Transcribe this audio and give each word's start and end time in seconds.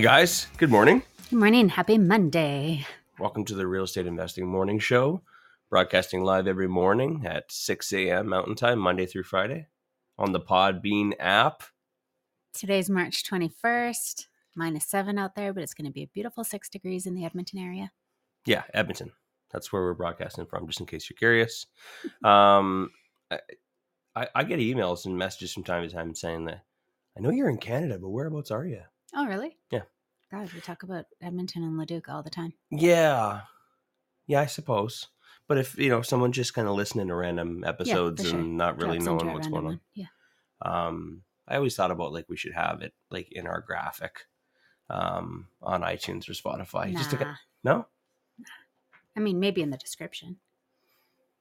Hey 0.00 0.04
guys, 0.04 0.46
good 0.56 0.70
morning. 0.70 1.02
Good 1.28 1.38
morning. 1.38 1.68
Happy 1.68 1.98
Monday. 1.98 2.86
Welcome 3.18 3.44
to 3.44 3.54
the 3.54 3.66
Real 3.66 3.84
Estate 3.84 4.06
Investing 4.06 4.46
Morning 4.46 4.78
Show, 4.78 5.20
broadcasting 5.68 6.24
live 6.24 6.46
every 6.46 6.68
morning 6.68 7.26
at 7.26 7.52
6 7.52 7.92
a.m. 7.92 8.28
Mountain 8.28 8.54
Time, 8.54 8.78
Monday 8.78 9.04
through 9.04 9.24
Friday, 9.24 9.66
on 10.18 10.32
the 10.32 10.40
Podbean 10.40 11.12
app. 11.20 11.64
Today's 12.54 12.88
March 12.88 13.24
21st, 13.24 14.24
minus 14.56 14.86
seven 14.86 15.18
out 15.18 15.34
there, 15.34 15.52
but 15.52 15.62
it's 15.62 15.74
going 15.74 15.84
to 15.84 15.92
be 15.92 16.04
a 16.04 16.10
beautiful 16.14 16.44
six 16.44 16.70
degrees 16.70 17.04
in 17.04 17.14
the 17.14 17.26
Edmonton 17.26 17.58
area. 17.58 17.92
Yeah, 18.46 18.62
Edmonton. 18.72 19.12
That's 19.52 19.70
where 19.70 19.82
we're 19.82 19.92
broadcasting 19.92 20.46
from, 20.46 20.66
just 20.66 20.80
in 20.80 20.86
case 20.86 21.10
you're 21.10 21.18
curious. 21.18 21.66
Um, 22.24 22.88
I, 23.30 23.40
I, 24.16 24.28
I 24.34 24.44
get 24.44 24.60
emails 24.60 25.04
and 25.04 25.18
messages 25.18 25.52
from 25.52 25.64
time 25.64 25.86
to 25.86 25.94
time 25.94 26.14
saying 26.14 26.46
that 26.46 26.64
I 27.18 27.20
know 27.20 27.28
you're 27.28 27.50
in 27.50 27.58
Canada, 27.58 27.98
but 27.98 28.08
whereabouts 28.08 28.50
are 28.50 28.64
you? 28.64 28.80
Oh, 29.14 29.26
really? 29.26 29.56
Yeah. 29.70 29.82
God, 30.30 30.52
we 30.52 30.60
talk 30.60 30.82
about 30.82 31.06
Edmonton 31.20 31.62
and 31.64 31.76
Leduc 31.76 32.08
all 32.08 32.22
the 32.22 32.30
time. 32.30 32.52
Yeah, 32.70 33.40
yeah, 34.26 34.40
I 34.40 34.46
suppose. 34.46 35.08
But 35.48 35.58
if 35.58 35.76
you 35.76 35.88
know 35.88 36.02
someone 36.02 36.30
just 36.30 36.54
kind 36.54 36.68
of 36.68 36.76
listening 36.76 37.08
to 37.08 37.14
random 37.16 37.64
episodes 37.64 38.28
sure. 38.28 38.38
and 38.38 38.56
not 38.56 38.76
really 38.80 38.98
Drops 38.98 39.06
knowing 39.22 39.32
what's 39.34 39.48
going 39.48 39.58
on, 39.58 39.64
one. 39.64 39.80
Yeah. 39.94 40.06
um, 40.62 41.22
I 41.48 41.56
always 41.56 41.74
thought 41.74 41.90
about 41.90 42.12
like 42.12 42.26
we 42.28 42.36
should 42.36 42.52
have 42.52 42.82
it 42.82 42.92
like 43.10 43.32
in 43.32 43.48
our 43.48 43.60
graphic 43.60 44.26
um, 44.88 45.48
on 45.60 45.82
iTunes 45.82 46.28
or 46.28 46.34
Spotify. 46.34 46.92
Just 46.92 47.10
to, 47.10 47.16
Nah. 47.16 47.24
get- 47.24 47.34
no, 47.64 47.86
I 49.16 49.20
mean, 49.20 49.40
maybe 49.40 49.60
in 49.62 49.70
the 49.70 49.76
description. 49.76 50.36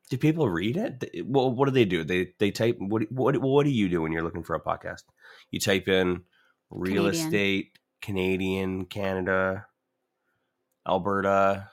do 0.09 0.17
people 0.17 0.49
read 0.49 0.75
it? 0.75 1.25
Well, 1.27 1.51
what 1.51 1.65
do 1.65 1.71
they 1.71 1.85
do? 1.85 2.03
They 2.03 2.33
they 2.39 2.49
type 2.49 2.77
what 2.79 3.11
what 3.11 3.37
what 3.37 3.63
do 3.65 3.69
you 3.71 3.87
do 3.87 4.01
when 4.01 4.11
you're 4.11 4.23
looking 4.23 4.43
for 4.43 4.55
a 4.55 4.59
podcast? 4.59 5.03
You 5.51 5.59
type 5.59 5.87
in 5.87 6.23
real 6.69 7.03
Canadian. 7.03 7.25
estate 7.25 7.79
Canadian 8.01 8.85
Canada 8.85 9.65
Alberta 10.87 11.69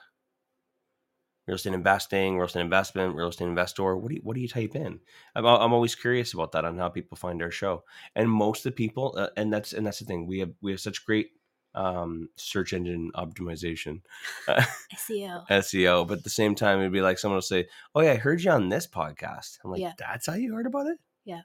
real 1.47 1.55
estate 1.55 1.73
investing, 1.73 2.35
real 2.35 2.45
estate 2.45 2.59
investment, 2.61 3.15
real 3.15 3.29
estate 3.29 3.47
investor. 3.47 3.95
What 3.95 4.09
do 4.09 4.15
you 4.15 4.21
what 4.23 4.35
do 4.35 4.41
you 4.41 4.47
type 4.47 4.75
in? 4.75 4.99
I'm 5.33 5.45
I'm 5.45 5.73
always 5.73 5.95
curious 5.95 6.33
about 6.33 6.51
that 6.51 6.65
on 6.65 6.77
how 6.77 6.89
people 6.89 7.17
find 7.17 7.41
our 7.41 7.51
show. 7.51 7.83
And 8.15 8.29
most 8.29 8.59
of 8.65 8.71
the 8.73 8.75
people, 8.75 9.15
uh, 9.17 9.29
and 9.37 9.51
that's 9.51 9.73
and 9.73 9.85
that's 9.85 9.99
the 9.99 10.05
thing. 10.05 10.27
We 10.27 10.39
have 10.39 10.51
we 10.61 10.71
have 10.71 10.81
such 10.81 11.05
great 11.05 11.29
um, 11.73 12.29
search 12.35 12.73
engine 12.73 13.11
optimization, 13.15 14.01
uh, 14.47 14.63
SEO. 14.95 15.47
SEO. 15.47 16.07
But 16.07 16.19
at 16.19 16.23
the 16.23 16.29
same 16.29 16.55
time, 16.55 16.79
it'd 16.79 16.91
be 16.91 17.01
like 17.01 17.17
someone 17.17 17.37
will 17.37 17.41
say, 17.41 17.67
"Oh 17.95 18.01
yeah, 18.01 18.11
I 18.11 18.15
heard 18.15 18.41
you 18.41 18.51
on 18.51 18.69
this 18.69 18.87
podcast." 18.87 19.59
I'm 19.63 19.71
like, 19.71 19.81
Yeah. 19.81 19.93
"That's 19.97 20.27
how 20.27 20.33
you 20.33 20.53
heard 20.53 20.65
about 20.67 20.87
it?" 20.87 20.97
Yeah. 21.23 21.41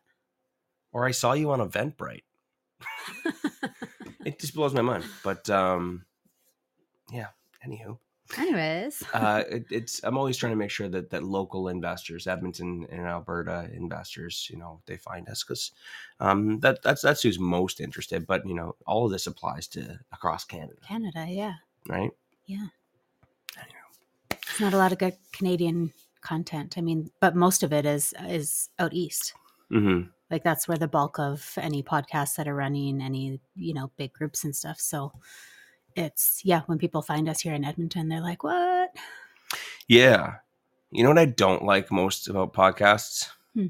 Or 0.93 1.07
I 1.07 1.13
saw 1.13 1.33
you 1.33 1.51
on 1.53 1.61
Eventbrite. 1.67 2.25
It 4.25 4.39
just 4.39 4.55
blows 4.55 4.73
my 4.73 4.83
mind. 4.83 5.05
But 5.25 5.51
um, 5.51 6.05
yeah. 7.11 7.29
Anywho 7.67 7.99
Anyways, 8.39 9.03
uh, 9.15 9.43
it, 9.51 9.67
it's 9.71 10.01
I'm 10.05 10.17
always 10.17 10.37
trying 10.37 10.53
to 10.53 10.57
make 10.57 10.71
sure 10.71 10.89
that 10.89 11.11
that 11.11 11.23
local 11.23 11.69
investors, 11.69 12.27
Edmonton 12.27 12.87
and 12.91 13.07
Alberta 13.07 13.69
investors, 13.73 14.49
you 14.51 14.59
know, 14.59 14.81
they 14.87 14.97
find 14.97 15.29
us 15.29 15.43
because 15.43 15.73
um, 16.21 16.61
that 16.61 16.83
that's 16.83 17.03
that's 17.03 17.23
who's 17.23 17.39
most 17.39 17.81
interested. 17.81 18.27
But 18.27 18.47
you 18.47 18.55
know, 18.55 18.77
all 18.87 19.05
of 19.05 19.13
this 19.13 19.27
applies 19.27 19.67
to 19.69 19.99
across 20.13 20.45
Canada, 20.45 20.81
Canada, 20.87 21.27
yeah. 21.29 21.55
right? 21.89 22.11
Yeah. 22.47 22.67
It's 24.31 24.61
not 24.61 24.75
a 24.75 24.79
lot 24.79 24.93
of 24.93 24.99
good 24.99 25.17
Canadian 25.33 25.93
content. 26.21 26.77
I 26.77 26.83
mean, 26.83 27.11
but 27.21 27.35
most 27.35 27.63
of 27.63 27.73
it 27.73 27.87
is 27.87 28.15
is 28.27 28.71
out 28.79 28.95
east. 28.95 29.35
hmm 29.71 30.03
like 30.33 30.43
that's 30.43 30.67
where 30.67 30.79
the 30.79 30.89
bulk 30.89 31.19
of 31.21 31.53
any 31.59 31.83
podcasts 31.83 32.35
that 32.37 32.49
are 32.49 32.55
running 32.55 33.01
any 33.01 33.39
you 33.55 33.75
know 33.75 33.91
big 33.97 34.13
groups 34.13 34.43
and 34.43 34.57
stuff 34.57 34.81
so 34.81 35.13
it's 35.95 36.41
yeah 36.43 36.63
when 36.67 36.79
people 36.79 37.03
find 37.03 37.29
us 37.29 37.41
here 37.41 37.55
in 37.55 37.65
edmonton 37.65 38.09
they're 38.09 38.21
like 38.21 38.43
what 38.43 38.91
yeah. 39.89 40.37
You 40.91 41.03
know 41.03 41.11
what 41.11 41.19
I 41.19 41.27
don't 41.27 41.65
like 41.65 41.91
most 41.91 42.29
about 42.29 42.53
podcasts, 42.53 43.29
Hmm. 43.55 43.67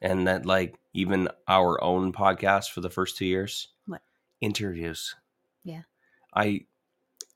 and 0.00 0.26
that 0.26 0.46
like 0.46 0.76
even 0.92 1.28
our 1.48 1.82
own 1.82 2.12
podcast 2.12 2.70
for 2.70 2.80
the 2.80 2.90
first 2.90 3.16
two 3.16 3.26
years, 3.26 3.68
What? 3.86 4.02
interviews. 4.40 5.14
Yeah. 5.64 5.82
I 6.34 6.66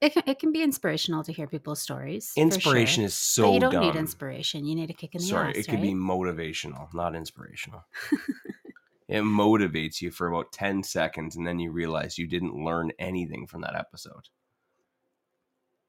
it 0.00 0.12
can, 0.12 0.22
it 0.26 0.38
can 0.38 0.52
be 0.52 0.62
inspirational 0.62 1.24
to 1.24 1.32
hear 1.32 1.46
people's 1.46 1.80
stories 1.80 2.32
inspiration 2.36 3.02
sure. 3.02 3.06
is 3.06 3.14
so 3.14 3.42
but 3.44 3.52
you 3.52 3.60
don't 3.60 3.72
dumb. 3.72 3.84
need 3.84 3.96
inspiration 3.96 4.64
you 4.64 4.74
need 4.74 4.90
a 4.90 4.94
kick 4.94 5.14
in 5.14 5.20
the 5.20 5.26
Sorry, 5.26 5.50
ass 5.50 5.56
it 5.56 5.68
could 5.68 5.82
be 5.82 5.92
motivational, 5.92 6.92
not 6.94 7.14
inspirational. 7.14 7.84
it 9.08 9.22
motivates 9.22 10.00
you 10.00 10.10
for 10.10 10.28
about 10.28 10.52
10 10.52 10.82
seconds 10.82 11.36
and 11.36 11.46
then 11.46 11.58
you 11.58 11.72
realize 11.72 12.18
you 12.18 12.26
didn't 12.26 12.54
learn 12.54 12.92
anything 12.98 13.46
from 13.46 13.62
that 13.62 13.74
episode. 13.74 14.28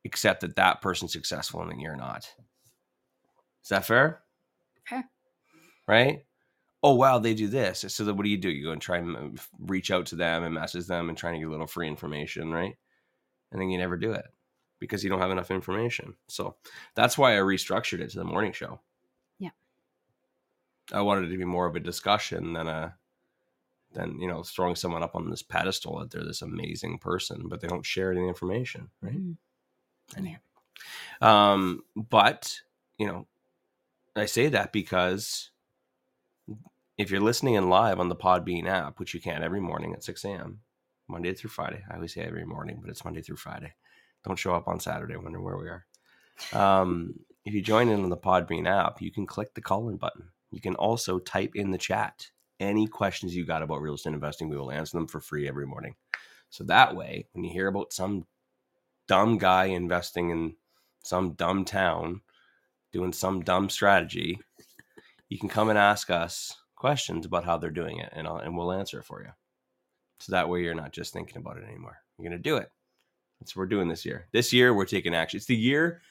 Except 0.06 0.42
that 0.42 0.56
that 0.56 0.82
person's 0.82 1.12
successful 1.12 1.62
and 1.62 1.72
that 1.72 1.80
you're 1.80 1.98
not. 1.98 2.24
Is 3.64 3.70
that 3.70 3.86
fair? 3.86 4.22
Fair. 4.86 5.04
Right? 5.88 6.24
Oh, 6.82 6.96
wow, 6.96 7.20
they 7.20 7.34
do 7.34 7.50
this. 7.50 7.84
So 7.90 8.06
then 8.06 8.16
what 8.16 8.24
do 8.24 8.30
you 8.30 8.38
do? 8.38 8.50
You 8.50 8.64
go 8.64 8.72
and 8.72 8.82
try 8.82 9.00
and 9.00 9.38
reach 9.60 9.92
out 9.92 10.06
to 10.08 10.16
them 10.16 10.44
and 10.44 10.56
message 10.56 10.88
them 10.88 11.10
and 11.10 11.18
try 11.18 11.34
to 11.34 11.38
get 11.38 11.48
a 11.48 11.52
little 11.52 11.68
free 11.68 11.90
information, 11.90 12.52
right? 12.52 12.76
And 13.52 13.62
then 13.62 13.70
you 13.70 13.78
never 13.78 13.98
do 13.98 14.12
it 14.14 14.26
because 14.80 15.04
you 15.04 15.10
don't 15.10 15.20
have 15.20 15.32
enough 15.32 15.52
information. 15.52 16.16
So 16.28 16.56
that's 16.96 17.18
why 17.18 17.36
I 17.36 17.40
restructured 17.40 18.00
it 18.00 18.12
to 18.12 18.20
the 18.20 18.24
morning 18.24 18.54
show. 18.54 18.80
Yeah. 19.40 19.50
I 20.92 21.02
wanted 21.02 21.26
it 21.26 21.32
to 21.32 21.38
be 21.38 21.46
more 21.46 21.66
of 21.66 21.76
a 21.76 21.80
discussion 21.80 22.54
than 22.54 22.68
a 22.68 22.96
than 23.94 24.20
you 24.20 24.28
know 24.28 24.44
throwing 24.44 24.76
someone 24.76 25.02
up 25.02 25.16
on 25.16 25.30
this 25.30 25.42
pedestal 25.42 26.00
that 26.00 26.12
they're 26.12 26.24
this 26.24 26.42
amazing 26.44 27.00
person, 27.00 27.48
but 27.48 27.60
they 27.60 27.68
don't 27.68 27.86
share 27.86 28.12
any 28.12 28.28
information, 28.28 28.90
right? 29.02 29.18
Mhm. 29.18 29.38
Anyhow. 30.16 30.40
Um, 31.22 31.84
but 31.96 32.62
you 32.98 33.08
know, 33.08 33.28
I 34.16 34.26
say 34.26 34.50
that 34.50 34.72
because 34.72 35.52
if 36.98 37.10
you're 37.10 37.22
listening 37.22 37.56
in 37.56 37.70
live 37.70 38.00
on 38.00 38.10
the 38.10 38.16
Podbean 38.16 38.68
app, 38.68 39.00
which 39.00 39.14
you 39.14 39.22
can 39.22 39.42
every 39.42 39.62
morning 39.62 39.94
at 39.94 40.04
6 40.04 40.24
a.m., 40.26 40.62
Monday 41.10 41.34
through 41.34 41.50
Friday. 41.50 41.84
I 41.90 41.96
always 41.96 42.14
say 42.14 42.22
every 42.22 42.46
morning, 42.46 42.80
but 42.82 42.90
it's 42.90 43.04
Monday 43.04 43.22
through 43.22 43.38
Friday. 43.38 43.74
Don't 44.26 44.38
show 44.38 44.54
up 44.54 44.68
on 44.68 44.80
Saturday, 44.80 45.16
wondering 45.16 45.44
where 45.44 45.58
we 45.58 45.70
are. 45.70 45.86
Um, 46.54 47.16
if 47.46 47.54
you 47.54 47.62
join 47.62 47.90
in 47.90 48.04
on 48.04 48.10
the 48.10 48.18
Podbean 48.18 48.68
app, 48.68 49.02
you 49.02 49.12
can 49.12 49.26
click 49.26 49.54
the 49.54 49.62
call 49.62 49.90
in 49.90 49.98
button. 49.98 50.30
You 50.52 50.62
can 50.62 50.76
also 50.76 51.20
type 51.20 51.52
in 51.56 51.72
the 51.72 51.78
chat 51.78 52.28
any 52.60 52.88
questions 52.88 53.36
you 53.36 53.46
got 53.46 53.62
about 53.62 53.82
real 53.82 53.96
estate 53.96 54.14
investing. 54.14 54.50
We 54.50 54.58
will 54.58 54.72
answer 54.72 54.98
them 54.98 55.08
for 55.08 55.20
free 55.20 55.48
every 55.48 55.66
morning. 55.66 55.96
So 56.50 56.64
that 56.66 56.96
way, 56.96 57.28
when 57.32 57.44
you 57.44 57.52
hear 57.52 57.68
about 57.68 57.94
some 57.94 58.26
dumb 59.08 59.38
guy 59.38 59.66
investing 59.66 60.30
in 60.30 60.56
some 61.04 61.34
dumb 61.34 61.66
town 61.66 62.22
doing 62.92 63.14
some 63.14 63.42
dumb 63.42 63.70
strategy, 63.70 64.40
you 65.30 65.40
can 65.40 65.50
come 65.50 65.70
and 65.70 65.78
ask 65.78 66.10
us 66.10 66.56
questions 66.76 67.26
about 67.26 67.46
how 67.46 67.58
they're 67.58 67.70
doing 67.70 68.00
it, 68.00 68.10
and, 68.14 68.28
I'll, 68.28 68.38
and 68.38 68.58
we'll 68.58 68.72
answer 68.72 69.00
it 69.00 69.06
for 69.06 69.22
you. 69.22 69.32
So 70.20 70.32
that 70.32 70.50
way, 70.50 70.64
you're 70.64 70.76
not 70.76 70.92
just 70.92 71.14
thinking 71.14 71.38
about 71.38 71.58
it 71.58 71.64
anymore. 71.64 71.98
You're 72.18 72.30
going 72.30 72.38
to 72.38 72.50
do 72.50 72.58
it. 72.58 72.70
That's 73.40 73.56
what 73.56 73.62
we're 73.62 73.68
doing 73.68 73.88
this 73.88 74.06
year. 74.06 74.28
This 74.34 74.52
year, 74.52 74.74
we're 74.74 74.86
taking 74.86 75.16
action. 75.16 75.38
It's 75.38 75.46
the 75.46 75.56
year 75.56 76.02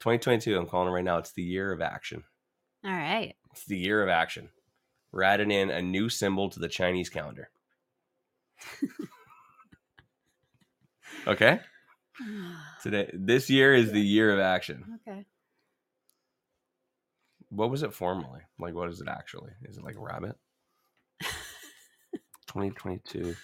2022. 0.00 0.58
I'm 0.58 0.66
calling 0.66 0.88
it 0.88 0.92
right 0.92 1.04
now. 1.04 1.18
It's 1.18 1.32
the 1.32 1.42
year 1.42 1.72
of 1.72 1.80
action. 1.80 2.24
all 2.84 2.90
right 2.90 3.34
It's 3.52 3.64
the 3.66 3.78
year 3.78 4.02
of 4.02 4.08
action. 4.08 4.48
We're 5.12 5.22
adding 5.22 5.50
in 5.50 5.70
a 5.70 5.82
new 5.82 6.08
symbol 6.08 6.50
to 6.50 6.60
the 6.60 6.68
Chinese 6.68 7.08
calendar. 7.08 7.50
okay? 11.26 11.60
Today 12.82 13.10
this 13.12 13.50
year 13.50 13.74
is 13.74 13.92
the 13.92 14.00
year 14.00 14.32
of 14.32 14.40
action. 14.40 14.98
okay 15.06 15.24
What 17.50 17.70
was 17.70 17.82
it 17.82 17.94
formally? 17.94 18.40
Like 18.58 18.74
what 18.74 18.88
is 18.88 19.00
it 19.00 19.08
actually? 19.08 19.50
Is 19.62 19.78
it 19.78 19.84
like 19.84 19.96
a 19.96 20.00
rabbit? 20.00 20.36
2022 22.50 23.36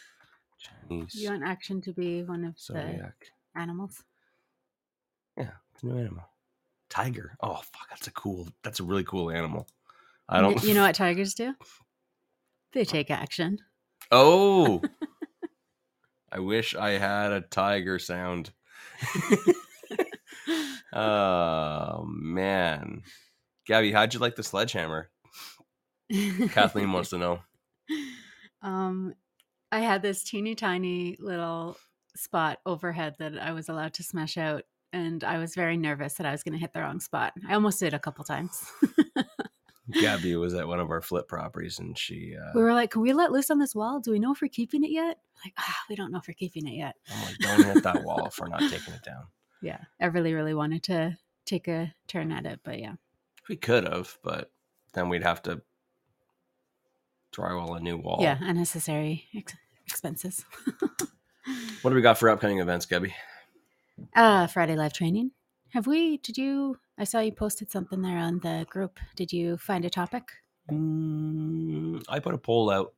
Chinese 0.58 1.14
you 1.14 1.30
want 1.30 1.44
action 1.44 1.80
to 1.80 1.92
be 1.92 2.24
one 2.24 2.44
of 2.44 2.56
the 2.68 3.12
animals 3.54 4.02
Yeah, 5.36 5.50
it's 5.72 5.82
a 5.82 5.86
new 5.86 5.98
animal. 5.98 6.24
Tiger. 6.88 7.36
Oh 7.40 7.56
fuck, 7.56 7.88
that's 7.90 8.06
a 8.08 8.12
cool 8.12 8.48
that's 8.64 8.80
a 8.80 8.84
really 8.84 9.04
cool 9.04 9.30
animal. 9.30 9.68
I 10.28 10.40
don't 10.40 10.62
you 10.64 10.74
know 10.74 10.82
what 10.82 10.96
tigers 10.96 11.34
do 11.34 11.54
they 12.72 12.84
take 12.84 13.10
action 13.10 13.58
Oh, 14.10 14.82
I 16.32 16.40
wish 16.40 16.74
I 16.74 16.90
had 16.90 17.32
a 17.32 17.40
tiger 17.40 17.98
sound. 17.98 18.50
oh 20.92 22.04
man, 22.08 23.02
Gabby, 23.66 23.92
how'd 23.92 24.14
you 24.14 24.20
like 24.20 24.36
the 24.36 24.42
sledgehammer? 24.42 25.10
Kathleen 26.50 26.92
wants 26.92 27.10
to 27.10 27.18
know. 27.18 27.40
Um, 28.66 29.14
I 29.70 29.80
had 29.80 30.02
this 30.02 30.24
teeny 30.24 30.54
tiny 30.54 31.16
little 31.20 31.76
spot 32.16 32.58
overhead 32.66 33.14
that 33.18 33.38
I 33.38 33.52
was 33.52 33.68
allowed 33.68 33.94
to 33.94 34.02
smash 34.02 34.36
out, 34.36 34.64
and 34.92 35.22
I 35.22 35.38
was 35.38 35.54
very 35.54 35.76
nervous 35.76 36.14
that 36.14 36.26
I 36.26 36.32
was 36.32 36.42
going 36.42 36.54
to 36.54 36.58
hit 36.58 36.72
the 36.72 36.80
wrong 36.80 36.98
spot. 36.98 37.32
I 37.48 37.54
almost 37.54 37.78
did 37.78 37.94
a 37.94 37.98
couple 37.98 38.24
times. 38.24 38.64
Gabby 39.92 40.34
was 40.34 40.52
at 40.54 40.66
one 40.66 40.80
of 40.80 40.90
our 40.90 41.00
flip 41.00 41.28
properties, 41.28 41.78
and 41.78 41.96
she. 41.96 42.34
Uh, 42.36 42.50
we 42.56 42.62
were 42.62 42.74
like, 42.74 42.90
"Can 42.90 43.02
we 43.02 43.12
let 43.12 43.30
loose 43.30 43.50
on 43.50 43.60
this 43.60 43.74
wall? 43.74 44.00
Do 44.00 44.10
we 44.10 44.18
know 44.18 44.32
if 44.32 44.42
we're 44.42 44.48
keeping 44.48 44.82
it 44.82 44.90
yet?" 44.90 45.18
Like, 45.44 45.54
ah, 45.58 45.76
we 45.88 45.94
don't 45.94 46.10
know 46.10 46.18
if 46.18 46.26
we're 46.26 46.34
keeping 46.34 46.66
it 46.66 46.74
yet. 46.74 46.96
I'm 47.08 47.24
like, 47.24 47.38
don't 47.38 47.74
hit 47.74 47.84
that 47.84 48.02
wall 48.02 48.26
if 48.26 48.36
we're 48.40 48.48
not 48.48 48.60
taking 48.60 48.94
it 48.94 49.02
down. 49.04 49.24
Yeah, 49.62 49.78
I 50.00 50.06
really, 50.06 50.34
really 50.34 50.52
wanted 50.52 50.82
to 50.84 51.16
take 51.46 51.66
a 51.66 51.92
turn 52.06 52.30
at 52.30 52.44
it, 52.44 52.60
but 52.62 52.78
yeah, 52.78 52.92
We 53.48 53.56
could 53.56 53.88
have, 53.88 54.18
but 54.22 54.52
then 54.92 55.08
we'd 55.08 55.22
have 55.22 55.42
to 55.44 55.62
drywall 57.36 57.76
a 57.76 57.80
new 57.80 57.96
wall. 57.98 58.18
yeah, 58.20 58.38
unnecessary 58.40 59.24
ex- 59.36 59.54
expenses. 59.86 60.44
What 61.82 61.90
do 61.90 61.94
we 61.96 62.02
got 62.02 62.18
for 62.18 62.28
upcoming 62.28 62.58
events, 62.58 62.86
Gabby? 62.86 63.14
uh 64.16 64.46
Friday 64.48 64.74
live 64.74 64.92
training. 64.92 65.30
Have 65.70 65.86
we? 65.86 66.16
Did 66.18 66.36
you? 66.36 66.78
I 66.98 67.04
saw 67.04 67.20
you 67.20 67.30
posted 67.32 67.70
something 67.70 68.02
there 68.02 68.18
on 68.18 68.40
the 68.40 68.66
group. 68.68 68.98
Did 69.14 69.32
you 69.32 69.56
find 69.56 69.84
a 69.84 69.90
topic? 69.90 70.24
Mm, 70.72 72.02
I 72.08 72.18
put 72.18 72.34
a 72.34 72.38
poll 72.38 72.70
out 72.70 72.94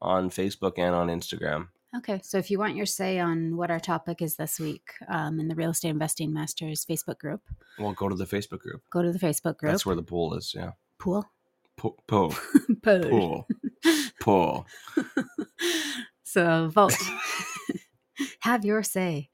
on 0.00 0.30
Facebook 0.30 0.78
and 0.78 0.94
on 0.94 1.08
Instagram. 1.08 1.68
Okay, 1.96 2.20
so 2.22 2.38
if 2.38 2.50
you 2.50 2.58
want 2.58 2.76
your 2.76 2.86
say 2.86 3.18
on 3.18 3.56
what 3.56 3.70
our 3.70 3.80
topic 3.80 4.20
is 4.22 4.36
this 4.36 4.60
week 4.60 4.90
um, 5.08 5.40
in 5.40 5.48
the 5.48 5.54
Real 5.54 5.70
Estate 5.70 5.88
Investing 5.88 6.32
Masters 6.32 6.84
Facebook 6.84 7.18
group, 7.18 7.40
Well, 7.78 7.92
go 7.94 8.08
to 8.08 8.14
the 8.14 8.26
Facebook 8.26 8.60
group. 8.60 8.82
go 8.90 9.02
to 9.02 9.10
the 9.10 9.18
Facebook 9.18 9.56
group. 9.56 9.72
That's 9.72 9.86
where 9.86 9.96
the 9.96 10.02
poll 10.02 10.34
is. 10.34 10.54
Yeah. 10.54 10.72
pool. 10.98 11.24
Po- 11.76 11.96
po- 12.06 12.34
Pool. 12.82 13.00
pool. 13.10 13.48
Pool. 14.28 14.66
so 16.22 16.68
vote. 16.68 16.92
Have 18.40 18.62
your 18.62 18.82
say. 18.82 19.30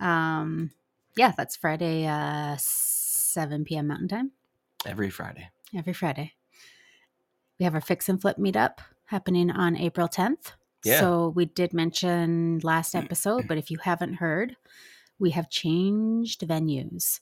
Um, 0.00 0.72
yeah, 1.16 1.32
that's 1.36 1.54
Friday, 1.54 2.04
uh, 2.04 2.56
7 2.58 3.64
p.m. 3.64 3.86
Mountain 3.86 4.08
Time. 4.08 4.32
Every 4.84 5.10
Friday. 5.10 5.48
Every 5.76 5.92
Friday. 5.92 6.32
We 7.60 7.64
have 7.64 7.74
our 7.76 7.80
Fix 7.80 8.08
and 8.08 8.20
Flip 8.20 8.36
meetup 8.36 8.78
happening 9.04 9.52
on 9.52 9.76
April 9.76 10.08
10th. 10.08 10.54
Yeah. 10.84 10.98
So 10.98 11.28
we 11.28 11.44
did 11.44 11.72
mention 11.72 12.58
last 12.64 12.96
episode, 12.96 13.46
but 13.46 13.58
if 13.58 13.70
you 13.70 13.78
haven't 13.80 14.14
heard, 14.14 14.56
we 15.20 15.30
have 15.30 15.48
changed 15.48 16.40
venues. 16.40 17.20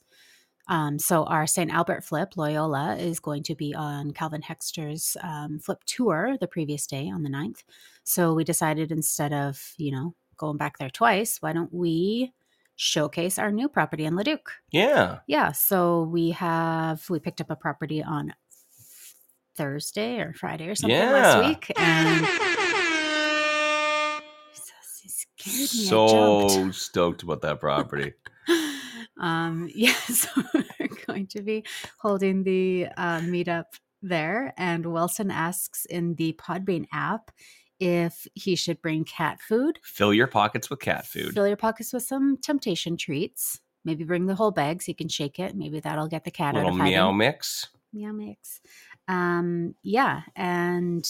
Um, 0.67 0.97
so 0.97 1.25
our 1.25 1.45
St. 1.45 1.71
Albert 1.71 2.03
Flip, 2.05 2.37
Loyola, 2.37 2.95
is 2.95 3.19
going 3.19 3.43
to 3.43 3.55
be 3.55 3.75
on 3.75 4.11
Calvin 4.11 4.41
Hexter's 4.41 5.17
um, 5.21 5.59
flip 5.59 5.83
tour 5.85 6.37
the 6.39 6.47
previous 6.47 6.87
day 6.87 7.09
on 7.09 7.23
the 7.23 7.29
9th. 7.29 7.63
So 8.03 8.33
we 8.33 8.43
decided 8.43 8.91
instead 8.91 9.33
of, 9.33 9.73
you 9.77 9.91
know, 9.91 10.15
going 10.37 10.57
back 10.57 10.77
there 10.77 10.89
twice, 10.89 11.41
why 11.41 11.53
don't 11.53 11.73
we 11.73 12.33
showcase 12.75 13.37
our 13.37 13.51
new 13.51 13.67
property 13.67 14.05
in 14.05 14.15
Leduc? 14.15 14.51
Yeah. 14.71 15.19
Yeah, 15.27 15.51
so 15.51 16.03
we 16.03 16.31
have 16.31 17.09
we 17.09 17.19
picked 17.19 17.41
up 17.41 17.49
a 17.51 17.55
property 17.55 18.01
on 18.01 18.33
Thursday 19.55 20.19
or 20.19 20.33
Friday 20.33 20.67
or 20.67 20.75
something 20.75 20.97
Yeah. 20.97 21.11
last 21.11 21.47
week, 21.47 21.71
and 21.77 22.27
Jesus, 24.55 25.25
he 25.35 25.59
me. 25.59 25.65
So 25.65 26.71
stoked 26.71 27.23
about 27.23 27.41
that 27.41 27.59
property. 27.59 28.13
um, 29.19 29.69
yeah, 29.75 29.93
so 29.93 30.29
we're 30.79 30.89
going 31.07 31.27
to 31.27 31.41
be 31.41 31.63
holding 31.99 32.43
the 32.43 32.87
uh, 32.97 33.19
meetup 33.21 33.65
there, 34.01 34.53
and 34.57 34.85
Wilson 34.85 35.31
asks 35.31 35.85
in 35.85 36.15
the 36.15 36.33
Podbean 36.33 36.85
app 36.91 37.31
if 37.79 38.27
he 38.33 38.55
should 38.55 38.81
bring 38.81 39.03
cat 39.05 39.39
food. 39.41 39.79
Fill 39.83 40.13
your 40.13 40.27
pockets 40.27 40.69
with 40.69 40.79
cat 40.79 41.05
food. 41.05 41.33
Fill 41.33 41.47
your 41.47 41.57
pockets 41.57 41.91
with 41.93 42.03
some 42.03 42.37
temptation 42.37 42.97
treats. 42.97 43.59
Maybe 43.85 44.03
bring 44.05 44.25
the 44.27 44.35
whole 44.35 44.51
bag 44.51 44.81
so 44.81 44.89
you 44.91 44.95
can 44.95 45.09
shake 45.09 45.39
it. 45.39 45.55
Maybe 45.55 45.79
that'll 45.81 46.07
get 46.07 46.23
the 46.23 46.31
cat 46.31 46.55
out 46.55 46.63
Little 46.63 46.69
of 46.71 46.77
hiding. 46.77 46.93
meow 46.93 47.11
mix. 47.11 47.67
meow 47.91 48.11
mix 48.13 48.61
um 49.07 49.75
yeah 49.83 50.21
and 50.35 51.05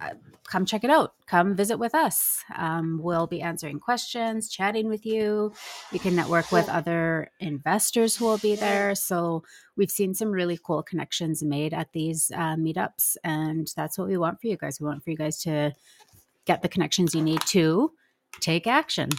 uh, 0.00 0.14
come 0.46 0.66
check 0.66 0.84
it 0.84 0.90
out. 0.90 1.14
Come 1.26 1.54
visit 1.54 1.78
with 1.78 1.94
us. 1.94 2.42
Um, 2.56 3.00
we'll 3.02 3.26
be 3.26 3.40
answering 3.40 3.80
questions 3.80 4.50
chatting 4.50 4.88
with 4.88 5.06
you. 5.06 5.52
You 5.92 5.98
can 5.98 6.14
network 6.14 6.52
with 6.52 6.68
other 6.68 7.30
investors 7.40 8.16
who 8.16 8.26
will 8.26 8.38
be 8.38 8.56
there. 8.56 8.94
So 8.94 9.44
we've 9.76 9.90
seen 9.90 10.14
some 10.14 10.30
really 10.30 10.58
cool 10.62 10.82
connections 10.82 11.42
made 11.42 11.72
at 11.72 11.92
these 11.92 12.30
uh, 12.34 12.56
meetups 12.56 13.16
and 13.24 13.72
that's 13.76 13.96
what 13.96 14.08
we 14.08 14.16
want 14.16 14.40
for 14.40 14.48
you 14.48 14.56
guys. 14.56 14.80
We 14.80 14.86
want 14.86 15.04
for 15.04 15.10
you 15.10 15.16
guys 15.16 15.38
to 15.42 15.74
get 16.44 16.62
the 16.62 16.68
connections 16.68 17.14
you 17.14 17.22
need 17.22 17.40
to 17.48 17.92
take 18.40 18.66
action. 18.66 19.10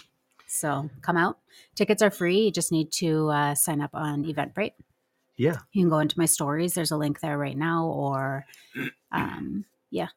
So 0.47 0.89
come 1.01 1.17
out. 1.17 1.39
Tickets 1.75 2.03
are 2.03 2.11
free. 2.11 2.41
You 2.41 2.51
just 2.51 2.71
need 2.71 2.91
to 2.93 3.29
uh, 3.29 3.55
sign 3.55 3.81
up 3.81 3.91
on 3.93 4.25
eventbrite 4.25 4.73
Yeah. 5.35 5.57
you 5.71 5.81
can 5.83 5.89
go 5.89 5.99
into 5.99 6.17
my 6.19 6.25
stories. 6.25 6.73
There's 6.73 6.91
a 6.91 6.97
link 6.97 7.19
there 7.19 7.37
right 7.37 7.57
now, 7.57 7.85
or 7.87 8.45
um, 9.11 9.65
yeah. 9.89 10.07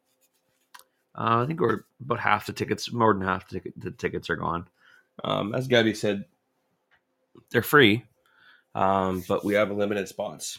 Uh, 1.14 1.42
I 1.42 1.46
think 1.46 1.60
we're 1.60 1.80
about 2.04 2.20
half 2.20 2.46
the 2.46 2.52
tickets, 2.52 2.92
more 2.92 3.14
than 3.14 3.22
half 3.22 3.48
the, 3.48 3.54
ticket, 3.54 3.72
the 3.80 3.90
tickets 3.90 4.28
are 4.28 4.36
gone. 4.36 4.68
Um, 5.24 5.54
as 5.54 5.66
Gabby 5.66 5.94
said, 5.94 6.26
they're 7.50 7.62
free, 7.62 8.04
um, 8.74 9.24
but 9.26 9.44
we 9.44 9.54
have 9.54 9.70
a 9.70 9.74
limited 9.74 10.08
spots. 10.08 10.58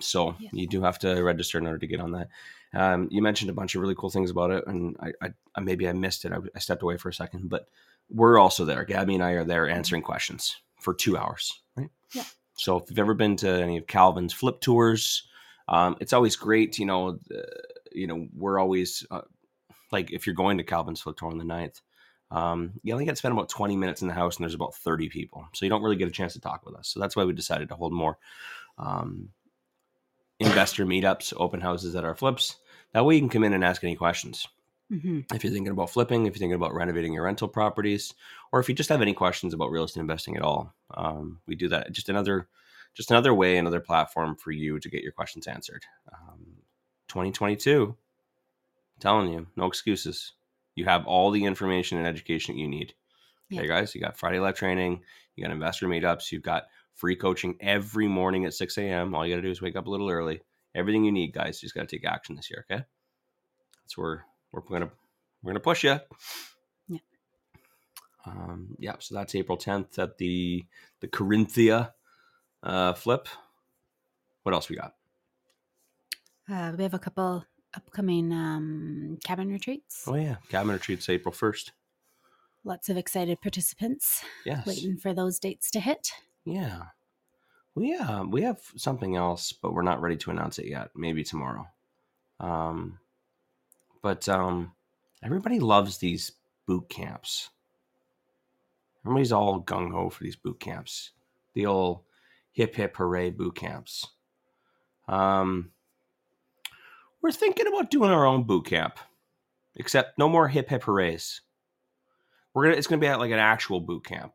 So 0.00 0.34
Yeah. 0.38 0.50
you 0.52 0.66
do 0.66 0.80
have 0.82 0.98
to 1.00 1.22
register 1.22 1.58
in 1.58 1.66
order 1.66 1.78
to 1.78 1.86
get 1.86 2.00
on 2.00 2.12
that. 2.12 2.28
Um, 2.74 3.08
you 3.10 3.20
mentioned 3.22 3.50
a 3.50 3.54
bunch 3.54 3.74
of 3.74 3.80
really 3.82 3.94
cool 3.94 4.10
things 4.10 4.30
about 4.30 4.50
it, 4.50 4.66
and 4.66 4.96
I, 5.00 5.12
I, 5.22 5.32
I 5.54 5.60
maybe 5.60 5.88
I 5.88 5.92
missed 5.92 6.24
it. 6.24 6.32
I, 6.32 6.38
I 6.54 6.58
stepped 6.58 6.82
away 6.82 6.96
for 6.96 7.08
a 7.08 7.14
second, 7.14 7.48
but 7.50 7.68
we're 8.10 8.38
also 8.38 8.64
there. 8.64 8.84
Gabby 8.84 9.14
and 9.14 9.24
I 9.24 9.32
are 9.32 9.44
there 9.44 9.68
answering 9.68 10.02
questions 10.02 10.56
for 10.80 10.94
two 10.94 11.16
hours, 11.18 11.60
right? 11.76 11.90
Yeah. 12.14 12.24
So 12.58 12.76
if 12.78 12.90
you've 12.90 12.98
ever 12.98 13.14
been 13.14 13.36
to 13.36 13.48
any 13.48 13.76
of 13.76 13.86
Calvin's 13.86 14.32
flip 14.32 14.60
tours, 14.60 15.28
um, 15.68 15.96
it's 16.00 16.12
always 16.12 16.36
great. 16.36 16.78
You 16.78 16.86
know, 16.86 17.18
uh, 17.34 17.40
you 17.92 18.06
know, 18.06 18.26
we're 18.34 18.58
always 18.58 19.06
uh, 19.10 19.22
like 19.92 20.10
if 20.12 20.26
you're 20.26 20.34
going 20.34 20.58
to 20.58 20.64
Calvin's 20.64 21.00
flip 21.00 21.16
tour 21.16 21.30
on 21.30 21.38
the 21.38 21.44
9th, 21.44 21.80
um, 22.30 22.72
you 22.82 22.92
only 22.92 23.04
get 23.04 23.12
to 23.12 23.16
spend 23.16 23.32
about 23.32 23.48
20 23.48 23.76
minutes 23.76 24.02
in 24.02 24.08
the 24.08 24.14
house 24.14 24.36
and 24.36 24.44
there's 24.44 24.54
about 24.54 24.74
30 24.74 25.08
people. 25.08 25.46
So 25.54 25.64
you 25.64 25.70
don't 25.70 25.82
really 25.82 25.96
get 25.96 26.08
a 26.08 26.12
chance 26.12 26.34
to 26.34 26.40
talk 26.40 26.66
with 26.66 26.74
us. 26.74 26.88
So 26.88 27.00
that's 27.00 27.16
why 27.16 27.24
we 27.24 27.32
decided 27.32 27.68
to 27.70 27.74
hold 27.74 27.92
more 27.92 28.18
um, 28.76 29.30
investor 30.38 30.84
meetups, 30.84 31.32
open 31.36 31.60
houses 31.60 31.94
at 31.94 32.04
our 32.04 32.14
flips. 32.14 32.56
That 32.92 33.04
way 33.04 33.14
you 33.14 33.20
can 33.20 33.28
come 33.28 33.44
in 33.44 33.52
and 33.52 33.64
ask 33.64 33.82
any 33.82 33.96
questions. 33.96 34.46
Mhm. 34.90 35.24
If 35.34 35.44
you're 35.44 35.52
thinking 35.52 35.72
about 35.72 35.90
flipping, 35.90 36.26
if 36.26 36.34
you're 36.34 36.38
thinking 36.38 36.54
about 36.54 36.74
renovating 36.74 37.12
your 37.12 37.24
rental 37.24 37.48
properties, 37.48 38.14
or 38.52 38.60
if 38.60 38.68
you 38.68 38.74
just 38.74 38.88
have 38.88 39.02
any 39.02 39.14
questions 39.14 39.54
about 39.54 39.70
real 39.70 39.84
estate 39.84 40.00
investing 40.00 40.36
at 40.36 40.42
all, 40.42 40.74
um, 40.94 41.40
we 41.46 41.54
do 41.54 41.68
that. 41.68 41.92
Just 41.92 42.08
another, 42.08 42.48
just 42.94 43.10
another 43.10 43.34
way, 43.34 43.56
another 43.56 43.80
platform 43.80 44.36
for 44.36 44.50
you 44.50 44.78
to 44.80 44.88
get 44.88 45.02
your 45.02 45.12
questions 45.12 45.46
answered. 45.46 45.84
Um, 46.12 46.58
2022, 47.08 47.96
telling 49.00 49.32
you, 49.32 49.46
no 49.56 49.66
excuses. 49.66 50.32
You 50.74 50.84
have 50.84 51.06
all 51.06 51.30
the 51.30 51.44
information 51.44 51.98
and 51.98 52.06
education 52.06 52.54
that 52.54 52.60
you 52.60 52.68
need. 52.68 52.94
Okay, 53.52 53.66
guys, 53.66 53.94
you 53.94 54.00
got 54.00 54.18
Friday 54.18 54.38
live 54.38 54.56
training, 54.56 55.02
you 55.34 55.42
got 55.42 55.52
investor 55.52 55.88
meetups, 55.88 56.30
you've 56.30 56.42
got 56.42 56.64
free 56.94 57.16
coaching 57.16 57.56
every 57.60 58.06
morning 58.06 58.44
at 58.44 58.52
6 58.52 58.76
a.m. 58.78 59.14
All 59.14 59.26
you 59.26 59.32
got 59.32 59.36
to 59.36 59.42
do 59.42 59.50
is 59.50 59.62
wake 59.62 59.76
up 59.76 59.86
a 59.86 59.90
little 59.90 60.10
early. 60.10 60.42
Everything 60.74 61.04
you 61.04 61.12
need, 61.12 61.32
guys. 61.32 61.62
You 61.62 61.66
just 61.66 61.74
got 61.74 61.88
to 61.88 61.96
take 61.96 62.04
action 62.04 62.36
this 62.36 62.50
year. 62.50 62.66
Okay, 62.70 62.84
that's 63.84 63.96
where 63.96 64.24
we're 64.52 64.60
gonna 64.62 64.90
we're 65.42 65.52
gonna 65.52 65.60
push 65.60 65.84
you. 65.84 65.98
Yeah. 66.88 66.98
Um, 68.26 68.76
yeah. 68.78 68.96
So 68.98 69.14
that's 69.14 69.34
April 69.34 69.58
10th 69.58 69.98
at 69.98 70.18
the 70.18 70.64
the 71.00 71.08
Corinthia 71.08 71.92
uh, 72.62 72.92
flip. 72.94 73.28
What 74.42 74.54
else 74.54 74.68
we 74.68 74.76
got? 74.76 74.94
Uh, 76.50 76.72
we 76.76 76.82
have 76.82 76.94
a 76.94 76.98
couple 76.98 77.44
upcoming 77.74 78.32
um, 78.32 79.18
cabin 79.22 79.48
retreats. 79.50 80.04
Oh 80.06 80.14
yeah, 80.14 80.36
cabin 80.48 80.72
retreats 80.72 81.08
April 81.08 81.32
1st. 81.34 81.72
Lots 82.64 82.88
of 82.88 82.96
excited 82.96 83.40
participants 83.40 84.24
Yes. 84.44 84.66
waiting 84.66 84.96
for 84.96 85.12
those 85.14 85.38
dates 85.38 85.70
to 85.72 85.80
hit. 85.80 86.10
Yeah. 86.44 86.84
We 87.74 87.94
uh, 87.94 88.24
we 88.24 88.42
have 88.42 88.60
something 88.76 89.14
else, 89.16 89.52
but 89.52 89.72
we're 89.72 89.82
not 89.82 90.00
ready 90.00 90.16
to 90.16 90.30
announce 90.30 90.58
it 90.58 90.66
yet. 90.66 90.90
Maybe 90.96 91.22
tomorrow. 91.22 91.66
Um, 92.40 92.98
but 94.02 94.28
um, 94.28 94.72
everybody 95.22 95.60
loves 95.60 95.98
these 95.98 96.32
boot 96.66 96.88
camps. 96.88 97.50
Everybody's 99.04 99.32
all 99.32 99.62
gung 99.62 99.92
ho 99.92 100.10
for 100.10 100.24
these 100.24 100.36
boot 100.36 100.60
camps. 100.60 101.12
The 101.54 101.66
old 101.66 102.02
hip 102.52 102.74
hip 102.74 102.96
hooray 102.96 103.30
boot 103.30 103.54
camps. 103.54 104.06
Um, 105.06 105.70
we're 107.22 107.32
thinking 107.32 107.66
about 107.66 107.90
doing 107.90 108.10
our 108.10 108.26
own 108.26 108.44
boot 108.44 108.66
camp 108.66 108.98
Except 109.78 110.18
no 110.18 110.28
more 110.28 110.48
hip 110.48 110.68
hip 110.68 110.82
hoorays. 110.82 111.40
We're 112.52 112.64
gonna. 112.64 112.76
It's 112.76 112.88
gonna 112.88 113.00
be 113.00 113.06
at 113.06 113.20
like 113.20 113.30
an 113.30 113.38
actual 113.38 113.80
boot 113.80 114.04
camp, 114.04 114.34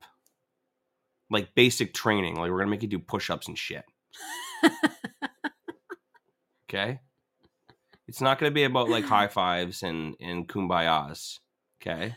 like 1.29 1.53
basic 1.53 1.93
training. 1.93 2.36
Like 2.36 2.50
we're 2.50 2.60
gonna 2.60 2.72
make 2.72 2.82
you 2.82 2.88
do 2.88 3.00
push 3.00 3.29
ups 3.29 3.48
and 3.48 3.58
shit. 3.58 3.84
Okay. 6.70 7.01
It's 8.07 8.22
not 8.22 8.39
gonna 8.39 8.51
be 8.51 8.63
about 8.63 8.89
like 8.89 9.05
high 9.05 9.27
fives 9.27 9.83
and 9.83 10.15
and 10.19 10.48
kumbayas. 10.48 11.39
Okay. 11.81 12.15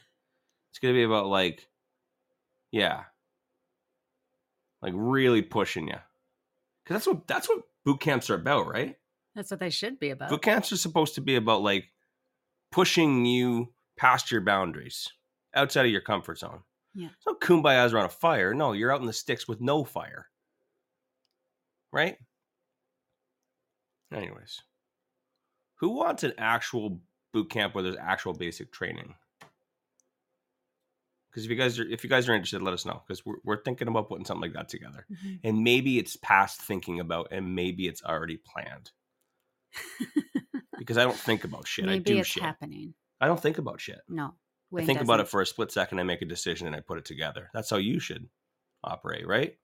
It's 0.71 0.79
gonna 0.81 0.95
be 0.95 1.05
about 1.05 1.27
like, 1.27 1.69
yeah, 2.73 3.05
like 4.83 4.93
really 4.95 5.43
pushing 5.43 5.89
you, 5.89 5.99
because 6.85 6.97
that's 6.97 7.07
what 7.07 7.27
that's 7.27 7.49
what 7.49 7.63
boot 7.85 8.01
camps 8.01 8.29
are 8.31 8.35
about, 8.35 8.67
right? 8.69 8.97
That's 9.35 9.51
what 9.51 9.61
they 9.61 9.71
should 9.71 9.99
be 9.99 10.11
about. 10.11 10.31
Boot 10.31 10.43
camps 10.43 10.73
are 10.73 10.77
supposed 10.77 11.15
to 11.15 11.21
be 11.21 11.37
about 11.37 11.63
like 11.63 11.93
pushing 12.73 13.25
you 13.25 13.73
past 13.97 14.31
your 14.31 14.41
boundaries, 14.41 15.09
outside 15.55 15.87
of 15.87 15.93
your 15.93 16.01
comfort 16.01 16.39
zone. 16.39 16.61
Yeah. 16.95 17.09
It's 17.09 17.27
not 17.27 17.41
kumbayas 17.41 17.93
around 17.93 18.07
a 18.07 18.11
fire. 18.11 18.55
No, 18.55 18.73
you're 18.73 18.93
out 18.93 19.01
in 19.01 19.07
the 19.07 19.13
sticks 19.13 19.47
with 19.47 19.61
no 19.61 19.85
fire. 19.85 20.29
Right? 21.93 22.17
Anyways. 24.13 24.63
Who 25.77 25.91
wants 25.91 26.23
an 26.25 26.33
actual 26.39 27.01
boot 27.33 27.51
camp 27.51 27.75
where 27.75 27.85
there's 27.85 27.97
actual 27.97 28.33
basic 28.33 28.73
training? 28.73 29.15
Because 31.31 31.45
if 31.45 31.51
you 31.51 31.57
guys 31.57 31.79
are 31.79 31.87
if 31.87 32.03
you 32.03 32.09
guys 32.11 32.29
are 32.29 32.35
interested, 32.35 32.63
let 32.63 32.73
us 32.73 32.87
know. 32.87 33.03
Because 33.07 33.25
we're, 33.27 33.37
we're 33.45 33.63
thinking 33.63 33.89
about 33.89 34.09
putting 34.09 34.25
something 34.25 34.41
like 34.43 34.55
that 34.55 34.69
together. 34.71 35.07
Mhm. 35.13 35.41
And 35.45 35.63
maybe 35.63 35.99
it's 35.99 36.17
past 36.17 36.63
thinking 36.63 36.99
about 36.99 37.29
and 37.31 37.55
maybe 37.55 37.87
it's 37.89 38.03
already 38.03 38.39
planned. 38.39 38.91
Because 40.79 40.99
I 40.99 41.05
don't 41.05 41.17
think 41.17 41.45
about 41.45 41.67
shit. 41.67 41.87
I 41.87 41.89
Maybe 41.89 42.05
do 42.05 42.19
it's 42.19 42.29
shit. 42.29 42.43
happening. 42.43 42.95
I 43.21 43.27
don't 43.27 43.41
think 43.41 43.59
about 43.59 43.81
shit. 43.81 44.01
No. 44.09 44.25
I 44.27 44.33
Wayne 44.71 44.87
think 44.87 45.01
about 45.01 45.21
it 45.21 45.29
for 45.29 45.41
a 45.41 45.47
split 45.47 45.73
second. 45.73 45.99
I 46.01 46.03
make 46.03 46.23
a 46.23 46.27
decision 46.27 46.67
and 46.67 46.77
I 46.77 46.81
put 46.81 46.99
it 46.99 47.05
together. 47.05 47.51
That's 47.55 47.71
how 47.71 47.79
you 47.79 47.99
should 47.99 48.29
operate, 48.85 49.27
right? 49.27 49.57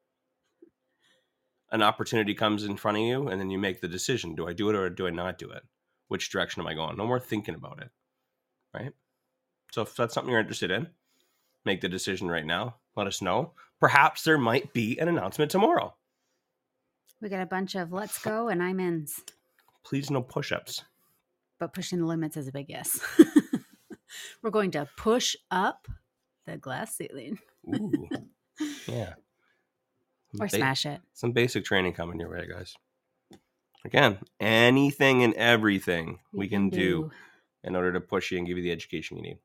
An 1.70 1.82
opportunity 1.82 2.34
comes 2.34 2.64
in 2.64 2.76
front 2.76 2.98
of 2.98 3.02
you, 3.04 3.28
and 3.28 3.40
then 3.40 3.50
you 3.50 3.58
make 3.58 3.80
the 3.80 3.88
decision: 3.88 4.34
Do 4.34 4.48
I 4.48 4.52
do 4.52 4.68
it 4.70 4.74
or 4.74 4.88
do 4.90 5.06
I 5.06 5.10
not 5.10 5.38
do 5.38 5.50
it? 5.50 5.62
Which 6.12 6.28
direction 6.28 6.60
am 6.60 6.66
I 6.66 6.74
going? 6.74 6.98
No 6.98 7.06
more 7.06 7.18
thinking 7.18 7.54
about 7.54 7.80
it, 7.80 7.88
right? 8.74 8.92
So 9.72 9.80
if 9.80 9.96
that's 9.96 10.12
something 10.12 10.30
you're 10.30 10.40
interested 10.40 10.70
in, 10.70 10.88
make 11.64 11.80
the 11.80 11.88
decision 11.88 12.28
right 12.28 12.44
now. 12.44 12.74
Let 12.94 13.06
us 13.06 13.22
know. 13.22 13.54
Perhaps 13.80 14.22
there 14.24 14.36
might 14.36 14.74
be 14.74 14.98
an 14.98 15.08
announcement 15.08 15.50
tomorrow. 15.50 15.94
We 17.22 17.30
got 17.30 17.40
a 17.40 17.46
bunch 17.46 17.76
of 17.76 17.94
let's 17.94 18.18
go 18.18 18.48
and 18.48 18.62
I'm 18.62 18.78
ins. 18.78 19.22
Please, 19.86 20.10
no 20.10 20.20
push-ups. 20.20 20.82
But 21.58 21.72
pushing 21.72 22.00
the 22.00 22.04
limits 22.06 22.36
is 22.36 22.46
a 22.46 22.52
big 22.52 22.66
yes. 22.68 23.00
We're 24.42 24.50
going 24.50 24.72
to 24.72 24.86
push 24.98 25.34
up 25.50 25.88
the 26.44 26.58
glass 26.58 26.94
ceiling 26.94 27.38
Ooh, 27.74 28.06
yeah. 28.86 29.14
or 30.38 30.46
Ba- 30.46 30.50
smash 30.50 30.84
it. 30.84 31.00
some 31.14 31.32
basic 31.32 31.64
training 31.64 31.94
coming 31.94 32.20
your 32.20 32.30
way, 32.30 32.46
guys. 32.46 32.74
Again, 33.84 34.18
anything 34.38 35.22
and 35.24 35.34
everything 35.34 36.20
we 36.32 36.48
can 36.48 36.70
do 36.70 37.10
in 37.64 37.74
order 37.74 37.92
to 37.92 38.00
push 38.00 38.30
you 38.30 38.38
and 38.38 38.46
give 38.46 38.56
you 38.56 38.62
the 38.62 38.72
education 38.72 39.16
you 39.16 39.22
need. 39.22 39.38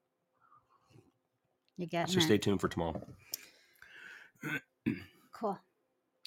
You 1.77 1.87
get 1.87 2.09
So 2.09 2.19
stay 2.19 2.37
tuned 2.37 2.61
for 2.61 2.67
tomorrow. 2.67 3.01
Cool. 5.31 5.59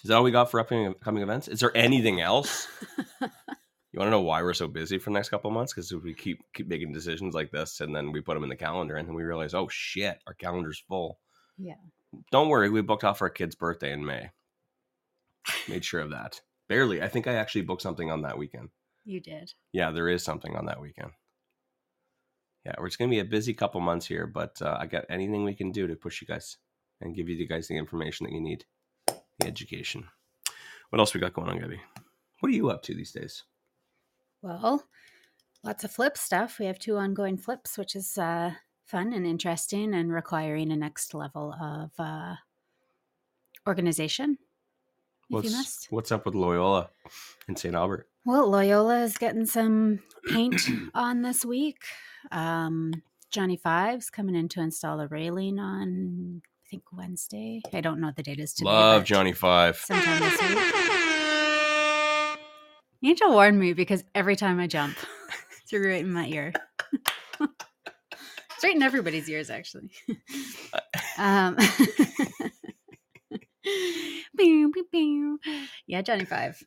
Is 0.02 0.08
that 0.08 0.16
all 0.16 0.22
we 0.22 0.30
got 0.30 0.50
for 0.50 0.60
upcoming 0.60 0.88
upcoming 0.88 1.22
events? 1.22 1.48
Is 1.48 1.60
there 1.60 1.76
anything 1.76 2.20
else? 2.20 2.68
you 3.20 3.98
want 3.98 4.06
to 4.06 4.10
know 4.10 4.20
why 4.20 4.42
we're 4.42 4.54
so 4.54 4.68
busy 4.68 4.98
for 4.98 5.10
the 5.10 5.14
next 5.14 5.28
couple 5.28 5.50
of 5.50 5.54
months? 5.54 5.72
Because 5.72 5.92
we 5.92 6.14
keep 6.14 6.40
keep 6.54 6.68
making 6.68 6.92
decisions 6.92 7.34
like 7.34 7.50
this, 7.50 7.80
and 7.80 7.94
then 7.94 8.12
we 8.12 8.20
put 8.20 8.34
them 8.34 8.44
in 8.44 8.48
the 8.48 8.56
calendar, 8.56 8.96
and 8.96 9.06
then 9.06 9.14
we 9.14 9.24
realize, 9.24 9.52
oh 9.52 9.68
shit, 9.68 10.18
our 10.26 10.34
calendar's 10.34 10.82
full. 10.88 11.18
Yeah. 11.58 11.74
Don't 12.30 12.48
worry, 12.48 12.70
we 12.70 12.82
booked 12.82 13.04
off 13.04 13.22
our 13.22 13.30
kid's 13.30 13.54
birthday 13.54 13.92
in 13.92 14.04
May. 14.04 14.30
Made 15.68 15.84
sure 15.84 16.00
of 16.00 16.10
that. 16.10 16.40
Barely. 16.70 17.02
I 17.02 17.08
think 17.08 17.26
I 17.26 17.34
actually 17.34 17.62
booked 17.62 17.82
something 17.82 18.12
on 18.12 18.22
that 18.22 18.38
weekend. 18.38 18.68
You 19.04 19.20
did. 19.20 19.52
Yeah, 19.72 19.90
there 19.90 20.08
is 20.08 20.22
something 20.22 20.54
on 20.54 20.66
that 20.66 20.80
weekend. 20.80 21.10
Yeah, 22.64 22.74
we're 22.78 22.86
just 22.86 22.96
gonna 22.96 23.10
be 23.10 23.18
a 23.18 23.24
busy 23.24 23.52
couple 23.54 23.80
months 23.80 24.06
here, 24.06 24.28
but 24.28 24.62
uh, 24.62 24.76
I 24.78 24.86
got 24.86 25.04
anything 25.10 25.42
we 25.42 25.56
can 25.56 25.72
do 25.72 25.88
to 25.88 25.96
push 25.96 26.20
you 26.20 26.28
guys 26.28 26.58
and 27.00 27.16
give 27.16 27.28
you 27.28 27.48
guys 27.48 27.66
the 27.66 27.76
information 27.76 28.24
that 28.24 28.32
you 28.32 28.40
need, 28.40 28.66
the 29.06 29.48
education. 29.48 30.06
What 30.90 31.00
else 31.00 31.12
we 31.12 31.18
got 31.18 31.32
going 31.32 31.48
on, 31.48 31.58
Gabby? 31.58 31.80
What 32.38 32.52
are 32.52 32.54
you 32.54 32.70
up 32.70 32.84
to 32.84 32.94
these 32.94 33.10
days? 33.10 33.42
Well, 34.40 34.84
lots 35.64 35.82
of 35.82 35.90
flip 35.90 36.16
stuff. 36.16 36.60
We 36.60 36.66
have 36.66 36.78
two 36.78 36.98
ongoing 36.98 37.36
flips, 37.36 37.78
which 37.78 37.96
is 37.96 38.16
uh, 38.16 38.52
fun 38.84 39.12
and 39.12 39.26
interesting 39.26 39.92
and 39.92 40.12
requiring 40.12 40.70
a 40.70 40.76
next 40.76 41.14
level 41.14 41.52
of 41.60 41.90
uh, 41.98 42.36
organization. 43.66 44.38
What's 45.30 45.86
what's 45.90 46.10
up 46.10 46.26
with 46.26 46.34
Loyola 46.34 46.90
in 47.46 47.54
St. 47.54 47.72
Albert? 47.72 48.08
Well, 48.24 48.50
Loyola 48.50 49.02
is 49.02 49.16
getting 49.16 49.46
some 49.46 50.00
paint 50.26 50.60
on 50.94 51.22
this 51.22 51.44
week. 51.44 51.78
Um, 52.32 52.92
Johnny 53.30 53.56
Fives 53.56 54.10
coming 54.10 54.34
in 54.34 54.48
to 54.48 54.60
install 54.60 54.98
a 55.00 55.06
railing 55.06 55.60
on, 55.60 56.42
I 56.44 56.68
think 56.68 56.82
Wednesday. 56.92 57.62
I 57.72 57.80
don't 57.80 58.00
know 58.00 58.08
what 58.08 58.16
the 58.16 58.24
date 58.24 58.40
is 58.40 58.52
today. 58.52 58.70
Love 58.70 59.04
Johnny 59.04 59.32
Five. 59.32 59.76
Sometime 59.76 60.20
this 60.20 60.40
week. 60.42 60.58
Angel 63.04 63.30
warned 63.30 63.58
me 63.58 63.72
because 63.72 64.02
every 64.16 64.34
time 64.34 64.58
I 64.58 64.66
jump, 64.66 64.96
it's 65.62 65.72
right 65.72 66.00
in 66.00 66.12
my 66.12 66.26
ear. 66.26 66.52
it's 67.40 68.64
right 68.64 68.74
in 68.74 68.82
everybody's 68.82 69.28
ears, 69.28 69.48
actually. 69.48 69.90
um. 71.18 71.56
yeah, 75.86 76.02
Johnny 76.02 76.24
Five. 76.24 76.62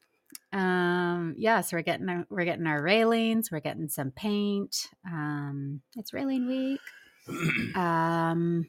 Um, 0.52 1.36
yeah, 1.38 1.62
so 1.62 1.78
we're 1.78 1.84
getting 1.84 2.10
our, 2.10 2.26
we're 2.30 2.46
getting 2.46 2.68
our 2.68 2.82
railings, 2.82 3.52
we're 3.52 3.60
getting 3.60 3.90
some 3.90 4.12
paint. 4.12 4.90
Um, 5.06 5.82
it's 5.96 6.14
railing 6.14 6.48
week. 6.48 6.80
Um, 7.76 8.68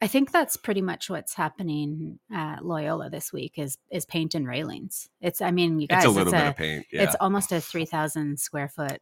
I 0.00 0.06
think 0.06 0.30
that's 0.30 0.56
pretty 0.56 0.80
much 0.80 1.10
what's 1.10 1.34
happening 1.34 2.20
at 2.32 2.64
Loyola 2.64 3.10
this 3.10 3.32
week 3.32 3.54
is 3.58 3.78
is 3.90 4.06
paint 4.06 4.34
and 4.34 4.46
railings. 4.46 5.08
It's 5.20 5.40
I 5.40 5.50
mean, 5.50 5.80
you 5.80 5.88
guys, 5.88 6.04
it's 6.04 6.06
a 6.06 6.10
little 6.16 6.32
bit 6.32 6.40
a, 6.40 6.48
of 6.48 6.56
paint. 6.56 6.86
Yeah. 6.92 7.02
it's 7.02 7.16
almost 7.20 7.50
a 7.52 7.60
three 7.60 7.84
thousand 7.84 8.38
square 8.38 8.68
foot 8.68 9.00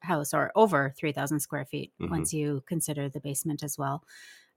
house 0.00 0.34
or 0.34 0.50
over 0.56 0.92
three 0.98 1.12
thousand 1.12 1.40
square 1.40 1.64
feet 1.64 1.92
Mhm. 2.00 2.10
once 2.10 2.32
you 2.34 2.62
consider 2.66 3.08
the 3.08 3.20
basement 3.20 3.62
as 3.62 3.78
well. 3.78 4.02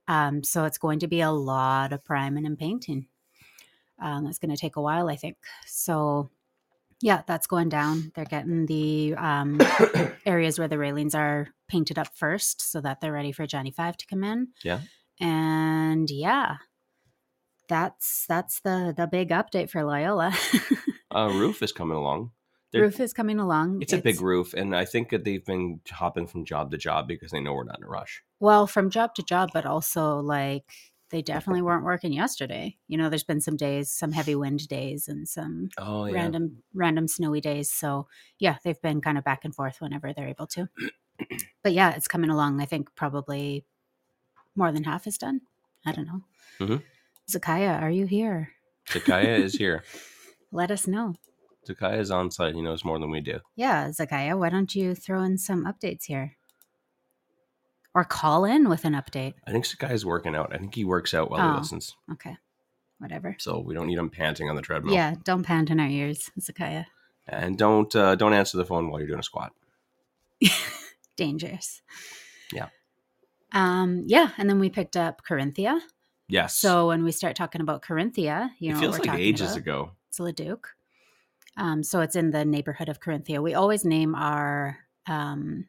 Um, 0.08 0.42
so 0.42 0.64
it's 0.64 0.78
going 0.78 0.98
to 1.00 1.06
be 1.06 1.20
a 1.20 1.30
lot 1.30 1.92
of 1.92 2.04
priming 2.04 2.46
and 2.46 2.58
painting. 2.58 3.06
Um, 4.00 4.26
it's 4.26 4.38
going 4.38 4.50
to 4.50 4.60
take 4.60 4.76
a 4.76 4.82
while, 4.82 5.08
I 5.08 5.16
think. 5.16 5.36
So 5.66 6.30
yeah, 7.00 7.22
that's 7.26 7.46
going 7.46 7.68
down. 7.68 8.10
They're 8.14 8.24
getting 8.24 8.66
the 8.66 9.14
um, 9.16 9.60
areas 10.26 10.58
where 10.58 10.68
the 10.68 10.78
railings 10.78 11.14
are 11.14 11.48
painted 11.68 11.98
up 11.98 12.08
first 12.14 12.60
so 12.72 12.80
that 12.80 13.00
they're 13.00 13.12
ready 13.12 13.32
for 13.32 13.46
Johnny 13.46 13.70
Five 13.70 13.96
to 13.98 14.06
come 14.06 14.24
in. 14.24 14.48
Yeah. 14.64 14.80
And 15.20 16.10
yeah, 16.10 16.56
that's 17.68 18.24
that's 18.28 18.60
the 18.60 18.94
the 18.96 19.06
big 19.06 19.30
update 19.30 19.70
for 19.70 19.84
Loyola. 19.84 20.34
uh, 21.14 21.30
roof 21.32 21.62
is 21.62 21.72
coming 21.72 21.96
along. 21.96 22.32
They're- 22.72 22.82
roof 22.82 23.00
is 23.00 23.12
coming 23.14 23.38
along. 23.38 23.80
It's 23.82 23.92
a 23.94 23.98
big 23.98 24.20
roof, 24.20 24.52
and 24.54 24.76
I 24.76 24.84
think 24.84 25.08
that 25.10 25.24
they've 25.24 25.44
been 25.44 25.80
hopping 25.90 26.26
from 26.26 26.44
job 26.44 26.70
to 26.70 26.76
job 26.78 27.08
because 27.08 27.30
they 27.30 27.40
know 27.40 27.54
we're 27.54 27.64
not 27.64 27.78
in 27.78 27.84
a 27.84 27.88
rush. 27.88 28.22
Well, 28.40 28.66
from 28.66 28.90
job 28.90 29.14
to 29.14 29.22
job, 29.22 29.50
but 29.54 29.64
also 29.64 30.18
like 30.20 30.64
they 31.10 31.22
definitely 31.22 31.62
weren't 31.62 31.84
working 31.84 32.12
yesterday. 32.12 32.76
You 32.86 32.98
know, 32.98 33.08
there's 33.08 33.24
been 33.24 33.40
some 33.40 33.56
days, 33.56 33.90
some 33.90 34.12
heavy 34.12 34.34
wind 34.34 34.68
days, 34.68 35.08
and 35.08 35.26
some 35.26 35.70
Oh 35.78 36.04
yeah. 36.04 36.12
random 36.14 36.62
random 36.74 37.08
snowy 37.08 37.40
days. 37.40 37.70
So 37.70 38.06
yeah, 38.38 38.56
they've 38.62 38.80
been 38.82 39.00
kind 39.00 39.16
of 39.16 39.24
back 39.24 39.44
and 39.46 39.54
forth 39.54 39.80
whenever 39.80 40.12
they're 40.12 40.28
able 40.28 40.46
to. 40.48 40.68
but 41.62 41.72
yeah, 41.72 41.94
it's 41.94 42.08
coming 42.08 42.28
along. 42.28 42.60
I 42.60 42.66
think 42.66 42.94
probably 42.94 43.64
more 44.54 44.70
than 44.72 44.84
half 44.84 45.06
is 45.06 45.16
done. 45.16 45.40
I 45.86 45.92
don't 45.92 46.06
know. 46.06 46.22
Mhm. 46.60 46.82
Zakaya, 47.30 47.80
are 47.80 47.90
you 47.90 48.04
here? 48.06 48.52
Zakaya 48.88 49.38
is 49.38 49.54
here. 49.54 49.84
Let 50.52 50.70
us 50.70 50.86
know. 50.86 51.14
Zakaya 51.66 51.98
is 51.98 52.10
on 52.10 52.30
site. 52.30 52.54
He 52.54 52.62
knows 52.62 52.84
more 52.84 52.98
than 52.98 53.10
we 53.10 53.20
do. 53.20 53.40
Yeah, 53.56 53.88
Zakaya, 53.88 54.38
why 54.38 54.48
don't 54.50 54.74
you 54.74 54.94
throw 54.94 55.22
in 55.22 55.38
some 55.38 55.64
updates 55.64 56.04
here? 56.04 56.36
Or 57.94 58.04
call 58.04 58.44
in 58.44 58.68
with 58.68 58.84
an 58.84 58.92
update. 58.94 59.34
I 59.46 59.50
think 59.52 59.64
Zakaya's 59.64 60.04
working 60.06 60.34
out. 60.34 60.54
I 60.54 60.58
think 60.58 60.74
he 60.74 60.84
works 60.84 61.14
out 61.14 61.30
while 61.30 61.40
Oh. 61.48 61.52
he 61.54 61.58
listens, 61.58 61.96
Okay. 62.12 62.36
Whatever. 62.98 63.36
so 63.38 63.58
we 63.60 63.74
don't 63.74 63.86
need 63.86 63.98
him 63.98 64.10
panting 64.10 64.48
on 64.50 64.56
the 64.56 64.62
treadmill. 64.62 64.94
Yeah, 64.94 65.14
don't 65.24 65.42
pant 65.44 65.70
in 65.70 65.78
our 65.80 65.88
ears, 65.88 66.30
Zakaya. 66.40 66.86
And 67.26 67.56
don't 67.58 67.94
uh, 67.94 68.14
don't 68.14 68.32
answer 68.32 68.56
the 68.56 68.64
phone 68.64 68.88
while 68.90 69.00
you're 69.00 69.08
doing 69.08 69.20
a 69.20 69.22
squat. 69.22 69.52
Dangerous. 71.16 71.82
Yeah. 72.52 72.68
Um, 73.52 74.04
yeah, 74.06 74.30
and 74.38 74.48
then 74.48 74.58
we 74.60 74.70
picked 74.70 74.96
up 74.96 75.22
Corinthia. 75.28 75.80
Yes. 76.28 76.56
So 76.56 76.88
when 76.88 77.04
we 77.04 77.12
start 77.12 77.36
talking 77.36 77.60
about 77.60 77.82
Corinthia, 77.82 78.50
you 78.58 78.70
it 78.70 78.74
know 78.74 78.80
feels 78.80 78.98
what 78.98 79.06
we're 79.06 79.12
like 79.14 79.20
ages 79.20 79.48
about. 79.52 79.58
ago. 79.58 79.90
It's 80.08 80.18
Leduc. 80.20 80.74
Um, 81.58 81.82
so 81.82 82.00
it's 82.00 82.16
in 82.16 82.30
the 82.30 82.44
neighborhood 82.44 82.88
of 82.88 83.00
Corinthia. 83.00 83.42
We 83.42 83.52
always 83.54 83.84
name 83.84 84.14
our 84.14 84.78
um, 85.06 85.66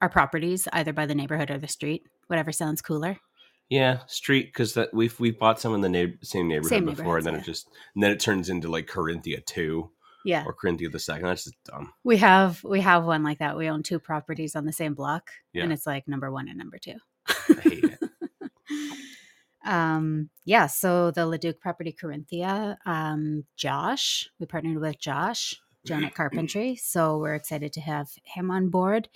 our 0.00 0.08
properties 0.08 0.68
either 0.72 0.92
by 0.92 1.06
the 1.06 1.14
neighborhood 1.14 1.50
or 1.50 1.58
the 1.58 1.66
street, 1.68 2.04
whatever 2.28 2.52
sounds 2.52 2.82
cooler. 2.82 3.16
Yeah, 3.70 3.98
street 4.06 4.46
because 4.46 4.74
that 4.74 4.94
we've 4.94 5.18
we 5.20 5.30
bought 5.30 5.60
some 5.60 5.74
in 5.74 5.80
the 5.80 5.88
neigh- 5.88 6.16
same 6.22 6.48
neighborhood 6.48 6.68
Same 6.70 6.84
before, 6.86 7.18
and 7.18 7.26
then 7.26 7.34
it 7.34 7.44
just 7.44 7.68
and 7.94 8.02
then 8.02 8.10
it 8.12 8.20
turns 8.20 8.48
into 8.48 8.68
like 8.68 8.86
Corinthia 8.86 9.44
two 9.44 9.90
Yeah. 10.24 10.44
or 10.46 10.54
Corinthia 10.54 10.90
the 10.90 10.98
second. 10.98 11.26
That's 11.26 11.44
just 11.44 11.62
dumb. 11.64 11.92
We 12.04 12.16
have 12.18 12.62
we 12.64 12.80
have 12.80 13.04
one 13.04 13.22
like 13.22 13.38
that. 13.40 13.56
We 13.58 13.68
own 13.68 13.82
two 13.82 13.98
properties 13.98 14.54
on 14.56 14.64
the 14.64 14.72
same 14.72 14.94
block 14.94 15.30
Yeah. 15.52 15.64
and 15.64 15.72
it's 15.72 15.86
like 15.86 16.08
number 16.08 16.30
1 16.30 16.48
and 16.48 16.56
number 16.58 16.78
2. 16.78 16.94
I 17.28 17.60
hate 17.60 17.84
it. 17.84 17.98
Um 19.68 20.30
yeah, 20.44 20.66
so 20.66 21.10
the 21.12 21.26
Leduc 21.26 21.60
property 21.60 21.92
Corinthia, 21.92 22.76
um 22.86 23.44
Josh, 23.56 24.28
we 24.40 24.46
partnered 24.46 24.78
with 24.80 24.98
Josh, 24.98 25.54
Janet 25.86 26.14
Carpentry, 26.14 26.76
so 26.76 27.18
we're 27.18 27.34
excited 27.36 27.72
to 27.74 27.80
have 27.80 28.08
him 28.24 28.50
on 28.50 28.70
board. 28.70 29.08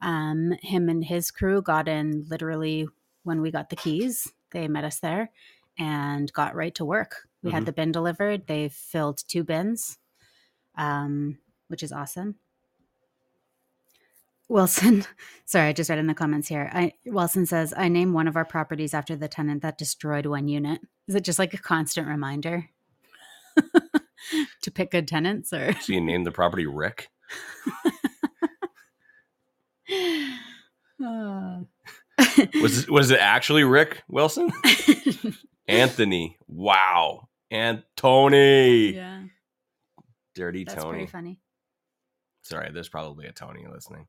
Um 0.00 0.52
him 0.62 0.88
and 0.88 1.04
his 1.04 1.30
crew 1.30 1.62
got 1.62 1.88
in 1.88 2.26
literally 2.28 2.88
when 3.24 3.40
we 3.40 3.50
got 3.50 3.70
the 3.70 3.76
keys. 3.76 4.32
They 4.50 4.68
met 4.68 4.84
us 4.84 4.98
there 5.00 5.30
and 5.78 6.32
got 6.32 6.54
right 6.56 6.74
to 6.74 6.84
work. 6.84 7.28
We 7.42 7.50
Mhm. 7.50 7.54
had 7.54 7.66
the 7.66 7.72
bin 7.72 7.92
delivered. 7.92 8.46
They 8.46 8.68
filled 8.68 9.22
two 9.28 9.44
bins. 9.44 9.98
Um 10.76 11.38
which 11.68 11.82
is 11.82 11.92
awesome. 11.92 12.36
Wilson, 14.52 15.04
sorry, 15.46 15.68
I 15.68 15.72
just 15.72 15.88
read 15.88 15.98
in 15.98 16.06
the 16.06 16.14
comments 16.14 16.46
here. 16.48 16.70
I 16.72 16.92
Wilson 17.06 17.46
says, 17.46 17.72
I 17.76 17.88
name 17.88 18.12
one 18.12 18.28
of 18.28 18.36
our 18.36 18.44
properties 18.44 18.92
after 18.94 19.16
the 19.16 19.26
tenant 19.28 19.62
that 19.62 19.78
destroyed 19.78 20.26
one 20.26 20.46
unit. 20.46 20.80
Is 21.08 21.14
it 21.14 21.24
just 21.24 21.38
like 21.38 21.54
a 21.54 21.58
constant 21.58 22.06
reminder 22.06 22.68
to 24.62 24.70
pick 24.70 24.90
good 24.90 25.08
tenants 25.08 25.52
or 25.52 25.72
So 25.80 25.94
you 25.94 26.00
named 26.00 26.26
the 26.26 26.32
property 26.32 26.66
Rick. 26.66 27.08
Oh. 31.04 31.66
Was 32.62 32.84
it, 32.84 32.90
was 32.90 33.10
it 33.10 33.18
actually 33.18 33.64
Rick 33.64 34.02
Wilson? 34.08 34.52
Anthony. 35.66 36.38
Wow. 36.46 37.28
And 37.50 37.82
Tony. 37.96 38.94
yeah, 38.94 39.22
Dirty 40.34 40.64
that's 40.64 40.80
Tony. 40.80 40.98
pretty 40.98 41.10
funny. 41.10 41.40
Sorry, 42.42 42.70
there's 42.72 42.88
probably 42.88 43.26
a 43.26 43.32
Tony 43.32 43.66
listening. 43.70 44.06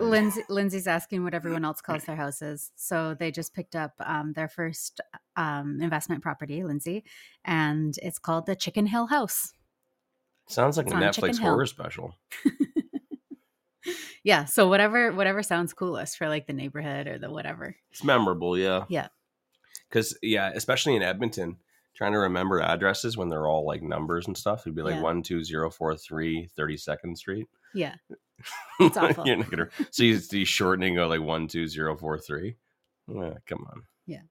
Lindsay, 0.00 0.42
Lindsay's 0.48 0.86
asking 0.86 1.22
what 1.24 1.34
everyone 1.34 1.64
else 1.64 1.80
calls 1.80 2.04
their 2.04 2.16
houses. 2.16 2.70
So 2.76 3.14
they 3.14 3.30
just 3.30 3.52
picked 3.54 3.76
up 3.76 3.92
um, 4.00 4.32
their 4.32 4.48
first 4.48 5.00
um, 5.36 5.80
investment 5.82 6.22
property, 6.22 6.64
Lindsay, 6.64 7.04
and 7.44 7.94
it's 8.02 8.18
called 8.18 8.46
the 8.46 8.56
Chicken 8.56 8.86
Hill 8.86 9.06
House. 9.08 9.52
Sounds 10.48 10.76
like 10.76 10.86
It's 10.86 10.94
a 10.94 10.98
Netflix 10.98 11.38
Hill. 11.38 11.50
horror 11.50 11.66
special. 11.66 12.16
Yeah, 14.24 14.44
so 14.44 14.68
whatever 14.68 15.10
whatever 15.10 15.42
sounds 15.42 15.72
coolest 15.74 16.16
for 16.16 16.28
like 16.28 16.46
the 16.46 16.52
neighborhood 16.52 17.08
or 17.08 17.18
the 17.18 17.28
whatever. 17.28 17.74
It's 17.90 18.04
memorable, 18.04 18.56
yeah. 18.56 18.84
Yeah. 18.88 19.08
Because 19.88 20.16
yeah, 20.22 20.52
especially 20.54 20.94
in 20.94 21.02
Edmonton, 21.02 21.56
trying 21.96 22.12
to 22.12 22.18
remember 22.20 22.60
addresses 22.60 23.16
when 23.16 23.28
they're 23.28 23.48
all 23.48 23.66
like 23.66 23.82
numbers 23.82 24.28
and 24.28 24.38
stuff. 24.38 24.60
It'd 24.60 24.76
be 24.76 24.82
like 24.82 24.94
Yeah. 24.94 25.00
one 25.02 25.24
two 25.24 25.42
zero 25.42 25.68
four 25.72 25.96
three 25.96 26.48
32nd 26.56 27.16
Street. 27.18 27.48
Yeah, 27.74 27.96
It's 28.80 28.96
awful. 28.96 29.26
You're 29.26 29.36
not 29.36 29.50
gonna, 29.50 29.68
so 29.90 30.02
you 30.02 30.18
see 30.18 30.44
shortening 30.44 30.98
of 30.98 31.08
like 31.10 31.20
one 31.20 31.46
two 31.46 31.68
zero 31.68 31.96
four 31.96 32.18
three. 32.18 32.56
Yeah, 33.06 33.34
come 33.46 33.66
on. 33.70 33.82
yeah. 34.06 34.22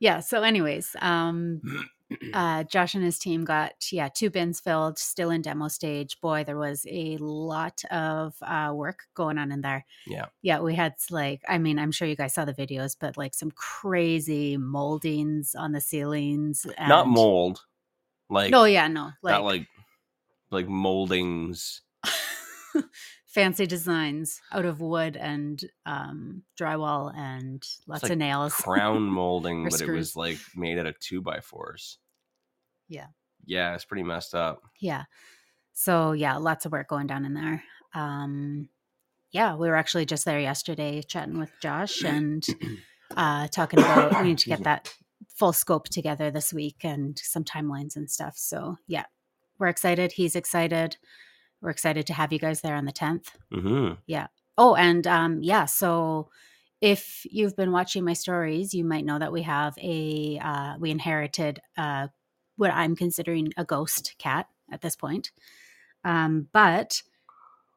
Yeah. 0.00 0.20
So, 0.20 0.42
anyways, 0.42 0.96
um, 1.00 1.62
uh, 2.34 2.64
Josh 2.64 2.94
and 2.94 3.04
his 3.04 3.18
team 3.18 3.44
got 3.44 3.72
yeah 3.90 4.08
two 4.08 4.28
bins 4.28 4.60
filled, 4.60 4.98
still 4.98 5.30
in 5.30 5.40
demo 5.40 5.68
stage. 5.68 6.20
Boy, 6.20 6.44
there 6.44 6.58
was 6.58 6.84
a 6.88 7.16
lot 7.18 7.82
of 7.90 8.34
uh, 8.42 8.72
work 8.74 9.04
going 9.14 9.38
on 9.38 9.50
in 9.52 9.62
there. 9.62 9.86
Yeah. 10.06 10.26
yeah. 10.42 10.60
We 10.60 10.74
had 10.74 10.94
like, 11.10 11.42
I 11.48 11.58
mean, 11.58 11.78
I'm 11.78 11.92
sure 11.92 12.08
you 12.08 12.16
guys 12.16 12.34
saw 12.34 12.44
the 12.44 12.52
videos, 12.52 12.96
but 13.00 13.16
like 13.16 13.34
some 13.34 13.52
crazy 13.52 14.56
moldings 14.56 15.54
on 15.54 15.72
the 15.72 15.80
ceilings. 15.80 16.66
And... 16.76 16.88
Not 16.88 17.08
mold. 17.08 17.62
Like 18.30 18.50
No, 18.50 18.64
yeah, 18.64 18.88
no, 18.88 19.10
like, 19.22 19.32
not 19.32 19.44
like 19.44 19.66
like 20.50 20.68
moldings. 20.68 21.82
fancy 23.34 23.66
designs 23.66 24.40
out 24.52 24.64
of 24.64 24.80
wood 24.80 25.16
and 25.16 25.64
um, 25.86 26.42
drywall 26.58 27.12
and 27.16 27.66
lots 27.88 28.04
like 28.04 28.12
of 28.12 28.18
nails. 28.18 28.54
crown 28.54 29.02
molding, 29.02 29.64
but 29.64 29.80
it 29.80 29.90
was 29.90 30.14
like 30.14 30.38
made 30.54 30.78
out 30.78 30.86
of 30.86 30.98
two 31.00 31.20
by 31.20 31.40
fours. 31.40 31.98
Yeah. 32.88 33.08
Yeah, 33.44 33.74
it's 33.74 33.84
pretty 33.84 34.04
messed 34.04 34.34
up. 34.34 34.62
Yeah. 34.80 35.04
So 35.72 36.12
yeah, 36.12 36.36
lots 36.36 36.64
of 36.64 36.72
work 36.72 36.88
going 36.88 37.08
down 37.08 37.24
in 37.24 37.34
there. 37.34 37.64
Um 37.92 38.68
yeah, 39.32 39.56
we 39.56 39.68
were 39.68 39.76
actually 39.76 40.06
just 40.06 40.24
there 40.24 40.38
yesterday 40.38 41.02
chatting 41.02 41.38
with 41.38 41.50
Josh 41.60 42.04
and 42.04 42.46
uh 43.16 43.48
talking 43.48 43.80
about 43.80 44.16
we 44.20 44.28
need 44.28 44.38
to 44.38 44.48
get 44.48 44.62
that 44.62 44.94
full 45.34 45.52
scope 45.52 45.88
together 45.88 46.30
this 46.30 46.52
week 46.52 46.84
and 46.84 47.18
some 47.18 47.42
timelines 47.42 47.96
and 47.96 48.08
stuff. 48.08 48.34
So 48.36 48.76
yeah, 48.86 49.06
we're 49.58 49.66
excited. 49.66 50.12
He's 50.12 50.36
excited. 50.36 50.96
We're 51.64 51.70
excited 51.70 52.06
to 52.08 52.12
have 52.12 52.30
you 52.30 52.38
guys 52.38 52.60
there 52.60 52.74
on 52.74 52.84
the 52.84 52.92
10th. 52.92 53.28
hmm 53.50 53.92
Yeah. 54.06 54.26
Oh, 54.58 54.74
and 54.74 55.06
um, 55.06 55.42
yeah. 55.42 55.64
So 55.64 56.28
if 56.82 57.22
you've 57.24 57.56
been 57.56 57.72
watching 57.72 58.04
my 58.04 58.12
stories, 58.12 58.74
you 58.74 58.84
might 58.84 59.06
know 59.06 59.18
that 59.18 59.32
we 59.32 59.40
have 59.42 59.74
a 59.78 60.38
uh, 60.42 60.74
we 60.78 60.90
inherited 60.90 61.60
uh, 61.78 62.08
what 62.56 62.70
I'm 62.70 62.94
considering 62.94 63.54
a 63.56 63.64
ghost 63.64 64.14
cat 64.18 64.46
at 64.70 64.82
this 64.82 64.94
point. 64.94 65.32
Um, 66.04 66.48
but 66.52 67.02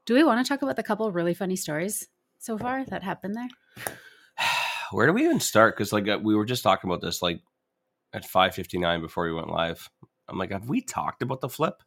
do 0.05 0.13
we 0.15 0.23
want 0.25 0.45
to 0.45 0.49
talk 0.49 0.61
about 0.61 0.75
the 0.75 0.83
couple 0.83 1.09
really 1.13 1.33
funny 1.33 1.55
stories 1.55 2.09
so 2.39 2.57
far 2.57 2.83
that 2.83 3.03
happened 3.03 3.35
there? 3.35 3.87
Where 4.91 5.07
do 5.07 5.13
we 5.13 5.23
even 5.23 5.39
start? 5.39 5.77
Because 5.77 5.93
like 5.93 6.09
uh, 6.09 6.19
we 6.21 6.35
were 6.35 6.45
just 6.45 6.63
talking 6.63 6.89
about 6.89 7.01
this 7.01 7.21
like 7.21 7.39
at 8.11 8.25
five 8.25 8.53
fifty 8.53 8.79
nine 8.79 8.99
before 8.99 9.23
we 9.23 9.33
went 9.33 9.49
live. 9.49 9.89
I'm 10.27 10.37
like, 10.37 10.51
have 10.51 10.67
we 10.67 10.81
talked 10.81 11.21
about 11.21 11.39
the 11.39 11.47
flip? 11.47 11.81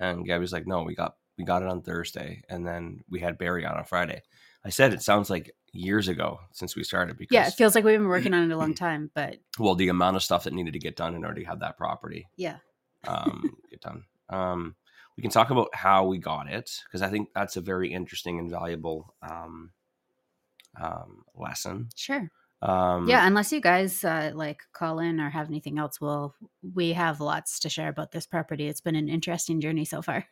And 0.00 0.26
Gabby's 0.26 0.52
like, 0.52 0.66
no, 0.66 0.82
we 0.82 0.96
got 0.96 1.14
we 1.40 1.46
got 1.46 1.62
it 1.62 1.68
on 1.68 1.80
Thursday, 1.80 2.42
and 2.50 2.66
then 2.66 3.02
we 3.08 3.18
had 3.18 3.38
Barry 3.38 3.64
on 3.64 3.76
on 3.76 3.84
Friday. 3.84 4.22
I 4.62 4.68
said 4.68 4.92
it 4.92 5.02
sounds 5.02 5.30
like 5.30 5.50
years 5.72 6.08
ago 6.08 6.38
since 6.52 6.76
we 6.76 6.84
started 6.84 7.16
because 7.16 7.34
Yeah, 7.34 7.46
it 7.46 7.54
feels 7.54 7.74
like 7.74 7.82
we've 7.82 7.98
been 7.98 8.08
working 8.08 8.34
on 8.34 8.50
it 8.50 8.54
a 8.54 8.58
long 8.58 8.74
time, 8.86 9.10
but 9.14 9.38
well, 9.58 9.74
the 9.74 9.88
amount 9.88 10.16
of 10.16 10.22
stuff 10.22 10.44
that 10.44 10.52
needed 10.52 10.74
to 10.74 10.78
get 10.78 10.96
done 10.96 11.14
and 11.14 11.24
already 11.24 11.44
had 11.44 11.60
that 11.60 11.78
property 11.78 12.28
yeah, 12.36 12.58
um, 13.06 13.56
get 13.70 13.80
done. 13.80 14.04
Um, 14.28 14.76
we 15.16 15.22
can 15.22 15.30
talk 15.30 15.50
about 15.50 15.74
how 15.74 16.06
we 16.06 16.18
got 16.18 16.46
it 16.46 16.70
because 16.84 17.00
I 17.00 17.08
think 17.08 17.30
that's 17.34 17.56
a 17.56 17.62
very 17.62 17.90
interesting 17.90 18.38
and 18.38 18.50
valuable 18.50 19.14
um, 19.22 19.70
um, 20.80 21.24
lesson. 21.34 21.88
sure. 21.96 22.30
Um, 22.62 23.08
yeah, 23.08 23.26
unless 23.26 23.52
you 23.52 23.62
guys 23.62 24.04
uh, 24.04 24.32
like 24.34 24.60
call 24.74 24.98
in 24.98 25.18
or 25.18 25.30
have 25.30 25.48
anything 25.48 25.78
else, 25.78 26.02
we'll 26.02 26.34
we 26.74 26.92
have 26.92 27.18
lots 27.18 27.60
to 27.60 27.70
share 27.70 27.88
about 27.88 28.12
this 28.12 28.26
property. 28.26 28.68
It's 28.68 28.82
been 28.82 28.96
an 28.96 29.08
interesting 29.08 29.62
journey 29.62 29.86
so 29.86 30.02
far. 30.02 30.26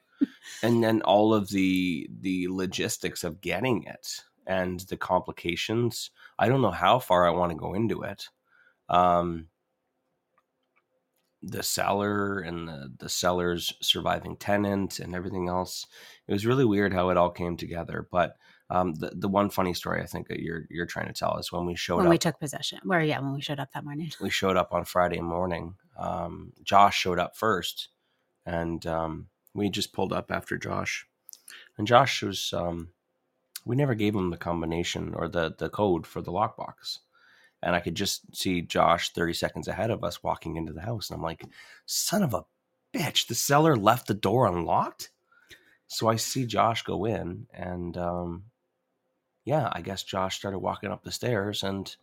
And 0.62 0.82
then 0.82 1.02
all 1.02 1.34
of 1.34 1.48
the 1.50 2.08
the 2.20 2.48
logistics 2.48 3.24
of 3.24 3.40
getting 3.40 3.84
it 3.84 4.22
and 4.46 4.80
the 4.80 4.96
complications. 4.96 6.10
I 6.38 6.48
don't 6.48 6.62
know 6.62 6.70
how 6.70 6.98
far 6.98 7.26
I 7.26 7.30
want 7.30 7.50
to 7.50 7.56
go 7.58 7.74
into 7.74 8.02
it. 8.02 8.28
Um, 8.88 9.48
the 11.42 11.62
seller 11.62 12.40
and 12.40 12.66
the 12.68 12.92
the 12.98 13.08
seller's 13.08 13.72
surviving 13.80 14.36
tenant 14.36 14.98
and 14.98 15.14
everything 15.14 15.48
else. 15.48 15.86
It 16.26 16.32
was 16.32 16.46
really 16.46 16.64
weird 16.64 16.92
how 16.92 17.10
it 17.10 17.16
all 17.16 17.30
came 17.30 17.56
together. 17.56 18.08
But 18.10 18.36
um, 18.70 18.94
the 18.94 19.12
the 19.14 19.28
one 19.28 19.50
funny 19.50 19.72
story 19.74 20.02
I 20.02 20.06
think 20.06 20.28
that 20.28 20.40
you're 20.40 20.64
you're 20.68 20.86
trying 20.86 21.06
to 21.06 21.12
tell 21.12 21.36
is 21.38 21.52
when 21.52 21.64
we 21.64 21.76
showed 21.76 21.94
up 21.94 21.98
when 21.98 22.06
up. 22.06 22.10
we 22.10 22.18
took 22.18 22.40
possession, 22.40 22.80
Where 22.82 23.00
yeah, 23.02 23.20
when 23.20 23.32
we 23.34 23.40
showed 23.40 23.60
up 23.60 23.72
that 23.72 23.84
morning. 23.84 24.10
we 24.20 24.30
showed 24.30 24.56
up 24.56 24.72
on 24.72 24.84
Friday 24.84 25.20
morning. 25.20 25.74
Um, 25.96 26.52
Josh 26.64 26.96
showed 26.98 27.18
up 27.18 27.36
first, 27.36 27.88
and 28.44 28.84
um, 28.86 29.28
we 29.54 29.68
just 29.68 29.92
pulled 29.92 30.12
up 30.12 30.30
after 30.30 30.56
Josh. 30.56 31.06
And 31.76 31.86
Josh 31.86 32.22
was, 32.22 32.52
um, 32.52 32.90
we 33.64 33.76
never 33.76 33.94
gave 33.94 34.14
him 34.14 34.30
the 34.30 34.36
combination 34.36 35.14
or 35.14 35.28
the 35.28 35.54
the 35.58 35.68
code 35.70 36.06
for 36.06 36.20
the 36.20 36.32
lockbox. 36.32 36.98
And 37.62 37.74
I 37.74 37.80
could 37.80 37.94
just 37.94 38.36
see 38.36 38.62
Josh 38.62 39.12
30 39.12 39.32
seconds 39.32 39.68
ahead 39.68 39.90
of 39.90 40.04
us 40.04 40.22
walking 40.22 40.56
into 40.56 40.72
the 40.72 40.82
house. 40.82 41.10
And 41.10 41.16
I'm 41.16 41.22
like, 41.22 41.44
son 41.86 42.22
of 42.22 42.34
a 42.34 42.44
bitch, 42.94 43.26
the 43.26 43.34
seller 43.34 43.76
left 43.76 44.06
the 44.06 44.14
door 44.14 44.46
unlocked. 44.46 45.10
So 45.88 46.08
I 46.08 46.16
see 46.16 46.46
Josh 46.46 46.82
go 46.82 47.06
in, 47.06 47.46
and 47.52 47.96
um, 47.96 48.44
yeah, 49.44 49.70
I 49.72 49.80
guess 49.80 50.02
Josh 50.02 50.36
started 50.36 50.58
walking 50.58 50.90
up 50.90 51.02
the 51.02 51.10
stairs 51.10 51.62
and 51.62 51.94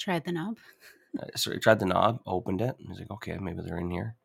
Tried 0.00 0.24
the 0.24 0.32
knob. 0.32 0.56
uh, 1.20 1.26
so 1.36 1.54
tried 1.58 1.78
the 1.78 1.84
knob, 1.84 2.20
opened 2.26 2.62
it, 2.62 2.74
and 2.78 2.88
he's 2.88 3.00
like, 3.00 3.10
okay, 3.10 3.36
maybe 3.38 3.60
they're 3.62 3.78
in 3.78 3.90
here. 3.90 4.16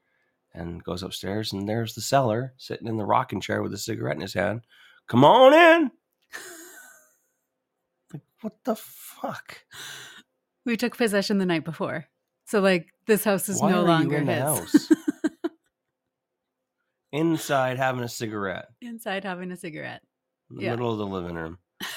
And 0.58 0.82
goes 0.84 1.04
upstairs, 1.04 1.52
and 1.52 1.68
there's 1.68 1.96
the 1.96 2.02
seller 2.02 2.54
sitting 2.58 2.88
in 2.88 2.96
the 2.98 3.06
rocking 3.06 3.42
chair 3.42 3.62
with 3.62 3.74
a 3.74 3.78
cigarette 3.78 4.16
in 4.16 4.22
his 4.22 4.34
hand. 4.34 4.62
Come 5.08 5.26
on 5.26 5.54
in. 5.54 5.92
like, 8.14 8.22
what 8.42 8.54
the 8.64 8.76
fuck? 8.78 9.60
We 10.66 10.78
took 10.78 10.96
possession 10.98 11.38
the 11.40 11.46
night 11.46 11.66
before. 11.66 12.06
So 12.46 12.62
like 12.62 12.88
this 13.06 13.24
house 13.24 13.50
is 13.50 13.62
Why 13.62 13.72
no 13.72 13.84
longer 13.84 14.18
in 14.18 14.28
his. 14.28 14.40
house? 14.40 14.92
Inside 17.12 17.78
having 17.78 18.04
a 18.04 18.10
cigarette 18.10 18.68
Inside 18.82 19.24
having 19.24 19.52
a 19.52 19.58
cigarette. 19.58 20.02
in 20.50 20.58
the 20.58 20.64
Yeah. 20.64 20.72
middle 20.72 20.92
of 20.92 20.98
the 20.98 21.08
living 21.08 21.36
room. 21.36 21.60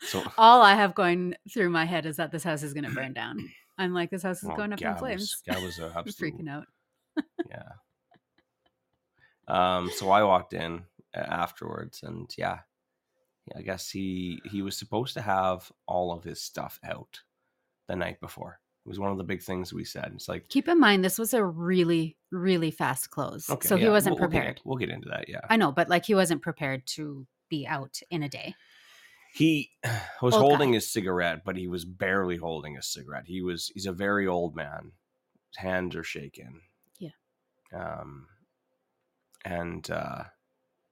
So 0.00 0.22
All 0.38 0.60
I 0.62 0.74
have 0.74 0.94
going 0.94 1.34
through 1.52 1.70
my 1.70 1.84
head 1.86 2.04
is 2.06 2.16
that 2.18 2.30
this 2.30 2.44
house 2.44 2.62
is 2.62 2.74
going 2.74 2.84
to 2.84 2.90
burn 2.90 3.12
down. 3.14 3.38
I'm 3.78 3.92
like, 3.94 4.10
this 4.10 4.22
house 4.22 4.42
is 4.42 4.48
well, 4.48 4.56
going 4.58 4.72
up 4.74 4.80
in 4.80 4.94
flames. 4.96 5.42
Was, 5.48 5.62
was 5.62 5.78
a 5.80 5.86
I'm 5.86 5.92
absolute 5.96 6.34
freaking 6.34 6.48
out. 6.50 6.66
yeah. 7.50 7.62
Um, 9.48 9.90
so 9.94 10.10
I 10.10 10.22
walked 10.24 10.52
in 10.52 10.82
uh, 11.14 11.20
afterwards, 11.20 12.02
and 12.02 12.28
yeah, 12.36 12.60
yeah, 13.46 13.58
I 13.58 13.62
guess 13.62 13.88
he 13.90 14.40
he 14.50 14.62
was 14.62 14.76
supposed 14.76 15.14
to 15.14 15.20
have 15.20 15.70
all 15.86 16.12
of 16.12 16.24
his 16.24 16.40
stuff 16.42 16.78
out 16.84 17.20
the 17.88 17.96
night 17.96 18.20
before. 18.20 18.58
It 18.84 18.88
was 18.88 18.98
one 19.00 19.10
of 19.10 19.18
the 19.18 19.24
big 19.24 19.42
things 19.42 19.72
we 19.72 19.84
said. 19.84 20.12
It's 20.14 20.28
like, 20.28 20.48
Keep 20.48 20.68
in 20.68 20.78
mind, 20.78 21.04
this 21.04 21.18
was 21.18 21.34
a 21.34 21.44
really, 21.44 22.16
really 22.30 22.70
fast 22.70 23.10
close. 23.10 23.50
okay, 23.50 23.66
so 23.66 23.76
he 23.76 23.88
wasn't 23.88 24.14
we'll- 24.14 24.22
we'll 24.22 24.30
get 24.30 24.38
prepared. 24.38 24.60
We'll 24.64 24.76
get, 24.78 24.90
into 24.90 25.08
that. 25.08 25.28
Yeah, 25.28 25.40
I 25.50 25.56
know, 25.56 25.72
but 25.72 25.88
like 25.88 26.04
he 26.06 26.14
wasn't 26.14 26.42
prepared 26.42 26.86
to 26.94 27.26
be 27.48 27.66
out 27.66 28.00
in 28.10 28.22
a 28.22 28.28
day. 28.28 28.54
he 29.34 29.70
was 30.22 30.34
Old 30.34 30.42
holding 30.42 30.70
guy. 30.70 30.74
his 30.76 30.90
cigarette, 30.92 31.42
but 31.44 31.56
he 31.56 31.66
was 31.68 31.84
barely 31.84 32.36
holding 32.36 32.76
a 32.76 32.82
cigarette. 32.82 33.24
He 33.26 33.42
was 33.42 33.70
he's 33.74 33.86
a 33.86 33.92
very 33.92 34.26
old 34.28 34.54
man. 34.56 34.92
His 35.50 35.62
hands 35.62 35.94
are 35.96 36.04
shaking. 36.04 36.60
Yeah. 37.00 37.10
Um, 37.74 38.26
and 39.46 39.88
uh, 39.90 40.24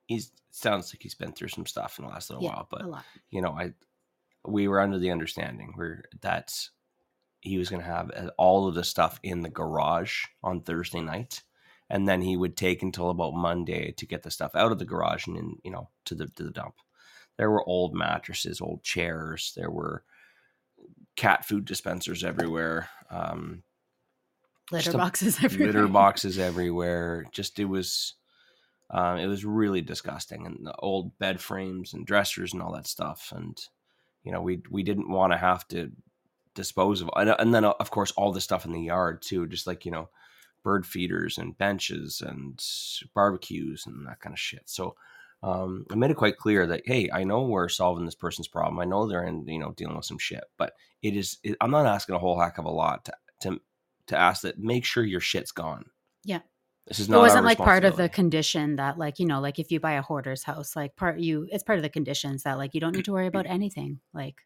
he's 0.07 0.31
sounds 0.51 0.95
like 0.95 1.03
he's 1.03 1.17
been 1.17 1.33
through 1.33 1.49
some 1.49 1.67
stuff 1.67 1.99
in 1.99 2.05
the 2.05 2.11
last 2.11 2.31
little 2.31 2.45
Yeah, 2.45 2.51
while, 2.51 2.69
but 2.71 2.83
you 3.31 3.43
know, 3.43 3.51
I 3.51 3.73
we 4.47 4.69
were 4.69 4.81
under 4.81 4.99
the 4.99 5.11
understanding 5.11 5.73
where 5.75 6.05
that 6.23 6.55
he 7.41 7.59
was 7.59 7.69
going 7.69 7.83
to 7.83 7.89
have 7.89 8.11
uh, 8.17 8.31
all 8.39 8.69
of 8.69 8.75
the 8.75 8.85
stuff 8.85 9.19
in 9.23 9.43
the 9.43 9.51
garage 9.51 10.25
on 10.43 10.61
Thursday 10.63 11.01
night, 11.01 11.43
and 11.91 12.07
then 12.09 12.23
he 12.23 12.37
would 12.37 12.57
take 12.57 12.83
until 12.83 13.11
about 13.11 13.35
Monday 13.35 13.93
to 13.93 14.07
get 14.07 14.23
the 14.23 14.31
stuff 14.31 14.55
out 14.55 14.73
of 14.73 14.79
the 14.79 14.85
garage 14.87 15.27
and 15.27 15.37
in, 15.37 15.57
you 15.65 15.71
know 15.71 15.91
to 16.05 16.15
the 16.15 16.29
to 16.37 16.45
the 16.45 16.51
dump. 16.51 16.77
There 17.37 17.51
were 17.51 17.69
old 17.69 17.95
mattresses, 17.95 18.61
old 18.61 18.85
chairs. 18.85 19.53
There 19.57 19.71
were 19.71 20.05
cat 21.17 21.45
food 21.45 21.65
dispensers 21.65 22.23
everywhere. 22.23 22.89
Um, 23.11 23.65
Litter 24.71 24.93
a 24.93 24.95
boxes 24.95 25.39
everywhere. 25.43 25.67
litter 25.67 25.89
boxes 25.89 26.39
everywhere. 26.39 27.27
Just 27.33 27.59
it 27.59 27.67
was, 27.67 28.15
um, 28.95 29.19
it 29.19 29.27
was 29.27 29.45
really 29.45 29.81
disgusting, 29.81 30.47
and 30.47 30.65
the 30.65 30.75
old 30.77 31.19
bed 31.19 31.41
frames 31.41 31.93
and 31.93 32.07
dressers 32.07 32.53
and 32.53 32.63
all 32.63 32.73
that 32.73 32.87
stuff. 32.87 33.33
And 33.35 33.59
you 34.23 34.31
know, 34.31 34.41
we 34.41 34.63
we 34.71 34.85
didn't 34.85 35.11
want 35.11 35.33
to 35.33 35.37
have 35.37 35.67
to 35.69 35.91
dispose 36.55 37.03
of, 37.03 37.11
and, 37.17 37.35
and 37.41 37.53
then 37.53 37.65
uh, 37.65 37.75
of 37.81 37.91
course 37.91 38.13
all 38.13 38.33
the 38.33 38.41
stuff 38.41 38.65
in 38.65 38.71
the 38.73 38.81
yard 38.81 39.21
too, 39.21 39.49
just 39.49 39.67
like 39.67 39.85
you 39.85 39.91
know, 39.91 40.09
bird 40.63 40.87
feeders 40.87 41.39
and 41.39 41.59
benches 41.59 42.23
and 42.25 42.65
barbecues 43.15 43.85
and 43.87 44.07
that 44.07 44.21
kind 44.21 44.33
of 44.33 44.41
shit. 44.41 44.63
So. 44.67 44.95
Um, 45.43 45.85
I 45.91 45.95
made 45.97 46.11
it 46.11 46.17
quite 46.17 46.39
clear 46.39 46.67
that 46.69 46.85
hey, 46.87 47.11
I 47.13 47.23
know 47.25 47.43
we're 47.43 47.69
solving 47.69 48.07
this 48.07 48.15
person's 48.15 48.49
problem. 48.49 48.81
I 48.81 48.87
know 48.87 49.07
they're 49.07 49.27
in, 49.27 49.47
you 49.47 49.59
know, 49.59 49.73
dealing 49.73 49.95
with 49.95 50.07
some 50.07 50.17
shit, 50.17 50.43
but 50.57 50.73
it 51.03 51.15
is. 51.15 51.37
It, 51.43 51.59
I'm 51.61 51.71
not 51.71 51.85
asking 51.85 52.15
a 52.15 52.19
whole 52.19 52.41
heck 52.41 52.57
of 52.57 52.65
a 52.65 52.71
lot 52.71 53.05
to 53.05 53.13
to 53.43 53.61
to 54.07 54.17
ask 54.17 54.41
that 54.41 54.59
make 54.59 54.87
sure 54.87 55.05
your 55.05 55.21
shit's 55.21 55.53
gone. 55.53 55.85
Yeah. 56.25 56.41
This 56.87 56.99
is 56.99 57.09
it 57.09 57.17
wasn't 57.17 57.45
like 57.45 57.59
part 57.59 57.85
of 57.85 57.97
the 57.97 58.09
condition 58.09 58.77
that 58.77 58.99
like 58.99 59.19
you 59.19 59.27
know 59.27 59.41
like 59.41 59.59
if 59.59 59.73
you 59.73 59.81
buy 59.81 59.93
a 59.93 60.03
hoarder's 60.03 60.43
house 60.43 60.77
like 60.77 60.97
part 60.97 61.19
you 61.19 61.49
it's 61.51 61.63
part 61.63 61.79
of 61.79 61.83
the 61.83 61.89
conditions 61.89 62.43
that 62.43 62.59
like 62.59 62.75
you 62.75 62.81
don't 62.81 62.95
need 62.95 63.07
to 63.07 63.13
worry 63.13 63.27
about 63.27 63.47
anything 63.47 64.01
like 64.13 64.37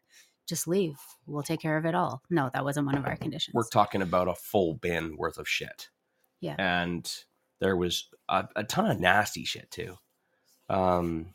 just 0.47 0.65
leave 0.65 0.95
we'll 1.27 1.43
take 1.43 1.59
care 1.59 1.77
of 1.77 1.85
it 1.85 1.93
all 1.93 2.21
no 2.29 2.49
that 2.53 2.63
wasn't 2.63 2.85
one 2.85 2.97
of 2.97 3.05
our 3.05 3.17
conditions 3.17 3.53
We're 3.53 3.67
talking 3.67 4.01
about 4.01 4.29
a 4.29 4.35
full 4.35 4.75
bin 4.75 5.17
worth 5.17 5.37
of 5.37 5.49
shit. 5.49 5.89
Yeah. 6.39 6.55
And 6.57 7.11
there 7.59 7.75
was 7.75 8.07
a, 8.29 8.47
a 8.55 8.63
ton 8.63 8.89
of 8.89 8.99
nasty 8.99 9.43
shit 9.43 9.69
too. 9.69 9.97
Um 10.69 11.33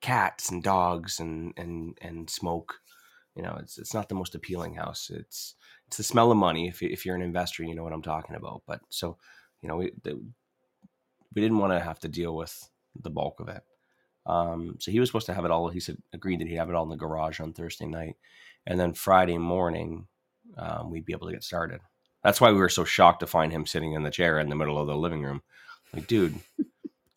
cats 0.00 0.50
and 0.50 0.62
dogs 0.62 1.20
and 1.20 1.52
and 1.56 1.98
and 2.00 2.30
smoke. 2.30 2.74
You 3.34 3.42
know, 3.42 3.56
it's 3.60 3.78
it's 3.78 3.94
not 3.94 4.08
the 4.08 4.14
most 4.14 4.34
appealing 4.34 4.74
house. 4.74 5.10
It's 5.12 5.54
it's 5.86 5.96
the 5.96 6.02
smell 6.02 6.30
of 6.30 6.38
money. 6.38 6.68
If 6.68 6.82
if 6.82 7.04
you're 7.04 7.14
an 7.14 7.22
investor, 7.22 7.62
you 7.62 7.74
know 7.74 7.84
what 7.84 7.92
I'm 7.92 8.02
talking 8.02 8.36
about. 8.36 8.62
But 8.66 8.80
so, 8.88 9.16
you 9.62 9.68
know, 9.68 9.76
we 9.76 9.92
we 10.04 11.42
didn't 11.42 11.58
want 11.58 11.72
to 11.72 11.80
have 11.80 12.00
to 12.00 12.08
deal 12.08 12.34
with 12.34 12.68
the 13.00 13.10
bulk 13.10 13.40
of 13.40 13.48
it. 13.48 13.62
Um, 14.26 14.76
so 14.78 14.90
he 14.90 15.00
was 15.00 15.08
supposed 15.08 15.26
to 15.26 15.34
have 15.34 15.44
it 15.44 15.50
all. 15.50 15.68
He 15.68 15.80
said 15.80 15.98
agreed 16.12 16.40
that 16.40 16.48
he'd 16.48 16.56
have 16.56 16.68
it 16.68 16.74
all 16.74 16.84
in 16.84 16.90
the 16.90 16.96
garage 16.96 17.40
on 17.40 17.52
Thursday 17.52 17.86
night, 17.86 18.16
and 18.66 18.78
then 18.78 18.92
Friday 18.94 19.38
morning 19.38 20.06
um, 20.56 20.90
we'd 20.90 21.06
be 21.06 21.12
able 21.12 21.26
to 21.26 21.32
get 21.32 21.44
started. 21.44 21.80
That's 22.22 22.40
why 22.40 22.50
we 22.50 22.58
were 22.58 22.68
so 22.68 22.84
shocked 22.84 23.20
to 23.20 23.26
find 23.26 23.52
him 23.52 23.66
sitting 23.66 23.92
in 23.92 24.02
the 24.02 24.10
chair 24.10 24.38
in 24.38 24.48
the 24.48 24.56
middle 24.56 24.78
of 24.78 24.86
the 24.86 24.96
living 24.96 25.22
room. 25.22 25.42
Like, 25.94 26.08
dude, 26.08 26.34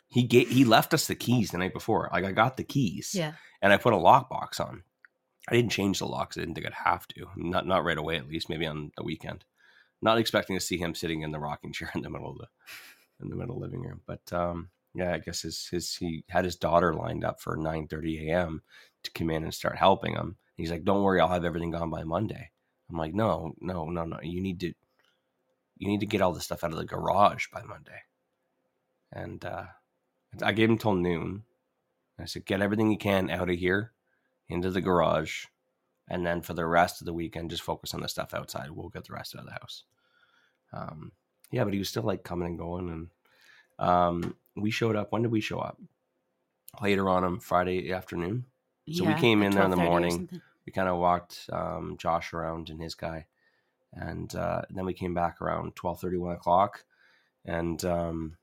he 0.10 0.24
gave, 0.24 0.50
he 0.50 0.64
left 0.64 0.94
us 0.94 1.08
the 1.08 1.16
keys 1.16 1.52
the 1.52 1.58
night 1.58 1.74
before. 1.74 2.10
Like, 2.14 2.24
I 2.24 2.32
got 2.32 2.56
the 2.56 2.64
keys, 2.64 3.14
yeah 3.14 3.34
and 3.62 3.72
I 3.72 3.78
put 3.78 3.94
a 3.94 3.98
lockbox 3.98 4.60
on. 4.60 4.84
I 5.50 5.56
didn't 5.56 5.72
change 5.72 6.00
the 6.00 6.08
locks. 6.08 6.38
I 6.38 6.42
didn't 6.42 6.56
think 6.56 6.68
I'd 6.68 6.90
have 6.90 7.08
to. 7.10 7.28
Not 7.36 7.66
not 7.68 7.84
right 7.84 7.98
away, 7.98 8.18
at 8.18 8.28
least. 8.28 8.50
Maybe 8.50 8.66
on 8.66 8.92
the 8.98 9.04
weekend. 9.04 9.44
Not 10.02 10.18
expecting 10.18 10.56
to 10.56 10.64
see 10.64 10.78
him 10.78 10.96
sitting 10.96 11.22
in 11.22 11.32
the 11.32 11.40
rocking 11.40 11.74
chair 11.74 11.92
in 11.96 12.02
the 12.02 12.10
middle 12.10 12.32
of 12.32 12.38
the 12.38 12.48
in 13.22 13.30
the 13.30 13.36
middle 13.36 13.60
living 13.60 13.82
room. 13.82 14.02
But 14.06 14.32
um, 14.34 14.70
yeah, 14.94 15.14
I 15.14 15.20
guess 15.20 15.42
his 15.42 15.68
his 15.68 15.96
he 15.96 16.24
had 16.30 16.46
his 16.46 16.56
daughter 16.56 16.94
lined 16.94 17.24
up 17.24 17.40
for 17.42 17.56
nine 17.56 17.88
thirty 17.88 18.30
a.m. 18.30 18.62
to 19.04 19.12
come 19.12 19.30
in 19.30 19.44
and 19.44 19.54
start 19.54 19.78
helping 19.78 20.14
him. 20.14 20.38
He's 20.56 20.72
like, 20.72 20.84
"Don't 20.84 21.04
worry, 21.04 21.20
I'll 21.20 21.28
have 21.28 21.46
everything 21.46 21.72
gone 21.72 21.90
by 21.90 22.04
Monday." 22.04 22.52
I'm 22.90 22.98
like, 22.98 23.14
"No, 23.14 23.54
no, 23.62 23.86
no, 23.86 24.06
no. 24.06 24.20
You 24.22 24.42
need 24.42 24.60
to 24.62 24.74
you 25.78 25.88
need 25.88 26.02
to 26.02 26.06
get 26.06 26.22
all 26.22 26.34
the 26.34 26.42
stuff 26.42 26.64
out 26.64 26.72
of 26.72 26.78
the 26.78 26.86
garage 26.86 27.48
by 27.54 27.64
Monday." 27.64 28.02
And 29.12 29.44
uh, 29.44 29.66
I 30.42 30.54
gave 30.54 30.70
him 30.70 30.78
till 30.78 30.96
noon. 30.96 31.44
I 32.20 32.26
said, 32.26 32.46
"Get 32.46 32.62
everything 32.62 32.92
you 32.92 32.98
can 32.98 33.30
out 33.30 33.50
of 33.50 33.58
here." 33.58 33.94
into 34.52 34.70
the 34.70 34.82
garage, 34.82 35.46
and 36.12 36.26
then 36.26 36.42
for 36.42 36.54
the 36.54 36.66
rest 36.66 37.02
of 37.02 37.06
the 37.06 37.14
weekend, 37.14 37.50
just 37.50 37.64
focus 37.64 37.94
on 37.94 38.02
the 38.02 38.10
stuff 38.10 38.34
outside. 38.34 38.70
We'll 38.70 38.90
get 38.90 39.06
the 39.06 39.14
rest 39.14 39.34
out 39.34 39.44
of 39.44 39.46
the 39.46 39.54
house. 39.54 39.84
Um, 40.74 41.14
yeah, 41.52 41.64
but 41.64 41.72
he 41.72 41.80
was 41.80 41.88
still 41.88 42.04
like 42.04 42.26
coming 42.26 42.50
and 42.50 42.58
going, 42.58 42.90
and 42.90 43.88
um, 43.88 44.36
we 44.58 44.72
showed 44.72 44.98
up. 44.98 45.14
When 45.14 45.22
did 45.22 45.32
we 45.32 45.40
show 45.40 45.60
up? 45.60 45.80
Later 46.82 47.08
on 47.08 47.24
on 47.24 47.40
Friday 47.40 47.94
afternoon. 47.94 48.46
So 48.92 49.06
we 49.06 49.14
came 49.14 49.42
in 49.42 49.54
there 49.54 49.64
in 49.64 49.72
the 49.72 49.78
morning. 49.78 50.28
We 50.66 50.74
kind 50.74 50.90
of 50.90 50.98
walked 50.98 51.50
um, 51.52 51.96
Josh 51.98 52.34
around 52.34 52.70
and 52.70 52.82
his 52.82 52.94
guy, 52.94 53.26
and 53.94 54.34
uh, 54.36 54.64
then 54.70 54.86
we 54.86 54.94
came 54.94 55.14
back 55.14 55.42
around 55.42 55.78
12, 55.78 56.04
1 56.04 56.36
o'clock, 56.36 56.84
and 57.46 57.84
um, 57.86 58.38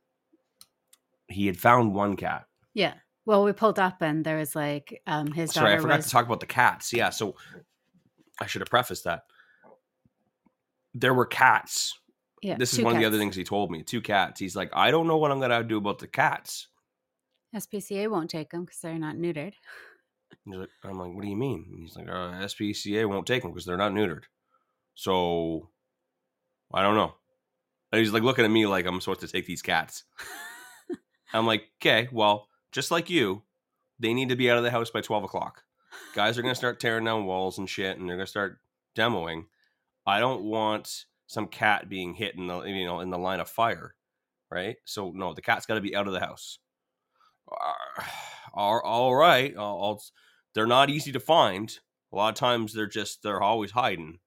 he 1.29 1.47
had 1.47 1.59
found 1.59 1.95
one 1.95 2.17
cat. 2.17 2.47
yeah 2.73 2.95
well 3.29 3.45
we 3.45 3.53
pulled 3.53 3.79
up 3.79 4.01
and 4.01 4.25
there 4.25 4.39
was 4.39 4.57
like 4.57 5.03
um 5.07 5.31
his 5.31 5.53
Sorry, 5.53 5.75
I 5.75 5.79
forgot 5.79 5.99
was 5.99 6.07
to 6.07 6.11
talk 6.11 6.25
about 6.25 6.41
the 6.41 6.47
cats. 6.47 6.95
Yeah, 6.95 7.11
so 7.11 7.37
I 8.41 8.47
should 8.47 8.63
have 8.63 8.71
prefaced 8.71 9.05
that. 9.05 9.25
There 10.95 11.13
were 11.13 11.27
cats. 11.27 11.97
yeah 12.43 12.57
this 12.57 12.73
is 12.73 12.81
one 12.81 12.95
of 12.95 13.01
the 13.01 13.07
other 13.07 13.19
things 13.19 13.37
he 13.37 13.45
told 13.45 13.71
me. 13.71 13.83
Two 13.83 14.01
cats. 14.01 14.41
He's 14.41 14.57
like, 14.57 14.71
I 14.73 14.91
don't 14.91 15.07
know 15.07 15.19
what 15.19 15.31
I'm 15.31 15.41
gonna 15.41 15.63
do 15.63 15.77
about 15.77 15.99
the 15.99 16.09
cats. 16.09 16.69
spca 17.55 18.09
won't 18.09 18.31
take 18.31 18.51
them 18.51 18.65
because 18.65 18.81
they're 18.81 18.99
not 18.99 19.17
neutered 19.17 19.53
He's 20.45 20.57
like, 20.57 20.69
I'm 20.85 20.99
like, 20.99 21.15
what 21.15 21.23
do 21.23 21.29
you 21.29 21.37
mean? 21.37 21.67
And 21.71 21.83
he's 21.83 21.97
like, 21.97 22.09
uh, 22.09 22.33
SPCA 22.47 23.07
won't 23.07 23.27
take 23.27 23.43
them 23.43 23.51
because 23.51 23.67
they're 23.67 23.77
not 23.77 23.93
neutered. 23.93 24.25
So 24.95 25.69
I 26.73 26.83
don't 26.83 26.97
know. 26.97 27.15
And 27.93 28.01
he's 28.01 28.13
like 28.13 28.23
looking 28.23 28.47
at 28.47 28.51
me 28.51 28.67
like 28.67 28.87
I'm 28.87 29.01
supposed 29.01 29.21
to 29.21 29.29
take 29.29 29.47
these 29.47 29.63
cats. 29.63 30.05
I'm 31.35 31.47
like, 31.47 31.65
okay, 31.81 32.09
well, 32.11 32.48
just 32.73 32.91
like 32.91 33.11
you, 33.11 33.43
they 33.99 34.15
need 34.15 34.29
to 34.29 34.37
be 34.37 34.51
out 34.51 34.59
of 34.59 34.65
the 34.65 34.71
house 34.71 34.91
by 34.91 35.01
12 35.01 35.25
o'clock. 35.25 35.65
Guys 36.15 36.39
are 36.39 36.43
going 36.43 36.53
to 36.55 36.59
start 36.59 36.81
tearing 36.81 37.05
down 37.05 37.27
walls 37.27 37.59
and 37.59 37.69
shit, 37.69 37.99
and 37.99 38.09
they're 38.09 38.17
going 38.17 38.27
to 38.27 38.31
start 38.31 38.59
demoing. 38.97 39.45
I 40.07 40.21
don't 40.21 40.45
want 40.45 41.05
some 41.27 41.47
cat 41.47 41.89
being 41.89 42.15
hit 42.15 42.35
in 42.35 42.47
the 42.47 42.63
you 42.63 42.87
know 42.87 43.01
in 43.01 43.11
the 43.11 43.19
line 43.19 43.41
of 43.41 43.49
fire, 43.49 43.95
right? 44.51 44.77
So 44.85 45.13
no, 45.15 45.35
the 45.35 45.43
cat's 45.43 45.67
got 45.67 45.75
to 45.75 45.81
be 45.81 45.95
out 45.95 46.07
of 46.07 46.15
the 46.15 46.21
house. 46.21 46.59
All, 48.55 48.81
all 48.85 49.15
right, 49.15 49.55
I'll, 49.57 49.83
I'll, 49.83 50.03
they're 50.55 50.67
not 50.67 50.91
easy 50.91 51.13
to 51.13 51.21
find. 51.21 51.79
A 52.13 52.17
lot 52.17 52.31
of 52.31 52.35
times 52.37 52.73
they're 52.73 52.87
just 52.87 53.23
they're 53.23 53.43
always 53.43 53.71
hiding. 53.71 54.19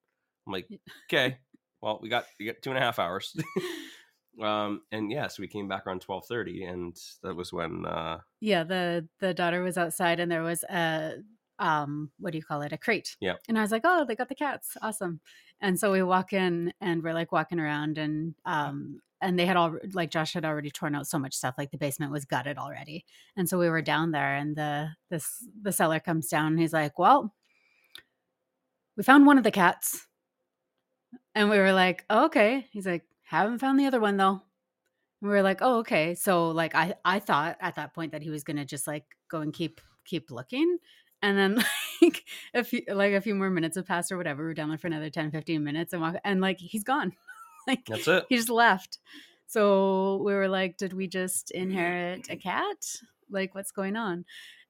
I'm 0.45 0.53
like, 0.53 0.67
okay, 1.09 1.39
well 1.81 1.99
we 2.01 2.09
got 2.09 2.25
we 2.39 2.45
got 2.45 2.61
two 2.61 2.69
and 2.69 2.77
a 2.77 2.81
half 2.81 2.99
hours. 2.99 3.35
um 4.41 4.81
and 4.91 5.11
yeah 5.11 5.27
so 5.27 5.41
we 5.41 5.47
came 5.47 5.67
back 5.67 5.85
around 5.85 6.01
12:30 6.05 6.67
and 6.69 6.97
that 7.23 7.35
was 7.35 7.53
when 7.53 7.85
uh 7.85 8.17
yeah 8.39 8.63
the 8.63 9.07
the 9.19 9.33
daughter 9.33 9.61
was 9.61 9.77
outside 9.77 10.19
and 10.19 10.31
there 10.31 10.43
was 10.43 10.63
a 10.63 11.15
um 11.59 12.09
what 12.19 12.31
do 12.31 12.37
you 12.39 12.43
call 12.43 12.61
it? 12.63 12.73
A 12.73 12.77
crate. 12.77 13.15
Yeah. 13.21 13.35
and 13.47 13.57
i 13.57 13.61
was 13.61 13.71
like 13.71 13.83
oh 13.85 14.03
they 14.05 14.15
got 14.15 14.29
the 14.29 14.35
cats. 14.35 14.75
Awesome. 14.81 15.21
And 15.63 15.79
so 15.79 15.91
we 15.91 16.01
walk 16.01 16.33
in 16.33 16.73
and 16.81 17.03
we're 17.03 17.13
like 17.13 17.31
walking 17.31 17.59
around 17.59 17.97
and 17.97 18.33
um 18.45 18.99
and 19.21 19.37
they 19.37 19.45
had 19.45 19.57
all 19.57 19.77
like 19.93 20.09
josh 20.09 20.33
had 20.33 20.43
already 20.45 20.71
torn 20.71 20.95
out 20.95 21.05
so 21.07 21.19
much 21.19 21.35
stuff 21.35 21.55
like 21.57 21.69
the 21.71 21.77
basement 21.77 22.11
was 22.11 22.25
gutted 22.25 22.57
already. 22.57 23.05
And 23.37 23.47
so 23.47 23.59
we 23.59 23.69
were 23.69 23.83
down 23.83 24.11
there 24.11 24.35
and 24.35 24.55
the 24.55 24.89
this 25.09 25.45
the 25.61 25.71
seller 25.71 25.99
comes 25.99 26.27
down 26.27 26.53
and 26.53 26.59
he's 26.59 26.73
like 26.73 26.97
well 26.97 27.33
we 28.97 29.03
found 29.03 29.25
one 29.25 29.37
of 29.37 29.43
the 29.43 29.51
cats. 29.51 30.05
And 31.33 31.49
we 31.49 31.57
were 31.59 31.73
like 31.73 32.05
oh, 32.09 32.25
okay. 32.25 32.65
He's 32.71 32.87
like 32.87 33.05
haven't 33.39 33.59
found 33.59 33.79
the 33.79 33.85
other 33.85 33.99
one 33.99 34.17
though 34.17 34.41
and 35.21 35.29
we 35.29 35.35
were 35.35 35.43
like, 35.43 35.59
oh, 35.61 35.79
okay. 35.79 36.15
So 36.15 36.49
like 36.49 36.75
I 36.75 36.95
I 37.05 37.19
thought 37.19 37.57
at 37.59 37.75
that 37.75 37.93
point 37.93 38.11
that 38.11 38.21
he 38.23 38.29
was 38.29 38.43
gonna 38.43 38.65
just 38.65 38.87
like 38.87 39.05
go 39.29 39.41
and 39.41 39.53
keep 39.53 39.79
keep 40.05 40.31
looking. 40.31 40.77
And 41.21 41.37
then 41.37 41.63
like 42.01 42.25
a 42.53 42.63
few 42.63 42.81
like 42.89 43.13
a 43.13 43.21
few 43.21 43.35
more 43.35 43.49
minutes 43.49 43.75
have 43.75 43.85
passed 43.85 44.11
or 44.11 44.17
whatever. 44.17 44.43
We're 44.43 44.53
down 44.55 44.69
there 44.69 44.77
for 44.77 44.87
another 44.87 45.09
10, 45.09 45.31
15 45.31 45.63
minutes 45.63 45.93
and 45.93 46.01
walk 46.01 46.15
and 46.23 46.41
like 46.41 46.59
he's 46.59 46.83
gone. 46.83 47.13
like 47.67 47.85
That's 47.85 48.07
it. 48.07 48.25
he 48.29 48.35
just 48.35 48.49
left. 48.49 48.97
So 49.45 50.21
we 50.25 50.33
were 50.33 50.47
like, 50.47 50.77
did 50.77 50.93
we 50.93 51.07
just 51.07 51.51
inherit 51.51 52.29
a 52.29 52.37
cat? 52.37 52.95
Like, 53.29 53.53
what's 53.53 53.71
going 53.71 53.97
on? 53.97 54.25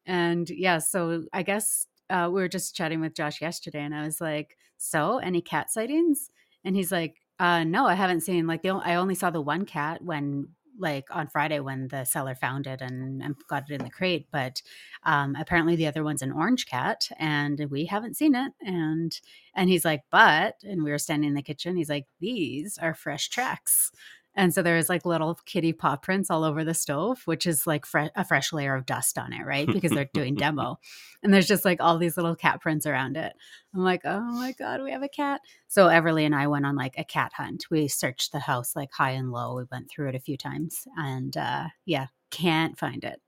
And 0.07 0.49
yeah, 0.49 0.79
so 0.79 1.25
I 1.31 1.43
guess 1.43 1.85
uh, 2.09 2.29
we 2.31 2.41
were 2.41 2.47
just 2.47 2.75
chatting 2.75 2.99
with 2.99 3.13
Josh 3.13 3.41
yesterday, 3.41 3.81
and 3.81 3.93
I 3.93 4.03
was 4.03 4.19
like, 4.19 4.57
so 4.77 5.19
any 5.19 5.39
cat 5.39 5.69
sightings? 5.69 6.31
And 6.63 6.75
he's 6.75 6.91
like, 6.91 7.21
uh, 7.41 7.63
no, 7.63 7.87
I 7.87 7.95
haven't 7.95 8.21
seen 8.21 8.45
like 8.45 8.61
the 8.61 8.69
I 8.69 8.95
only 8.95 9.15
saw 9.15 9.31
the 9.31 9.41
one 9.41 9.65
cat 9.65 10.03
when 10.03 10.49
like 10.77 11.05
on 11.11 11.27
Friday 11.27 11.59
when 11.59 11.87
the 11.89 12.05
seller 12.05 12.35
found 12.35 12.67
it 12.67 12.81
and, 12.81 13.21
and 13.23 13.35
got 13.47 13.69
it 13.69 13.73
in 13.73 13.83
the 13.83 13.89
crate. 13.89 14.27
But 14.31 14.61
um, 15.03 15.35
apparently 15.39 15.75
the 15.75 15.87
other 15.87 16.03
one's 16.03 16.21
an 16.21 16.31
orange 16.31 16.67
cat, 16.67 17.09
and 17.17 17.59
we 17.71 17.85
haven't 17.85 18.15
seen 18.15 18.35
it. 18.35 18.53
And 18.61 19.19
and 19.55 19.69
he's 19.71 19.83
like, 19.85 20.03
but 20.11 20.57
and 20.63 20.83
we 20.83 20.91
were 20.91 20.99
standing 20.99 21.29
in 21.29 21.33
the 21.35 21.41
kitchen. 21.41 21.75
He's 21.75 21.89
like, 21.89 22.05
these 22.19 22.77
are 22.77 22.93
fresh 22.93 23.29
tracks. 23.29 23.91
And 24.35 24.53
so 24.53 24.61
there's 24.61 24.87
like 24.87 25.05
little 25.05 25.37
kitty 25.45 25.73
paw 25.73 25.97
prints 25.97 26.29
all 26.29 26.43
over 26.43 26.63
the 26.63 26.73
stove, 26.73 27.21
which 27.25 27.45
is 27.45 27.67
like 27.67 27.85
fre- 27.85 28.13
a 28.15 28.23
fresh 28.23 28.53
layer 28.53 28.75
of 28.75 28.85
dust 28.85 29.17
on 29.17 29.33
it, 29.33 29.45
right? 29.45 29.67
Because 29.67 29.91
they're 29.91 30.09
doing 30.13 30.35
demo. 30.35 30.79
And 31.23 31.31
there's 31.31 31.47
just 31.47 31.65
like 31.65 31.79
all 31.79 31.99
these 31.99 32.17
little 32.17 32.35
cat 32.35 32.61
prints 32.61 32.87
around 32.87 33.15
it. 33.15 33.33
I'm 33.75 33.83
like, 33.83 34.01
oh 34.05 34.19
my 34.21 34.53
God, 34.53 34.81
we 34.81 34.91
have 34.91 35.03
a 35.03 35.07
cat. 35.07 35.39
So 35.67 35.85
Everly 35.85 36.25
and 36.25 36.33
I 36.33 36.47
went 36.47 36.65
on 36.65 36.75
like 36.75 36.95
a 36.97 37.03
cat 37.03 37.31
hunt. 37.37 37.65
We 37.69 37.87
searched 37.87 38.31
the 38.31 38.39
house 38.39 38.75
like 38.75 38.91
high 38.91 39.11
and 39.11 39.31
low. 39.31 39.55
We 39.55 39.65
went 39.71 39.87
through 39.91 40.09
it 40.09 40.15
a 40.15 40.19
few 40.19 40.35
times 40.35 40.87
and 40.97 41.37
uh, 41.37 41.67
yeah, 41.85 42.07
can't 42.31 42.75
find 42.75 43.03
it. 43.03 43.21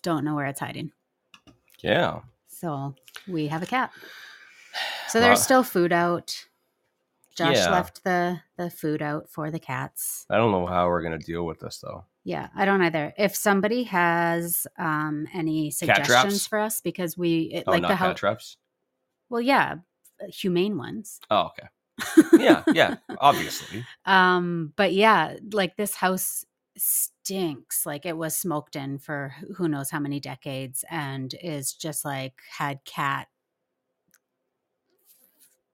Don't 0.00 0.24
know 0.24 0.36
where 0.36 0.46
it's 0.46 0.60
hiding. 0.60 0.92
Yeah. 1.82 2.20
So 2.46 2.94
we 3.26 3.48
have 3.48 3.64
a 3.64 3.66
cat. 3.66 3.90
So 5.08 5.18
there's 5.20 5.42
still 5.42 5.64
food 5.64 5.92
out. 5.92 6.46
Josh 7.34 7.56
Yeah. 7.56 7.70
left 7.70 8.04
the 8.04 8.40
the 8.56 8.70
food 8.70 9.02
out 9.02 9.28
for 9.28 9.50
the 9.50 9.58
cats. 9.58 10.24
I 10.30 10.36
don't 10.36 10.52
know 10.52 10.66
how 10.66 10.86
we're 10.88 11.02
gonna 11.02 11.18
deal 11.18 11.44
with 11.44 11.60
this 11.60 11.78
though. 11.78 12.04
Yeah, 12.24 12.48
I 12.54 12.64
don't 12.64 12.80
either. 12.82 13.12
If 13.18 13.34
somebody 13.36 13.82
has 13.84 14.66
um 14.78 15.26
any 15.34 15.70
suggestions 15.70 16.46
for 16.46 16.58
us, 16.58 16.80
because 16.80 17.18
we 17.18 17.50
it, 17.52 17.64
Oh, 17.66 17.72
like 17.72 17.82
not 17.82 17.88
the 17.88 17.94
cat 17.96 18.06
house. 18.08 18.18
traps. 18.18 18.56
Well, 19.28 19.40
yeah, 19.40 19.76
humane 20.28 20.76
ones. 20.78 21.18
Oh, 21.30 21.50
okay. 21.52 21.68
Yeah, 22.40 22.62
yeah. 22.72 22.96
Obviously. 23.20 23.84
Um, 24.04 24.72
but 24.76 24.92
yeah, 24.92 25.36
like 25.52 25.76
this 25.76 25.94
house 25.94 26.44
stinks. 26.76 27.86
Like 27.86 28.06
it 28.06 28.16
was 28.16 28.36
smoked 28.36 28.76
in 28.76 28.98
for 28.98 29.34
who- 29.40 29.54
who 29.54 29.68
knows 29.68 29.90
how 29.90 30.00
many 30.00 30.20
decades 30.20 30.84
and 30.90 31.34
is 31.42 31.72
just 31.72 32.04
like 32.04 32.34
had 32.50 32.84
cat 32.84 33.28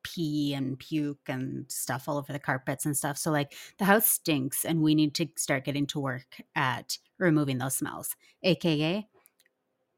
pee 0.03 0.55
and 0.55 0.79
puke 0.79 1.29
and 1.29 1.65
stuff 1.69 2.09
all 2.09 2.19
over 2.19 2.33
the 2.33 2.39
carpets 2.39 2.87
and 2.87 2.97
stuff. 2.97 3.19
So 3.19 3.31
like 3.31 3.55
the 3.79 3.85
house 3.85 4.07
stinks 4.07 4.65
and 4.65 4.83
we 4.83 4.95
need 4.95 5.15
to 5.17 5.29
start 5.37 5.65
getting 5.65 5.87
to 5.89 6.01
work 6.01 6.41
at 6.55 6.99
removing 7.19 7.59
those 7.59 7.75
smells, 7.75 8.17
aka 8.43 9.07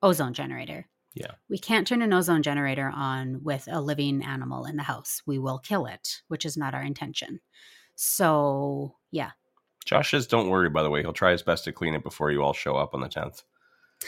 ozone 0.02 0.34
generator. 0.34 0.86
Yeah. 1.14 1.32
We 1.48 1.58
can't 1.58 1.86
turn 1.86 2.02
an 2.02 2.12
ozone 2.12 2.42
generator 2.42 2.90
on 2.94 3.42
with 3.42 3.68
a 3.70 3.80
living 3.80 4.24
animal 4.24 4.64
in 4.64 4.76
the 4.76 4.82
house. 4.82 5.22
We 5.26 5.38
will 5.38 5.58
kill 5.58 5.86
it, 5.86 6.22
which 6.28 6.46
is 6.46 6.56
not 6.56 6.74
our 6.74 6.82
intention. 6.82 7.40
So, 7.94 8.96
yeah. 9.10 9.32
Josh 9.84 10.12
says, 10.12 10.26
"Don't 10.26 10.48
worry." 10.48 10.70
By 10.70 10.82
the 10.82 10.90
way, 10.90 11.02
he'll 11.02 11.12
try 11.12 11.32
his 11.32 11.42
best 11.42 11.64
to 11.64 11.72
clean 11.72 11.94
it 11.94 12.02
before 12.02 12.30
you 12.30 12.42
all 12.42 12.54
show 12.54 12.76
up 12.76 12.94
on 12.94 13.00
the 13.00 13.08
tenth. 13.08 13.42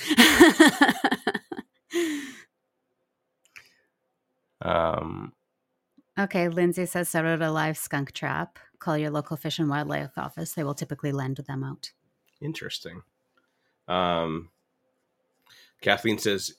Um, 4.65 5.34
okay, 6.19 6.49
Lindsay 6.49 6.87
says 6.87 7.09
set 7.09 7.25
out 7.25 7.43
a 7.43 7.51
live 7.51 7.77
skunk 7.79 8.13
trap. 8.13 8.59
Call 8.79 8.99
your 8.99 9.11
local 9.11 9.37
fish 9.37 9.59
and 9.59 9.69
wildlife 9.69 10.17
office. 10.19 10.53
They 10.53 10.65
will 10.65 10.75
typically 10.75 11.13
lend 11.13 11.37
them 11.39 11.65
out. 11.65 11.93
interesting. 12.41 13.03
Um, 13.89 14.51
Kathleen 15.81 16.19
says, 16.19 16.55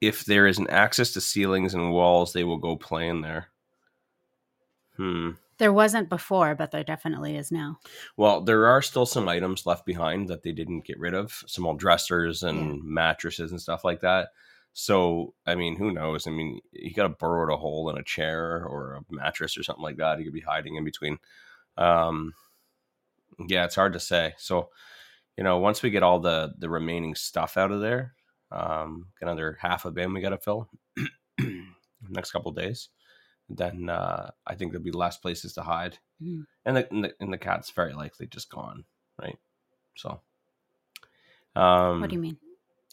"If 0.00 0.24
there 0.24 0.46
is 0.46 0.58
an 0.58 0.68
access 0.70 1.12
to 1.12 1.20
ceilings 1.20 1.74
and 1.74 1.92
walls, 1.92 2.32
they 2.32 2.44
will 2.44 2.58
go 2.58 2.76
play 2.76 3.08
in 3.08 3.20
there." 3.20 3.48
Hmm. 4.96 5.30
There 5.58 5.72
wasn't 5.72 6.08
before, 6.08 6.54
but 6.54 6.70
there 6.70 6.82
definitely 6.84 7.36
is 7.36 7.52
now. 7.52 7.78
Well, 8.16 8.40
there 8.40 8.66
are 8.66 8.82
still 8.82 9.06
some 9.06 9.28
items 9.28 9.64
left 9.66 9.86
behind 9.86 10.28
that 10.28 10.42
they 10.42 10.52
didn't 10.52 10.84
get 10.84 10.98
rid 10.98 11.14
of. 11.14 11.42
Some 11.46 11.66
old 11.66 11.78
dressers 11.78 12.42
and 12.42 12.58
Yeah. 12.76 12.80
mattresses 12.82 13.50
and 13.52 13.60
stuff 13.60 13.84
like 13.84 14.00
that. 14.00 14.30
So, 14.74 15.34
I 15.46 15.54
mean, 15.54 15.76
who 15.76 15.90
knows? 15.92 16.26
I 16.26 16.30
mean, 16.30 16.60
he 16.72 16.90
got 16.90 17.04
to 17.04 17.08
burrowed 17.10 17.52
a 17.52 17.56
hole 17.58 17.90
in 17.90 17.98
a 17.98 18.02
chair 18.04 18.64
or 18.66 18.94
a 18.94 19.14
mattress 19.14 19.58
or 19.58 19.62
something 19.62 19.82
like 19.82 19.98
that. 19.98 20.18
He 20.18 20.24
could 20.24 20.32
be 20.32 20.40
hiding 20.40 20.76
in 20.76 20.84
between. 20.84 21.18
Um, 21.76 22.34
yeah, 23.48 23.64
it's 23.64 23.74
hard 23.74 23.92
to 23.94 24.00
say. 24.00 24.34
So, 24.38 24.70
you 25.38 25.44
know, 25.44 25.58
once 25.58 25.82
we 25.82 25.90
get 25.90 26.02
all 26.02 26.20
the 26.20 26.54
the 26.58 26.70
remaining 26.70 27.14
stuff 27.14 27.56
out 27.56 27.72
of 27.72 27.80
there, 27.80 28.14
um, 28.52 29.08
another 29.22 29.58
half 29.60 29.84
a 29.84 29.90
bin 29.90 30.14
we 30.14 30.20
got 30.20 30.30
to 30.30 30.38
fill 30.38 30.70
next 32.08 32.32
couple 32.32 32.50
of 32.50 32.56
days. 32.56 32.90
Then 33.48 33.88
uh, 33.90 34.32
I 34.46 34.54
think 34.54 34.72
there'll 34.72 34.84
be 34.84 34.92
less 34.92 35.18
places 35.18 35.54
to 35.54 35.62
hide 35.62 35.98
Mhm. 36.22 36.46
and 36.64 36.76
the, 36.76 36.90
and 36.92 37.04
the 37.04 37.14
and 37.20 37.32
the 37.32 37.38
cat's 37.38 37.70
very 37.72 37.94
likely 37.94 38.26
just 38.28 38.50
gone, 38.50 38.84
right? 39.20 39.38
So, 39.96 40.22
um, 41.54 42.00
what 42.00 42.10
do 42.10 42.16
you 42.16 42.20
mean? 42.22 42.38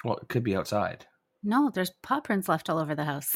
Well, 0.03 0.17
it 0.17 0.29
could 0.29 0.43
be 0.43 0.55
outside. 0.55 1.05
No, 1.43 1.69
there's 1.73 1.91
paw 2.03 2.19
prints 2.19 2.49
left 2.49 2.69
all 2.69 2.79
over 2.79 2.95
the 2.95 3.05
house. 3.05 3.35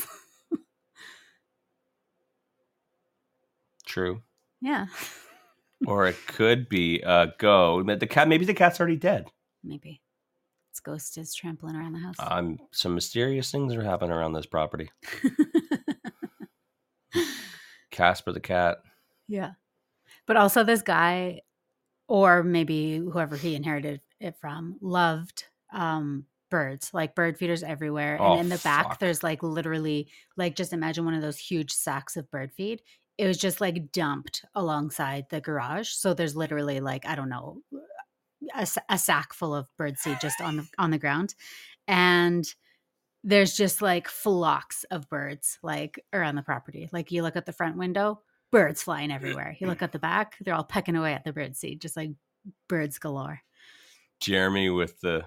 True, 3.85 4.21
yeah, 4.61 4.87
or 5.85 6.07
it 6.07 6.15
could 6.27 6.67
be 6.69 7.01
a 7.01 7.33
go. 7.37 7.83
The 7.83 8.07
cat, 8.07 8.27
maybe 8.27 8.45
the 8.45 8.53
cat's 8.53 8.79
already 8.79 8.95
dead. 8.97 9.27
maybe. 9.63 10.01
Its 10.71 10.79
ghost 10.79 11.17
is 11.19 11.35
trampling 11.35 11.75
around 11.75 11.93
the 11.93 11.99
house. 11.99 12.15
Um, 12.17 12.57
some 12.71 12.95
mysterious 12.95 13.51
things 13.51 13.75
are 13.75 13.83
happening 13.83 14.11
around 14.11 14.33
this 14.33 14.47
property. 14.47 14.89
Casper 17.91 18.31
the 18.31 18.39
cat. 18.39 18.77
yeah. 19.27 19.51
But 20.25 20.37
also, 20.37 20.63
this 20.63 20.81
guy, 20.81 21.41
or 22.07 22.41
maybe 22.41 22.97
whoever 22.97 23.35
he 23.35 23.55
inherited 23.55 24.01
it 24.19 24.35
from, 24.39 24.77
loved 24.81 25.43
um, 25.73 26.25
birds, 26.53 26.93
like 26.93 27.15
bird 27.15 27.35
feeders 27.35 27.63
everywhere. 27.63 28.15
Oh, 28.19 28.33
and 28.33 28.41
in 28.41 28.49
the 28.49 28.59
back, 28.59 28.89
fuck. 28.89 28.99
there's 28.99 29.23
like 29.23 29.41
literally, 29.41 30.07
like, 30.37 30.55
just 30.55 30.71
imagine 30.71 31.03
one 31.03 31.15
of 31.15 31.23
those 31.23 31.39
huge 31.39 31.71
sacks 31.71 32.15
of 32.15 32.29
bird 32.29 32.51
feed. 32.51 32.83
It 33.17 33.25
was 33.25 33.39
just 33.39 33.59
like 33.59 33.91
dumped 33.91 34.45
alongside 34.53 35.25
the 35.31 35.41
garage. 35.41 35.89
So 35.89 36.13
there's 36.13 36.35
literally 36.35 36.79
like, 36.79 37.07
I 37.07 37.15
don't 37.15 37.29
know, 37.29 37.63
a 38.55 38.99
sack 38.99 39.33
full 39.33 39.55
of 39.55 39.67
bird 39.79 39.97
seed 39.97 40.19
just 40.21 40.41
on 40.41 40.57
the 40.57 40.67
on 40.77 40.91
the 40.91 40.99
ground. 40.99 41.33
And 41.87 42.45
there's 43.23 43.57
just 43.57 43.81
like 43.81 44.07
flocks 44.07 44.83
of 44.91 45.09
birds 45.09 45.57
like 45.63 46.05
around 46.13 46.35
the 46.35 46.43
property. 46.43 46.87
Like 46.93 47.11
you 47.11 47.23
look 47.23 47.35
at 47.35 47.47
the 47.47 47.51
front 47.51 47.77
window, 47.77 48.21
birds 48.51 48.83
flying 48.83 49.11
everywhere. 49.11 49.57
You 49.59 49.65
look 49.65 49.81
at 49.81 49.91
the 49.91 49.97
back, 49.97 50.35
they're 50.39 50.53
all 50.53 50.63
pecking 50.63 50.95
away 50.95 51.13
at 51.13 51.23
the 51.23 51.33
bird 51.33 51.55
seed, 51.55 51.81
just 51.81 51.97
like 51.97 52.11
birds 52.69 52.99
galore. 52.99 53.41
Jeremy 54.19 54.69
with 54.69 55.01
the 55.01 55.25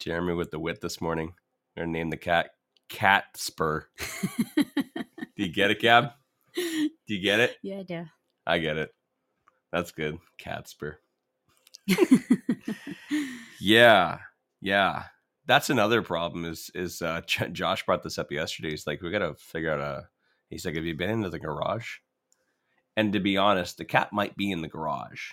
Jeremy 0.00 0.34
with 0.34 0.50
the 0.50 0.58
wit 0.58 0.80
this 0.80 1.00
morning. 1.00 1.34
They're 1.74 1.84
gonna 1.84 1.92
name 1.96 2.10
the 2.10 2.16
cat 2.16 2.50
Cat 2.88 3.24
Spur. 3.36 3.86
Do 4.56 4.64
you 5.44 5.52
get 5.52 5.70
it, 5.70 5.80
Gab? 5.80 6.10
Do 6.54 6.90
you 7.06 7.20
get 7.20 7.40
it? 7.40 7.56
yeah, 7.62 7.78
I 7.78 7.82
do. 7.82 8.04
I 8.46 8.58
get 8.58 8.76
it. 8.78 8.90
That's 9.72 9.92
good. 9.92 10.18
Cat 10.38 10.68
Spur. 10.68 10.98
Yeah, 13.60 14.18
yeah. 14.60 15.04
That's 15.46 15.70
another 15.70 16.02
problem. 16.02 16.44
Is 16.44 16.70
is 16.74 17.02
uh, 17.02 17.22
J- 17.26 17.50
Josh 17.50 17.84
brought 17.84 18.02
this 18.02 18.18
up 18.18 18.30
yesterday? 18.30 18.70
He's 18.70 18.86
like, 18.86 19.02
we 19.02 19.10
got 19.10 19.18
to 19.20 19.34
figure 19.34 19.72
out 19.72 19.80
a. 19.80 20.08
He's 20.50 20.64
like, 20.64 20.76
have 20.76 20.84
you 20.84 20.94
been 20.94 21.10
into 21.10 21.28
the 21.30 21.38
garage? 21.38 21.96
And 22.96 23.12
to 23.12 23.20
be 23.20 23.36
honest, 23.36 23.76
the 23.78 23.84
cat 23.84 24.12
might 24.12 24.36
be 24.36 24.50
in 24.50 24.62
the 24.62 24.68
garage 24.68 25.32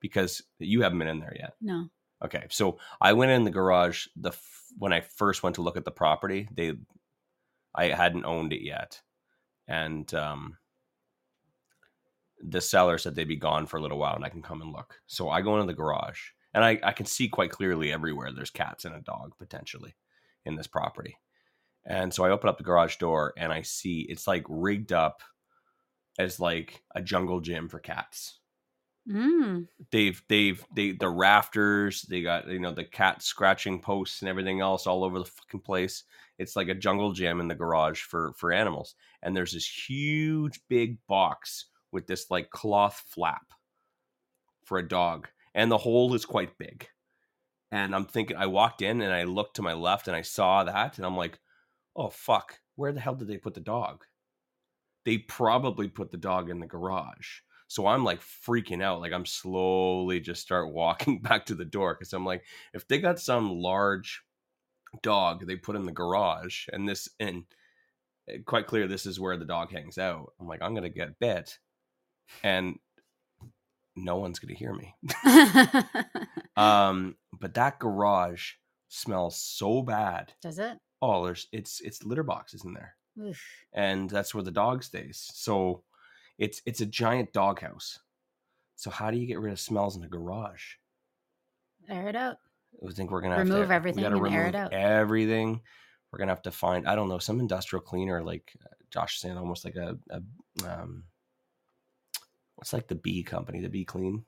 because 0.00 0.42
you 0.58 0.82
haven't 0.82 0.98
been 0.98 1.08
in 1.08 1.20
there 1.20 1.36
yet. 1.38 1.52
no. 1.60 1.88
Okay, 2.22 2.46
so 2.50 2.78
I 3.00 3.12
went 3.12 3.30
in 3.32 3.44
the 3.44 3.50
garage 3.50 4.06
the 4.16 4.30
f- 4.30 4.64
when 4.78 4.92
I 4.92 5.00
first 5.00 5.42
went 5.42 5.56
to 5.56 5.62
look 5.62 5.76
at 5.76 5.84
the 5.84 5.90
property. 5.90 6.48
They, 6.52 6.74
I 7.74 7.86
hadn't 7.86 8.26
owned 8.26 8.52
it 8.52 8.62
yet, 8.62 9.00
and 9.68 10.12
um, 10.14 10.58
the 12.42 12.60
seller 12.60 12.98
said 12.98 13.14
they'd 13.14 13.24
be 13.24 13.36
gone 13.36 13.66
for 13.66 13.76
a 13.76 13.80
little 13.82 13.98
while, 13.98 14.14
and 14.14 14.24
I 14.24 14.28
can 14.28 14.42
come 14.42 14.62
and 14.62 14.72
look. 14.72 15.00
So 15.06 15.28
I 15.28 15.40
go 15.42 15.54
into 15.54 15.66
the 15.66 15.76
garage, 15.76 16.20
and 16.54 16.64
I 16.64 16.78
I 16.82 16.92
can 16.92 17.06
see 17.06 17.28
quite 17.28 17.50
clearly 17.50 17.92
everywhere 17.92 18.32
there's 18.32 18.50
cats 18.50 18.84
and 18.84 18.94
a 18.94 19.00
dog 19.00 19.32
potentially 19.38 19.94
in 20.44 20.56
this 20.56 20.66
property, 20.66 21.16
and 21.86 22.12
so 22.12 22.24
I 22.24 22.30
open 22.30 22.48
up 22.48 22.58
the 22.58 22.64
garage 22.64 22.96
door, 22.96 23.34
and 23.36 23.52
I 23.52 23.62
see 23.62 24.02
it's 24.08 24.26
like 24.26 24.44
rigged 24.48 24.92
up 24.92 25.22
as 26.18 26.40
like 26.40 26.82
a 26.94 27.02
jungle 27.02 27.40
gym 27.40 27.68
for 27.68 27.78
cats 27.78 28.39
Mm. 29.08 29.66
they've 29.90 30.22
they've 30.28 30.64
they 30.76 30.92
the 30.92 31.08
rafters 31.08 32.02
they 32.02 32.20
got 32.20 32.46
you 32.46 32.60
know 32.60 32.70
the 32.72 32.84
cat 32.84 33.22
scratching 33.22 33.80
posts 33.80 34.20
and 34.20 34.28
everything 34.28 34.60
else 34.60 34.86
all 34.86 35.04
over 35.04 35.18
the 35.18 35.24
fucking 35.24 35.60
place. 35.60 36.04
It's 36.38 36.54
like 36.54 36.68
a 36.68 36.74
jungle 36.74 37.12
gym 37.12 37.40
in 37.40 37.48
the 37.48 37.54
garage 37.54 38.02
for 38.02 38.34
for 38.36 38.52
animals. 38.52 38.94
And 39.22 39.34
there's 39.34 39.52
this 39.52 39.66
huge 39.66 40.60
big 40.68 40.98
box 41.06 41.66
with 41.92 42.06
this 42.06 42.30
like 42.30 42.50
cloth 42.50 43.02
flap 43.08 43.46
for 44.64 44.78
a 44.78 44.86
dog. 44.86 45.28
And 45.54 45.70
the 45.70 45.78
hole 45.78 46.14
is 46.14 46.24
quite 46.24 46.58
big. 46.58 46.86
And 47.72 47.94
i'm 47.94 48.04
thinking 48.04 48.36
i 48.36 48.46
walked 48.46 48.82
in 48.82 49.00
and 49.00 49.12
i 49.12 49.24
looked 49.24 49.56
to 49.56 49.62
my 49.62 49.72
left 49.72 50.08
and 50.08 50.16
i 50.16 50.22
saw 50.22 50.64
that 50.64 50.98
and 50.98 51.06
i'm 51.06 51.16
like 51.16 51.38
oh 51.96 52.10
fuck. 52.10 52.60
Where 52.76 52.92
the 52.92 53.00
hell 53.00 53.14
did 53.14 53.28
they 53.28 53.38
put 53.38 53.54
the 53.54 53.60
dog? 53.60 54.04
They 55.04 55.18
probably 55.18 55.88
put 55.88 56.10
the 56.10 56.16
dog 56.18 56.50
in 56.50 56.60
the 56.60 56.66
garage 56.66 57.40
so 57.70 57.86
I'm 57.86 58.02
like 58.02 58.20
freaking 58.20 58.82
out. 58.82 59.00
Like 59.00 59.12
I'm 59.12 59.24
slowly 59.24 60.18
just 60.18 60.42
start 60.42 60.72
walking 60.72 61.20
back 61.22 61.46
to 61.46 61.54
the 61.54 61.64
door 61.64 61.94
because 61.94 62.12
I'm 62.12 62.26
like, 62.26 62.42
if 62.74 62.88
they 62.88 62.98
got 62.98 63.20
some 63.20 63.60
large 63.60 64.22
dog 65.02 65.46
they 65.46 65.54
put 65.54 65.76
in 65.76 65.86
the 65.86 65.92
garage 65.92 66.66
and 66.72 66.88
this 66.88 67.08
and 67.20 67.44
eh, 68.28 68.38
quite 68.44 68.66
clear 68.66 68.88
this 68.88 69.06
is 69.06 69.20
where 69.20 69.36
the 69.36 69.44
dog 69.44 69.70
hangs 69.70 69.98
out. 69.98 70.32
I'm 70.40 70.48
like, 70.48 70.62
I'm 70.62 70.74
gonna 70.74 70.88
get 70.88 71.20
bit, 71.20 71.60
and 72.42 72.76
no 73.94 74.16
one's 74.16 74.40
gonna 74.40 74.54
hear 74.54 74.74
me. 74.74 74.96
um, 76.56 77.14
but 77.38 77.54
that 77.54 77.78
garage 77.78 78.54
smells 78.88 79.40
so 79.40 79.82
bad. 79.82 80.32
Does 80.42 80.58
it? 80.58 80.76
Oh, 81.00 81.24
there's 81.24 81.46
it's 81.52 81.80
it's 81.82 82.02
litter 82.02 82.24
boxes 82.24 82.64
in 82.64 82.74
there, 82.74 82.96
Oof. 83.16 83.40
and 83.72 84.10
that's 84.10 84.34
where 84.34 84.42
the 84.42 84.50
dog 84.50 84.82
stays. 84.82 85.30
So 85.34 85.84
it's 86.40 86.60
it's 86.66 86.80
a 86.80 86.86
giant 86.86 87.32
doghouse. 87.32 88.00
So 88.74 88.90
how 88.90 89.10
do 89.10 89.18
you 89.18 89.26
get 89.26 89.38
rid 89.38 89.52
of 89.52 89.60
smells 89.60 89.94
in 89.96 90.02
a 90.02 90.08
garage? 90.08 90.62
Air 91.88 92.08
it 92.08 92.16
out. 92.16 92.38
I 92.86 92.90
think 92.92 93.10
we're 93.10 93.20
gonna 93.20 93.36
have 93.36 93.48
Remove 93.48 93.68
to, 93.68 93.74
everything 93.74 94.02
We 94.02 94.10
gotta 94.10 94.24
and 94.24 94.34
air 94.34 94.42
it 94.42 94.46
remove 94.46 94.54
out. 94.54 94.72
everything. 94.72 95.60
We're 96.10 96.18
gonna 96.18 96.32
have 96.32 96.42
to 96.42 96.50
find 96.50 96.88
I 96.88 96.94
don't 96.96 97.08
know 97.08 97.18
some 97.18 97.38
industrial 97.40 97.82
cleaner 97.82 98.22
like 98.22 98.52
Josh 98.90 99.14
is 99.16 99.20
saying 99.20 99.36
almost 99.36 99.64
like 99.64 99.76
a, 99.76 99.96
a 100.10 100.22
um 100.66 101.04
what's 102.56 102.72
like 102.72 102.88
the 102.88 102.94
bee 102.94 103.22
company 103.22 103.60
the 103.60 103.68
bee 103.68 103.84
clean. 103.84 104.24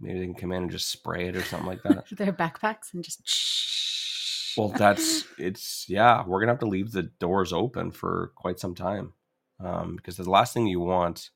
Maybe 0.00 0.18
they 0.18 0.24
can 0.26 0.34
come 0.34 0.50
in 0.50 0.62
and 0.64 0.70
just 0.72 0.88
spray 0.88 1.28
it 1.28 1.36
or 1.36 1.42
something 1.42 1.68
like 1.68 1.82
that. 1.84 2.06
Their 2.12 2.32
backpacks 2.32 2.92
and 2.94 3.04
just. 3.04 4.58
well, 4.58 4.70
that's 4.70 5.24
it's 5.38 5.84
yeah. 5.88 6.24
We're 6.26 6.40
gonna 6.40 6.52
have 6.52 6.58
to 6.60 6.66
leave 6.66 6.90
the 6.90 7.04
doors 7.04 7.52
open 7.52 7.92
for 7.92 8.32
quite 8.34 8.58
some 8.58 8.74
time 8.74 9.12
um, 9.60 9.94
because 9.94 10.16
the 10.16 10.28
last 10.28 10.52
thing 10.52 10.66
you 10.66 10.80
want. 10.80 11.30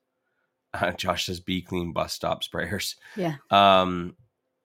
Uh, 0.75 0.93
Josh 0.93 1.25
says 1.27 1.41
"Be 1.41 1.63
clean 1.63 1.93
bus 1.93 2.13
stop 2.13 2.43
sprayers. 2.45 2.97
Yeah. 3.17 3.37
um 3.51 4.15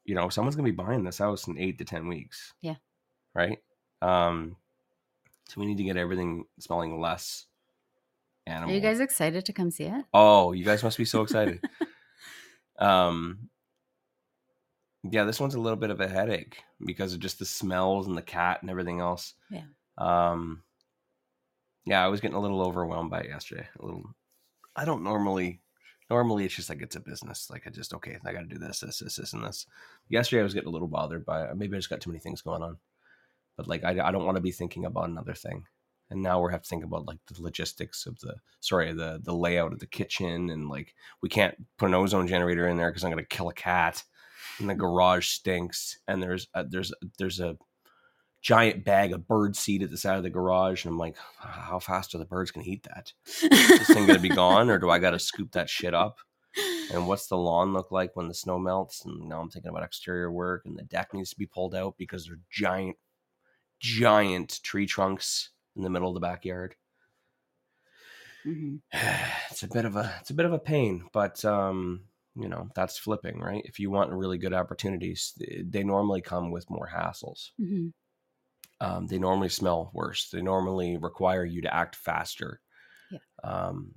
you 0.05 0.15
know 0.15 0.27
someone's 0.27 0.55
gonna 0.57 0.65
be 0.67 0.71
buying 0.71 1.03
this 1.05 1.17
house 1.17 1.47
in 1.47 1.57
eight 1.57 1.77
to 1.77 1.85
ten 1.85 2.07
weeks 2.09 2.53
Yeah. 2.61 2.75
right 3.33 3.59
um 4.01 4.57
so 5.47 5.61
we 5.61 5.65
need 5.65 5.77
to 5.77 5.83
get 5.85 5.95
everything 5.95 6.43
smelling 6.59 6.99
less 6.99 7.45
Are 8.45 8.69
you 8.69 8.81
guys 8.81 8.99
excited 8.99 9.45
to 9.45 9.53
come 9.53 9.71
see 9.71 9.85
it? 9.85 10.03
oh 10.13 10.51
you 10.51 10.65
guys 10.65 10.83
must 10.83 10.97
be 10.97 11.05
so 11.05 11.21
excited 11.21 11.61
um 12.79 13.47
yeah 15.09 15.23
this 15.23 15.39
one's 15.39 15.55
a 15.55 15.59
little 15.59 15.77
bit 15.77 15.89
of 15.89 16.01
a 16.01 16.07
headache 16.07 16.63
because 16.85 17.13
of 17.13 17.19
just 17.21 17.39
the 17.39 17.45
smells 17.45 18.07
and 18.07 18.17
the 18.17 18.21
cat 18.21 18.57
and 18.61 18.69
everything 18.69 18.99
else 18.99 19.35
Yeah. 19.49 19.63
um 19.97 20.63
yeah 21.85 22.03
i 22.03 22.09
was 22.09 22.19
getting 22.19 22.35
a 22.35 22.41
little 22.41 22.61
overwhelmed 22.61 23.09
by 23.09 23.21
it 23.21 23.29
yesterday 23.29 23.67
a 23.79 23.85
little 23.85 24.03
i 24.75 24.83
don't 24.83 25.03
normally 25.05 25.61
normally 26.13 26.45
it's 26.45 26.55
just 26.55 26.69
like 26.69 26.81
it's 26.83 26.95
a 26.95 26.99
business 26.99 27.49
like 27.49 27.63
i 27.65 27.71
just 27.71 27.91
okay 27.91 28.17
i 28.23 28.31
gotta 28.31 28.45
do 28.45 28.59
this 28.59 28.81
this 28.81 28.99
this 28.99 29.15
this 29.15 29.33
and 29.33 29.43
this. 29.43 29.65
Yesterday 30.09 30.41
i 30.41 30.43
was 30.43 30.53
getting 30.53 30.69
a 30.69 30.71
little 30.71 30.87
bothered 30.87 31.25
by 31.25 31.41
uh, 31.41 31.55
maybe 31.55 31.75
i 31.75 31.79
just 31.79 31.89
got 31.89 32.01
too 32.01 32.11
many 32.11 32.19
things 32.19 32.43
going 32.43 32.61
on. 32.61 32.77
But 33.57 33.67
like 33.67 33.83
i, 33.83 33.89
I 33.89 34.11
don't 34.11 34.25
want 34.25 34.37
to 34.37 34.41
be 34.41 34.51
thinking 34.51 34.85
about 34.85 35.09
another 35.09 35.33
thing. 35.33 35.65
And 36.11 36.21
now 36.21 36.39
we 36.39 36.51
have 36.51 36.61
to 36.61 36.69
think 36.69 36.83
about 36.83 37.07
like 37.07 37.17
the 37.25 37.41
logistics 37.41 38.05
of 38.05 38.19
the 38.19 38.35
sorry 38.59 38.93
the 38.93 39.19
the 39.23 39.33
layout 39.33 39.73
of 39.73 39.79
the 39.79 39.87
kitchen 39.87 40.51
and 40.51 40.69
like 40.69 40.93
we 41.23 41.29
can't 41.29 41.55
put 41.79 41.87
an 41.87 41.95
ozone 41.95 42.27
generator 42.27 42.67
in 42.67 42.77
there 42.77 42.91
because 42.91 43.03
i'm 43.03 43.17
to 43.17 43.25
kill 43.25 43.49
a 43.49 43.53
cat 43.53 44.03
and 44.59 44.69
the 44.69 44.75
garage 44.75 45.29
stinks 45.29 45.97
and 46.07 46.21
there's 46.21 46.47
a, 46.53 46.63
there's 46.65 46.93
there's 47.17 47.39
a 47.39 47.57
giant 48.43 48.83
bag 48.83 49.13
of 49.13 49.25
bird 49.27 49.55
seed 49.55 49.81
at 49.81 49.89
the 49.89 49.97
side 49.97 50.17
of 50.17 50.23
the 50.23 50.29
garage 50.29 50.83
and 50.83 50.91
i'm 50.91 50.99
like 50.99 51.15
how 51.39 51.79
fast 51.79 52.13
are 52.13 52.17
the 52.19 52.25
birds 52.25 52.51
going 52.51 52.63
to 52.65 52.69
eat 52.71 52.83
that? 52.83 53.11
This 53.49 53.87
thing 53.87 54.05
going 54.05 54.17
to 54.17 54.19
be 54.19 54.29
gone 54.29 54.69
or 54.69 54.77
do 54.77 54.89
i 54.89 54.99
got 54.99 55.11
to 55.11 55.19
scoop 55.19 55.53
that 55.53 55.69
shit 55.69 55.93
up? 55.93 56.17
And 56.93 57.07
what's 57.07 57.27
the 57.27 57.37
lawn 57.37 57.71
look 57.73 57.89
like 57.91 58.11
when 58.15 58.27
the 58.27 58.33
snow 58.33 58.59
melts? 58.59 59.05
And 59.05 59.29
now 59.29 59.39
i'm 59.39 59.49
thinking 59.49 59.69
about 59.69 59.83
exterior 59.83 60.29
work 60.31 60.63
and 60.65 60.77
the 60.77 60.83
deck 60.83 61.13
needs 61.13 61.29
to 61.31 61.37
be 61.37 61.47
pulled 61.47 61.73
out 61.73 61.95
because 61.97 62.27
they're 62.27 62.39
giant 62.51 62.97
giant 63.79 64.61
tree 64.61 64.85
trunks 64.85 65.49
in 65.75 65.83
the 65.83 65.89
middle 65.89 66.09
of 66.09 66.13
the 66.13 66.19
backyard. 66.19 66.75
Mhm. 68.45 68.81
it's 69.51 69.63
a 69.63 69.67
bit 69.69 69.85
of 69.85 69.95
a 69.95 70.13
it's 70.19 70.29
a 70.31 70.33
bit 70.35 70.45
of 70.45 70.51
a 70.53 70.59
pain 70.59 71.07
but 71.13 71.43
um 71.45 72.01
you 72.35 72.49
know 72.49 72.67
that's 72.75 72.97
flipping 72.97 73.39
right? 73.39 73.61
If 73.65 73.79
you 73.79 73.89
want 73.89 74.11
really 74.11 74.37
good 74.37 74.53
opportunities 74.53 75.33
they 75.63 75.83
normally 75.83 76.21
come 76.21 76.51
with 76.51 76.69
more 76.69 76.89
hassles. 76.93 77.51
Mhm. 77.61 77.93
Um, 78.83 79.07
they 79.07 79.17
normally 79.19 79.49
smell 79.49 79.89
worse 79.93 80.29
they 80.29 80.41
normally 80.41 80.97
require 80.97 81.45
you 81.45 81.61
to 81.61 81.73
act 81.73 81.95
faster 81.95 82.59
Yeah. 83.11 83.19
um, 83.43 83.93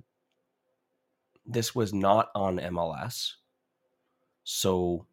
this 1.45 1.73
was 1.75 1.93
not 1.93 2.29
on 2.35 2.57
mls 2.57 3.33
so 4.43 5.05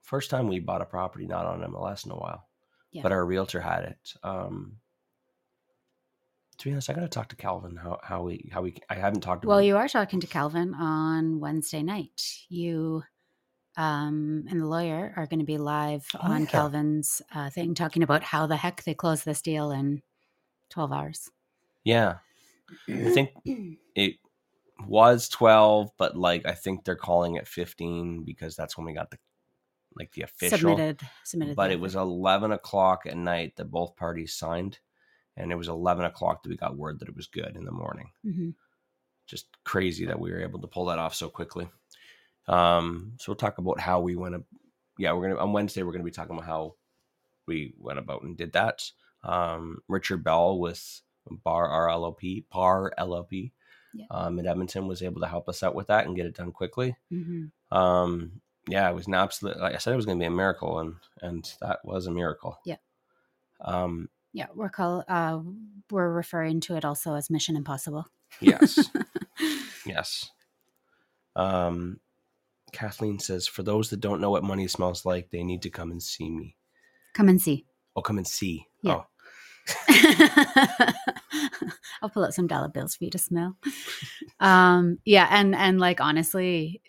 first 0.00 0.30
time 0.30 0.48
we 0.48 0.60
bought 0.60 0.82
a 0.82 0.86
property 0.86 1.26
not 1.26 1.46
on 1.46 1.60
mls 1.60 2.04
in 2.06 2.12
a 2.12 2.16
while 2.16 2.48
Yeah. 2.90 3.02
but 3.02 3.12
our 3.12 3.24
realtor 3.24 3.60
had 3.60 3.84
it 3.84 4.14
um, 4.22 4.76
to 6.58 6.64
be 6.68 6.72
honest 6.72 6.90
i 6.90 6.92
gotta 6.92 7.08
talk 7.08 7.28
to 7.28 7.36
calvin 7.36 7.76
how, 7.76 7.98
how 8.02 8.22
we 8.22 8.48
how 8.52 8.62
we 8.62 8.76
i 8.88 8.94
haven't 8.94 9.20
talked 9.22 9.42
to 9.42 9.48
Well, 9.48 9.58
him 9.58 9.64
you 9.66 9.76
are 9.76 9.88
talking 9.88 10.20
to 10.20 10.26
Calvin 10.26 10.74
on 10.74 11.40
Wednesday 11.40 11.82
night. 11.82 12.22
You 12.48 13.02
um, 13.76 14.44
and 14.50 14.60
the 14.60 14.66
lawyer 14.66 15.12
are 15.16 15.26
going 15.26 15.40
to 15.40 15.46
be 15.46 15.58
live 15.58 16.06
Oh, 16.14 16.18
on 16.22 16.40
yeah. 16.42 16.46
Calvin's 16.46 17.22
uh, 17.34 17.50
thing 17.50 17.74
talking 17.74 18.02
about 18.02 18.22
how 18.22 18.46
the 18.46 18.56
heck 18.56 18.82
they 18.84 18.94
closed 18.94 19.24
this 19.24 19.42
deal 19.42 19.70
in 19.70 20.02
12 20.70 20.92
hours. 20.92 21.30
Yeah. 21.84 22.18
I 22.88 23.10
think 23.10 23.30
it 23.94 24.16
was 24.86 25.28
12, 25.28 25.90
but 25.98 26.16
like 26.16 26.46
I 26.46 26.52
think 26.52 26.84
they're 26.84 26.96
calling 26.96 27.36
it 27.36 27.46
15 27.48 28.24
because 28.24 28.56
that's 28.56 28.76
when 28.76 28.86
we 28.86 28.94
got 28.94 29.10
the 29.10 29.18
like 29.94 30.12
the 30.12 30.22
official. 30.22 30.58
submitted 30.58 31.00
submitted 31.24 31.56
But 31.56 31.70
it 31.70 31.80
was 31.80 31.96
11 31.96 32.52
o'clock 32.52 33.04
at 33.06 33.16
night 33.16 33.56
that 33.56 33.70
both 33.70 33.96
parties 33.96 34.34
signed. 34.34 34.78
And 35.36 35.50
it 35.50 35.56
was 35.56 35.68
11 35.68 36.04
o'clock 36.04 36.42
that 36.42 36.48
we 36.50 36.56
got 36.56 36.76
word 36.76 36.98
that 37.00 37.08
it 37.08 37.16
was 37.16 37.26
good 37.26 37.56
in 37.56 37.64
the 37.64 37.72
morning. 37.72 38.10
Mhm. 38.24 38.54
Just 39.26 39.46
crazy 39.64 40.04
that 40.06 40.18
we 40.20 40.30
were 40.30 40.40
able 40.42 40.60
to 40.60 40.66
pull 40.66 40.86
that 40.86 40.98
off 40.98 41.14
so 41.14 41.28
quickly. 41.28 41.68
Um, 42.48 43.12
so 43.18 43.30
we'll 43.32 43.36
talk 43.36 43.58
about 43.58 43.80
how 43.80 44.00
we 44.00 44.16
went. 44.16 44.34
ab- 44.34 44.46
Yeah, 44.98 45.12
we're 45.12 45.28
gonna 45.28 45.40
on 45.40 45.52
Wednesday. 45.52 45.82
We're 45.82 45.92
gonna 45.92 46.04
be 46.04 46.10
talking 46.10 46.34
about 46.36 46.46
how 46.46 46.74
we 47.46 47.74
went 47.78 47.98
about 47.98 48.22
and 48.22 48.36
did 48.36 48.52
that. 48.52 48.90
Um, 49.22 49.78
Richard 49.88 50.24
Bell 50.24 50.58
with 50.58 51.02
Bar 51.30 51.68
RLOP, 51.88 52.44
Par 52.50 52.92
LLP, 52.98 53.52
Yeah. 53.94 54.06
um, 54.10 54.38
in 54.38 54.46
Edmonton 54.46 54.86
was 54.88 55.02
able 55.02 55.20
to 55.20 55.28
help 55.28 55.48
us 55.48 55.62
out 55.62 55.74
with 55.74 55.86
that 55.88 56.06
and 56.06 56.16
get 56.16 56.26
it 56.26 56.34
done 56.34 56.50
quickly. 56.52 56.96
Mhm. 57.12 57.52
Um, 57.70 58.40
yeah, 58.68 58.88
it 58.90 58.94
was 58.94 59.06
an 59.06 59.14
absolute. 59.14 59.58
Like 59.58 59.74
I 59.74 59.78
said, 59.78 59.92
it 59.92 59.96
was 59.96 60.06
to 60.06 60.14
be 60.16 60.24
a 60.24 60.30
miracle, 60.30 60.78
and 60.80 60.96
and 61.20 61.52
that 61.60 61.84
was 61.84 62.06
a 62.06 62.10
miracle. 62.12 62.58
Yeah. 62.64 62.76
Um, 63.60 64.08
Yeah, 64.32 64.48
we're 64.54 64.70
call 64.70 65.04
uh, 65.08 65.40
we're 65.90 66.10
referring 66.10 66.60
to 66.62 66.74
it 66.76 66.84
also 66.84 67.14
as 67.14 67.28
Mission 67.30 67.54
Impossible. 67.56 68.06
yes. 68.40 68.88
yes. 69.86 70.30
Um, 71.36 72.00
Kathleen 72.72 73.18
says, 73.18 73.46
for 73.46 73.62
those 73.62 73.90
that 73.90 74.00
don't 74.00 74.20
know 74.20 74.30
what 74.30 74.44
money 74.44 74.66
smells 74.66 75.04
like, 75.04 75.30
they 75.30 75.42
need 75.42 75.62
to 75.62 75.70
come 75.70 75.90
and 75.90 76.02
see 76.02 76.30
me. 76.30 76.56
Come 77.14 77.28
and 77.28 77.40
see. 77.40 77.66
Oh, 77.94 78.00
come 78.02 78.18
and 78.18 78.26
see. 78.26 78.66
Yeah. 78.82 79.02
Oh, 79.02 79.06
I'll 82.02 82.08
pull 82.08 82.24
out 82.24 82.34
some 82.34 82.46
dollar 82.46 82.68
bills 82.68 82.96
for 82.96 83.04
you 83.04 83.10
to 83.10 83.18
smell. 83.18 83.56
Um, 84.40 84.98
yeah, 85.04 85.28
and 85.30 85.54
and 85.54 85.78
like 85.78 86.00
honestly, 86.00 86.82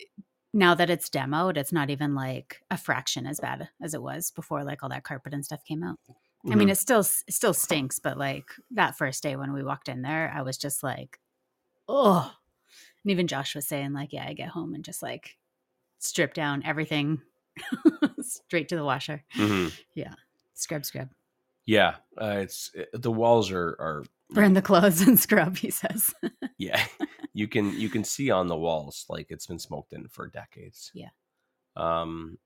now 0.53 0.73
that 0.75 0.89
it's 0.89 1.09
demoed, 1.09 1.57
it's 1.57 1.71
not 1.71 1.89
even 1.89 2.15
like 2.15 2.61
a 2.71 2.77
fraction 2.77 3.27
as 3.27 3.39
bad 3.39 3.69
as 3.81 3.93
it 3.93 4.01
was 4.01 4.31
before 4.31 4.63
like 4.63 4.81
all 4.81 4.89
that 4.89 5.03
carpet 5.03 5.33
and 5.33 5.45
stuff 5.45 5.63
came 5.65 5.83
out. 5.83 5.99
I 6.45 6.55
mean, 6.55 6.67
mhm. 6.67 6.71
it 6.71 6.77
still 6.77 7.01
it 7.01 7.33
still 7.33 7.53
stinks, 7.53 7.99
but 7.99 8.17
like 8.17 8.45
that 8.71 8.97
first 8.97 9.23
day 9.23 9.35
when 9.35 9.53
we 9.53 9.63
walked 9.63 9.87
in 9.87 10.01
there, 10.01 10.33
I 10.35 10.41
was 10.41 10.57
just 10.57 10.83
like, 10.83 11.19
oh. 11.87 12.31
And 13.03 13.11
even 13.11 13.27
Josh 13.27 13.55
was 13.55 13.67
saying 13.67 13.93
like, 13.93 14.13
yeah, 14.13 14.25
I 14.27 14.33
get 14.33 14.49
home 14.49 14.73
and 14.73 14.83
just 14.83 15.01
like 15.01 15.37
strip 16.03 16.33
down 16.33 16.63
everything 16.65 17.21
straight 18.21 18.69
to 18.69 18.75
the 18.75 18.83
washer. 18.85 19.23
Mhm. 19.35 19.71
Scrub, 20.55 20.85
scrub. 20.85 21.09
yeah, 21.65 21.95
uh, 22.21 22.37
it's 22.41 22.71
it, 22.73 22.89
the 22.93 23.11
walls 23.11 23.51
are 23.51 23.69
are 23.79 24.03
Burn 24.29 24.53
the 24.53 24.61
clothes 24.61 25.01
and 25.01 25.19
scrub, 25.19 25.57
he 25.57 25.69
says. 25.69 26.13
yeah. 26.57 26.83
you 27.33 27.47
can 27.47 27.79
you 27.79 27.89
can 27.89 28.03
see 28.03 28.31
on 28.31 28.47
the 28.47 28.55
walls 28.57 29.05
like 29.09 29.27
it's 29.29 29.45
been 29.45 29.59
smoked 29.59 29.93
in 29.93 30.07
for 30.07 30.27
decades. 30.27 30.91
Yeah. 30.93 31.09
Um, 31.75 32.37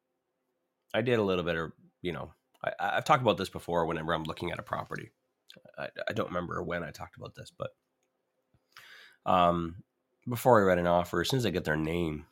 I 0.93 1.01
did 1.01 1.19
a 1.19 1.23
little 1.23 1.43
bit 1.43 1.55
of, 1.55 1.71
you 2.01 2.13
know, 2.13 2.33
I, 2.63 2.71
I've 2.79 3.05
talked 3.05 3.21
about 3.21 3.37
this 3.37 3.49
before 3.49 3.85
whenever 3.85 4.13
I'm 4.13 4.23
looking 4.23 4.51
at 4.51 4.59
a 4.59 4.63
property. 4.63 5.11
I, 5.77 5.89
I 6.09 6.13
don't 6.13 6.29
remember 6.29 6.61
when 6.63 6.83
I 6.83 6.91
talked 6.91 7.17
about 7.17 7.35
this, 7.35 7.51
but 7.55 7.71
um, 9.25 9.83
before 10.27 10.61
I 10.61 10.65
write 10.65 10.79
an 10.79 10.87
offer, 10.87 11.21
as 11.21 11.29
soon 11.29 11.37
as 11.37 11.45
I 11.45 11.49
get 11.51 11.65
their 11.65 11.75
name, 11.77 12.25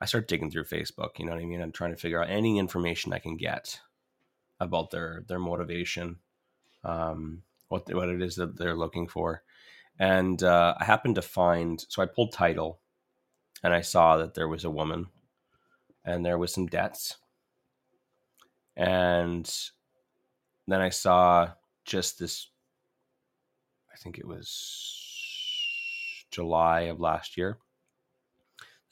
I 0.00 0.06
start 0.06 0.28
digging 0.28 0.50
through 0.50 0.64
Facebook. 0.64 1.18
You 1.18 1.26
know 1.26 1.32
what 1.32 1.42
I 1.42 1.46
mean? 1.46 1.60
I'm 1.60 1.72
trying 1.72 1.90
to 1.90 2.00
figure 2.00 2.22
out 2.22 2.30
any 2.30 2.58
information 2.58 3.12
I 3.12 3.18
can 3.18 3.36
get 3.36 3.80
about 4.60 4.90
their 4.90 5.24
their 5.28 5.38
motivation, 5.38 6.16
um, 6.84 7.42
what 7.68 7.92
what 7.92 8.08
it 8.08 8.22
is 8.22 8.36
that 8.36 8.56
they're 8.56 8.76
looking 8.76 9.08
for, 9.08 9.42
and 9.98 10.42
uh, 10.42 10.74
I 10.78 10.84
happened 10.84 11.16
to 11.16 11.22
find. 11.22 11.84
So 11.88 12.02
I 12.02 12.06
pulled 12.06 12.32
title, 12.32 12.80
and 13.62 13.74
I 13.74 13.80
saw 13.80 14.16
that 14.18 14.34
there 14.34 14.48
was 14.48 14.64
a 14.64 14.70
woman, 14.70 15.06
and 16.04 16.24
there 16.24 16.38
was 16.38 16.52
some 16.52 16.66
debts, 16.66 17.16
and 18.76 19.52
then 20.66 20.80
I 20.80 20.90
saw 20.90 21.50
just 21.84 22.18
this. 22.18 22.48
I 23.92 23.96
think 23.96 24.18
it 24.18 24.26
was 24.26 24.94
July 26.30 26.82
of 26.82 27.00
last 27.00 27.36
year 27.36 27.58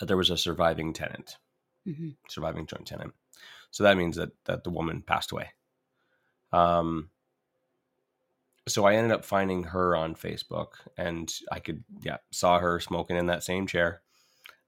there 0.01 0.17
was 0.17 0.31
a 0.31 0.37
surviving 0.37 0.93
tenant, 0.93 1.39
hmm 1.85 2.11
surviving 2.29 2.67
joint 2.67 2.87
tenant. 2.87 3.15
So 3.71 3.85
that 3.85 3.97
means 3.97 4.17
that 4.17 4.31
that 4.45 4.65
the 4.65 4.71
woman 4.71 5.03
passed 5.03 5.33
away. 5.33 5.51
Um, 6.53 7.11
so 8.69 8.85
I 8.85 8.95
ended 8.95 9.13
up 9.13 9.25
finding 9.25 9.65
her 9.65 9.95
on 9.97 10.15
Facebook, 10.15 10.69
and 10.97 11.33
I 11.51 11.61
could 11.61 11.85
yeah 12.03 12.19
saw 12.33 12.59
her 12.59 12.81
smoking 12.81 13.17
in 13.17 13.27
that 13.27 13.45
same 13.45 13.67
chair, 13.67 14.03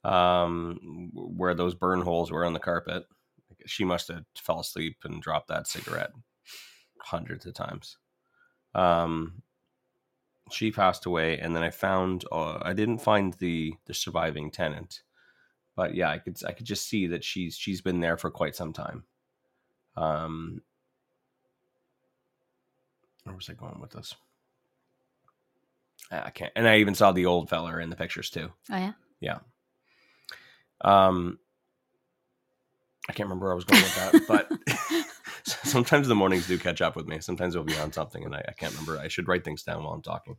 um, 0.04 1.10
where 1.14 1.54
those 1.54 1.74
burn 1.74 2.02
holes 2.02 2.30
were 2.30 2.44
on 2.44 2.52
the 2.52 2.60
carpet. 2.60 3.06
She 3.66 3.84
must 3.84 4.08
have 4.08 4.24
fell 4.36 4.60
asleep 4.60 4.98
and 5.04 5.20
dropped 5.20 5.48
that 5.48 5.66
cigarette 5.66 6.12
hundreds 7.00 7.46
of 7.46 7.54
times. 7.54 7.96
Um, 8.74 9.42
she 10.50 10.70
passed 10.70 11.06
away, 11.06 11.38
and 11.38 11.54
then 11.54 11.62
I 11.62 11.70
found 11.70 12.24
uh, 12.30 12.58
I 12.62 12.72
didn't 12.72 12.98
find 12.98 13.34
the 13.34 13.74
the 13.86 13.94
surviving 13.94 14.50
tenant, 14.50 15.02
but 15.78 15.94
yeah, 15.94 16.10
I 16.10 16.18
could 16.18 16.36
I 16.44 16.50
could 16.50 16.66
just 16.66 16.88
see 16.88 17.06
that 17.06 17.22
she's 17.22 17.56
she's 17.56 17.80
been 17.80 18.00
there 18.00 18.16
for 18.16 18.32
quite 18.32 18.56
some 18.56 18.72
time. 18.72 19.04
Um, 19.96 20.60
where 23.22 23.36
was 23.36 23.48
I 23.48 23.52
going 23.52 23.78
with 23.80 23.92
this? 23.92 24.12
I 26.10 26.30
can't, 26.30 26.50
and 26.56 26.66
I 26.66 26.78
even 26.78 26.96
saw 26.96 27.12
the 27.12 27.26
old 27.26 27.48
feller 27.48 27.78
in 27.78 27.90
the 27.90 27.96
pictures 27.96 28.28
too. 28.28 28.50
Oh 28.72 28.76
yeah. 28.76 28.92
Yeah. 29.20 29.38
Um, 30.80 31.38
I 33.08 33.12
can't 33.12 33.28
remember 33.28 33.44
where 33.46 33.52
I 33.52 33.54
was 33.54 33.64
going 33.64 33.82
with 33.82 33.94
that, 33.94 34.24
but 34.26 34.50
sometimes 35.64 36.08
the 36.08 36.16
mornings 36.16 36.48
do 36.48 36.58
catch 36.58 36.82
up 36.82 36.96
with 36.96 37.06
me. 37.06 37.20
Sometimes 37.20 37.54
we'll 37.54 37.62
be 37.62 37.78
on 37.78 37.92
something 37.92 38.24
and 38.24 38.34
I, 38.34 38.44
I 38.48 38.52
can't 38.52 38.72
remember. 38.72 38.98
I 38.98 39.06
should 39.06 39.28
write 39.28 39.44
things 39.44 39.62
down 39.62 39.84
while 39.84 39.92
I'm 39.92 40.02
talking. 40.02 40.38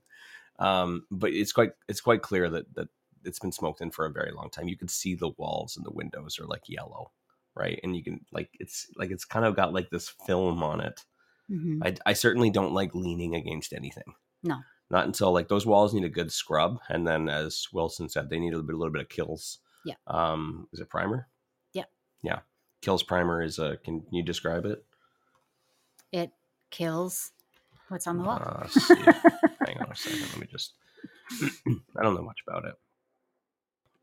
Um, 0.59 1.05
but 1.09 1.31
it's 1.31 1.53
quite 1.53 1.71
it's 1.87 2.01
quite 2.01 2.21
clear 2.21 2.49
that 2.49 2.75
that 2.75 2.89
it's 3.23 3.39
been 3.39 3.51
smoked 3.51 3.81
in 3.81 3.91
for 3.91 4.05
a 4.05 4.11
very 4.11 4.31
long 4.31 4.49
time. 4.49 4.67
You 4.67 4.77
can 4.77 4.87
see 4.87 5.15
the 5.15 5.29
walls 5.37 5.77
and 5.77 5.85
the 5.85 5.91
windows 5.91 6.39
are 6.39 6.45
like 6.45 6.63
yellow, 6.67 7.11
right? 7.55 7.79
And 7.83 7.95
you 7.95 8.03
can 8.03 8.21
like 8.31 8.49
it's 8.59 8.87
like 8.95 9.11
it's 9.11 9.25
kind 9.25 9.45
of 9.45 9.55
got 9.55 9.73
like 9.73 9.89
this 9.89 10.09
film 10.25 10.63
on 10.63 10.81
it. 10.81 11.05
hmm 11.49 11.81
I, 11.83 11.95
I 12.05 12.13
certainly 12.13 12.49
don't 12.49 12.73
like 12.73 12.95
leaning 12.95 13.35
against 13.35 13.73
anything. 13.73 14.13
No. 14.43 14.57
Not 14.91 15.05
until 15.05 15.31
like 15.31 15.47
those 15.49 15.65
walls 15.65 15.93
need 15.93 16.03
a 16.03 16.09
good 16.09 16.31
scrub, 16.31 16.79
and 16.89 17.05
then 17.05 17.29
as 17.29 17.67
Wilson 17.71 18.09
said, 18.09 18.29
they 18.29 18.39
need 18.39 18.53
a 18.53 18.57
little 18.57 18.65
bit, 18.67 18.75
a 18.75 18.77
little 18.79 18.93
bit 18.93 19.01
of 19.03 19.09
Kilz. 19.09 19.57
Yeah. 19.85 19.95
Um, 20.07 20.67
is 20.73 20.79
it 20.79 20.89
primer? 20.89 21.27
Yeah. 21.73 21.83
Yeah. 22.23 22.39
Kilz 22.81 23.05
primer 23.05 23.41
is 23.43 23.59
a. 23.59 23.77
Can 23.77 24.03
you 24.11 24.23
describe 24.23 24.65
it? 24.65 24.83
It 26.11 26.31
kills 26.71 27.31
what's 27.89 28.07
on 28.07 28.17
the 28.17 28.23
wall. 28.23 28.41
Uh, 28.43 28.67
see. 28.67 28.95
Hang 29.65 29.77
on 29.79 29.91
a 29.91 29.95
second. 29.95 30.21
Let 30.31 30.39
me 30.39 30.47
just. 30.49 30.73
I 31.97 32.01
don't 32.03 32.15
know 32.15 32.23
much 32.23 32.39
about 32.47 32.65
it. 32.65 32.73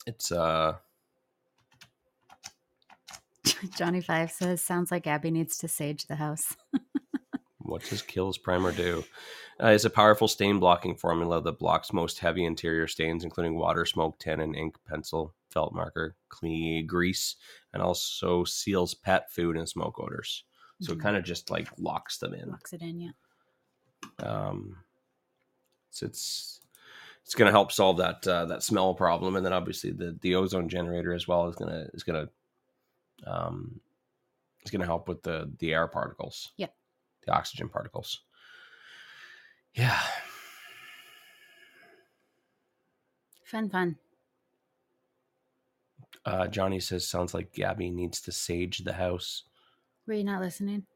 It's 0.06 0.30
uh. 0.32 0.76
Johnny 3.76 4.00
Five 4.00 4.30
says, 4.30 4.62
"Sounds 4.62 4.90
like 4.90 5.06
Abby 5.06 5.30
needs 5.30 5.58
to 5.58 5.68
sage 5.68 6.06
the 6.06 6.16
house." 6.16 6.56
What 7.58 7.82
does 7.82 8.00
Kilz 8.00 8.40
Primer 8.40 8.70
do? 8.70 9.02
Uh, 9.60 9.68
it's 9.70 9.84
a 9.84 9.90
powerful 9.90 10.28
stain 10.28 10.60
blocking 10.60 10.94
formula 10.94 11.42
that 11.42 11.58
blocks 11.58 11.92
most 11.92 12.20
heavy 12.20 12.44
interior 12.44 12.86
stains, 12.86 13.24
including 13.24 13.56
water, 13.56 13.84
smoke, 13.84 14.20
tannin, 14.20 14.54
ink, 14.54 14.76
pencil, 14.86 15.34
felt 15.50 15.74
marker, 15.74 16.14
clean 16.28 16.86
grease, 16.86 17.34
and 17.72 17.82
also 17.82 18.44
seals 18.44 18.94
pet 18.94 19.32
food 19.32 19.56
and 19.56 19.68
smoke 19.68 19.98
odors. 19.98 20.44
So 20.80 20.92
it 20.92 20.98
Mhm. 20.98 21.02
kind 21.02 21.16
of 21.16 21.24
just 21.24 21.50
like 21.50 21.68
locks 21.76 22.18
them 22.18 22.34
in. 22.34 22.50
Locks 22.50 22.72
it 22.72 22.82
in, 22.82 23.00
yeah. 23.00 23.10
Um, 24.20 24.76
so 25.90 26.06
it's 26.06 26.60
it's 27.26 27.34
going 27.34 27.46
to 27.46 27.52
help 27.52 27.72
solve 27.72 27.96
that 27.96 28.24
uh, 28.24 28.44
that 28.44 28.62
smell 28.62 28.94
problem, 28.94 29.34
and 29.34 29.44
then 29.44 29.52
obviously 29.52 29.90
the 29.90 30.16
the 30.20 30.36
ozone 30.36 30.68
generator 30.68 31.12
as 31.12 31.26
well 31.26 31.48
is 31.48 31.56
gonna 31.56 31.88
is 31.92 32.04
gonna 32.04 32.28
um, 33.26 33.80
is 34.64 34.70
gonna 34.70 34.86
help 34.86 35.08
with 35.08 35.24
the 35.24 35.52
the 35.58 35.74
air 35.74 35.88
particles. 35.88 36.52
Yeah, 36.56 36.68
The 37.26 37.32
oxygen 37.32 37.68
particles. 37.68 38.20
Yeah. 39.74 39.98
Fun, 43.42 43.70
fun. 43.70 43.96
Uh, 46.24 46.46
Johnny 46.46 46.78
says 46.78 47.08
sounds 47.08 47.34
like 47.34 47.52
Gabby 47.52 47.90
needs 47.90 48.20
to 48.20 48.32
sage 48.32 48.78
the 48.78 48.92
house. 48.92 49.42
Were 50.06 50.14
you 50.14 50.24
not 50.24 50.40
listening? 50.40 50.86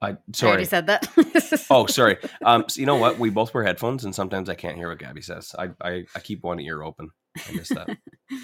I 0.00 0.10
I 0.10 0.16
sorry. 0.32 0.50
already 0.50 0.64
said 0.66 0.86
that. 0.86 1.66
oh, 1.70 1.86
sorry. 1.86 2.18
Um, 2.44 2.64
so 2.68 2.80
you 2.80 2.86
know 2.86 2.96
what? 2.96 3.18
We 3.18 3.30
both 3.30 3.52
wear 3.52 3.64
headphones, 3.64 4.04
and 4.04 4.14
sometimes 4.14 4.48
I 4.48 4.54
can't 4.54 4.76
hear 4.76 4.88
what 4.88 4.98
Gabby 4.98 5.22
says. 5.22 5.54
I 5.58 5.70
I, 5.80 6.04
I 6.14 6.20
keep 6.20 6.42
one 6.44 6.60
ear 6.60 6.82
open. 6.82 7.10
I 7.36 7.52
miss 7.52 7.68
that. 7.70 7.88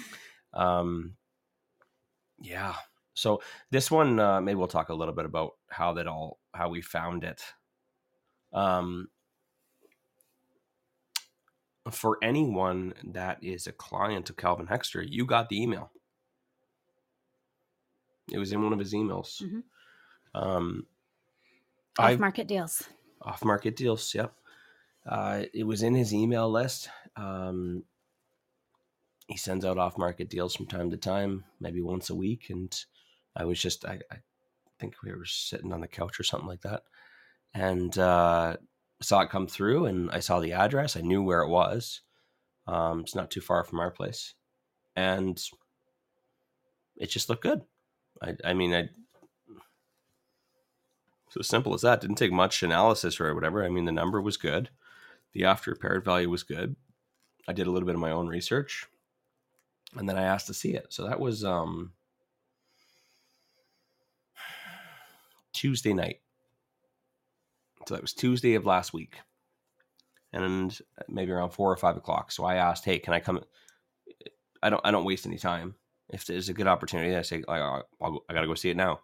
um, 0.53 1.13
yeah. 2.41 2.75
So 3.13 3.41
this 3.71 3.89
one, 3.89 4.19
uh, 4.19 4.41
maybe 4.41 4.55
we'll 4.55 4.67
talk 4.67 4.89
a 4.89 4.93
little 4.93 5.13
bit 5.13 5.25
about 5.25 5.51
how 5.69 5.93
that 5.93 6.07
all 6.07 6.39
how 6.53 6.69
we 6.69 6.81
found 6.81 7.23
it. 7.23 7.41
Um, 8.53 9.07
for 11.91 12.17
anyone 12.21 12.93
that 13.03 13.43
is 13.43 13.67
a 13.67 13.71
client 13.71 14.29
of 14.29 14.37
Calvin 14.37 14.67
Hexter, 14.67 15.05
you 15.07 15.25
got 15.25 15.49
the 15.49 15.61
email. 15.61 15.91
It 18.31 18.39
was 18.39 18.51
in 18.51 18.63
one 18.63 18.73
of 18.73 18.79
his 18.79 18.93
emails. 18.93 19.41
Mhm. 19.41 19.63
Um, 20.33 20.87
Off 21.97 22.19
market 22.19 22.47
deals. 22.47 22.83
off 23.21 23.43
market 23.43 23.75
deals. 23.75 24.13
Yep. 24.13 24.33
Uh, 25.07 25.43
it 25.53 25.63
was 25.63 25.83
in 25.83 25.93
his 25.95 26.13
email 26.13 26.49
list. 26.49 26.89
Um, 27.15 27.83
he 29.27 29.37
sends 29.37 29.65
out 29.65 29.77
off 29.77 29.97
market 29.97 30.29
deals 30.29 30.55
from 30.55 30.67
time 30.67 30.91
to 30.91 30.97
time, 30.97 31.45
maybe 31.59 31.81
once 31.81 32.09
a 32.09 32.15
week. 32.15 32.47
And 32.49 32.75
I 33.35 33.45
was 33.45 33.61
just, 33.61 33.85
I, 33.85 33.99
I 34.11 34.17
think 34.79 34.95
we 35.03 35.11
were 35.11 35.25
sitting 35.25 35.71
on 35.71 35.81
the 35.81 35.87
couch 35.87 36.19
or 36.19 36.23
something 36.23 36.47
like 36.47 36.61
that. 36.61 36.83
And 37.53 37.97
uh, 37.97 38.57
saw 39.01 39.21
it 39.21 39.29
come 39.29 39.47
through 39.47 39.85
and 39.85 40.11
I 40.11 40.19
saw 40.19 40.39
the 40.39 40.53
address. 40.53 40.97
I 40.97 41.01
knew 41.01 41.23
where 41.23 41.41
it 41.41 41.49
was. 41.49 42.01
Um, 42.67 43.01
it's 43.01 43.15
not 43.15 43.31
too 43.31 43.41
far 43.41 43.63
from 43.63 43.79
our 43.79 43.91
place. 43.91 44.33
And 44.95 45.41
it 46.97 47.07
just 47.07 47.29
looked 47.29 47.43
good. 47.43 47.61
I, 48.21 48.35
I 48.43 48.53
mean, 48.53 48.73
I, 48.73 48.89
so 51.35 51.41
simple 51.41 51.73
as 51.73 51.81
that. 51.81 51.99
Didn't 51.99 52.15
take 52.15 52.31
much 52.31 52.63
analysis 52.63 53.19
or 53.19 53.35
whatever. 53.35 53.65
I 53.65 53.69
mean, 53.69 53.83
the 53.83 53.91
number 53.91 54.21
was 54.21 54.37
good. 54.37 54.69
The 55.33 55.43
after 55.43 55.71
repaired 55.71 56.05
value 56.05 56.29
was 56.29 56.43
good. 56.43 56.77
I 57.45 57.51
did 57.51 57.67
a 57.67 57.71
little 57.71 57.85
bit 57.85 57.95
of 57.95 58.01
my 58.01 58.11
own 58.11 58.27
research, 58.27 58.87
and 59.97 60.07
then 60.07 60.17
I 60.17 60.23
asked 60.23 60.47
to 60.47 60.53
see 60.53 60.73
it. 60.73 60.87
So 60.89 61.05
that 61.05 61.19
was 61.19 61.43
um, 61.43 61.91
Tuesday 65.51 65.93
night. 65.93 66.21
So 67.85 67.95
that 67.95 68.01
was 68.01 68.13
Tuesday 68.13 68.55
of 68.55 68.65
last 68.65 68.93
week, 68.93 69.17
and 70.31 70.79
maybe 71.09 71.33
around 71.33 71.49
four 71.49 71.69
or 71.69 71.77
five 71.77 71.97
o'clock. 71.97 72.31
So 72.31 72.45
I 72.45 72.55
asked, 72.55 72.85
"Hey, 72.85 72.97
can 72.97 73.13
I 73.13 73.19
come?" 73.19 73.43
I 74.63 74.69
don't. 74.69 74.81
I 74.85 74.91
don't 74.91 75.03
waste 75.03 75.25
any 75.25 75.37
time. 75.37 75.75
If 76.07 76.25
there's 76.25 76.47
a 76.47 76.53
good 76.53 76.67
opportunity, 76.67 77.13
I 77.13 77.23
say, 77.23 77.43
"I, 77.49 77.81
I'll, 78.01 78.23
I 78.29 78.33
gotta 78.33 78.47
go 78.47 78.55
see 78.55 78.69
it 78.69 78.77
now." 78.77 79.01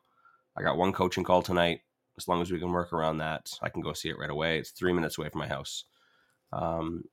I 0.55 0.63
got 0.63 0.77
one 0.77 0.93
coaching 0.93 1.25
call 1.25 1.41
tonight 1.41 1.81
as 2.21 2.27
long 2.27 2.41
as 2.41 2.51
we 2.51 2.59
can 2.59 2.71
work 2.71 2.93
around 2.93 3.17
that, 3.17 3.51
I 3.63 3.69
can 3.69 3.81
go 3.81 3.93
see 3.93 4.09
it 4.09 4.19
right 4.19 4.29
away. 4.29 4.59
It's 4.59 4.69
three 4.69 4.93
minutes 4.93 5.17
away 5.17 5.29
from 5.29 5.39
my 5.39 5.47
house. 5.47 5.85
Um, 6.53 7.05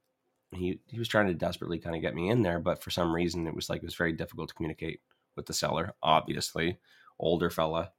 he 0.53 0.81
he 0.87 0.99
was 0.99 1.09
trying 1.09 1.29
to 1.29 1.35
desperately 1.35 1.79
kind 1.79 1.97
of 1.97 2.03
get 2.03 2.15
me 2.15 2.29
in 2.29 2.43
there, 2.43 2.59
but 2.59 2.83
for 2.83 2.91
some 2.91 3.15
reason 3.15 3.47
it 3.47 3.55
was 3.55 3.71
like 3.71 3.79
it 3.79 3.87
was 3.87 3.95
very 3.95 4.13
difficult 4.13 4.49
to 4.51 4.55
communicate 4.55 5.01
with 5.35 5.47
the 5.47 5.55
seller. 5.55 5.95
Obviously, 6.03 6.79
older 7.19 7.49
fella, 7.49 7.93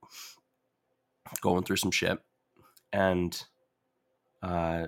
going 1.41 1.63
through 1.63 1.77
some 1.77 1.91
shit, 1.91 2.19
and 2.93 3.43
uh, 4.43 4.85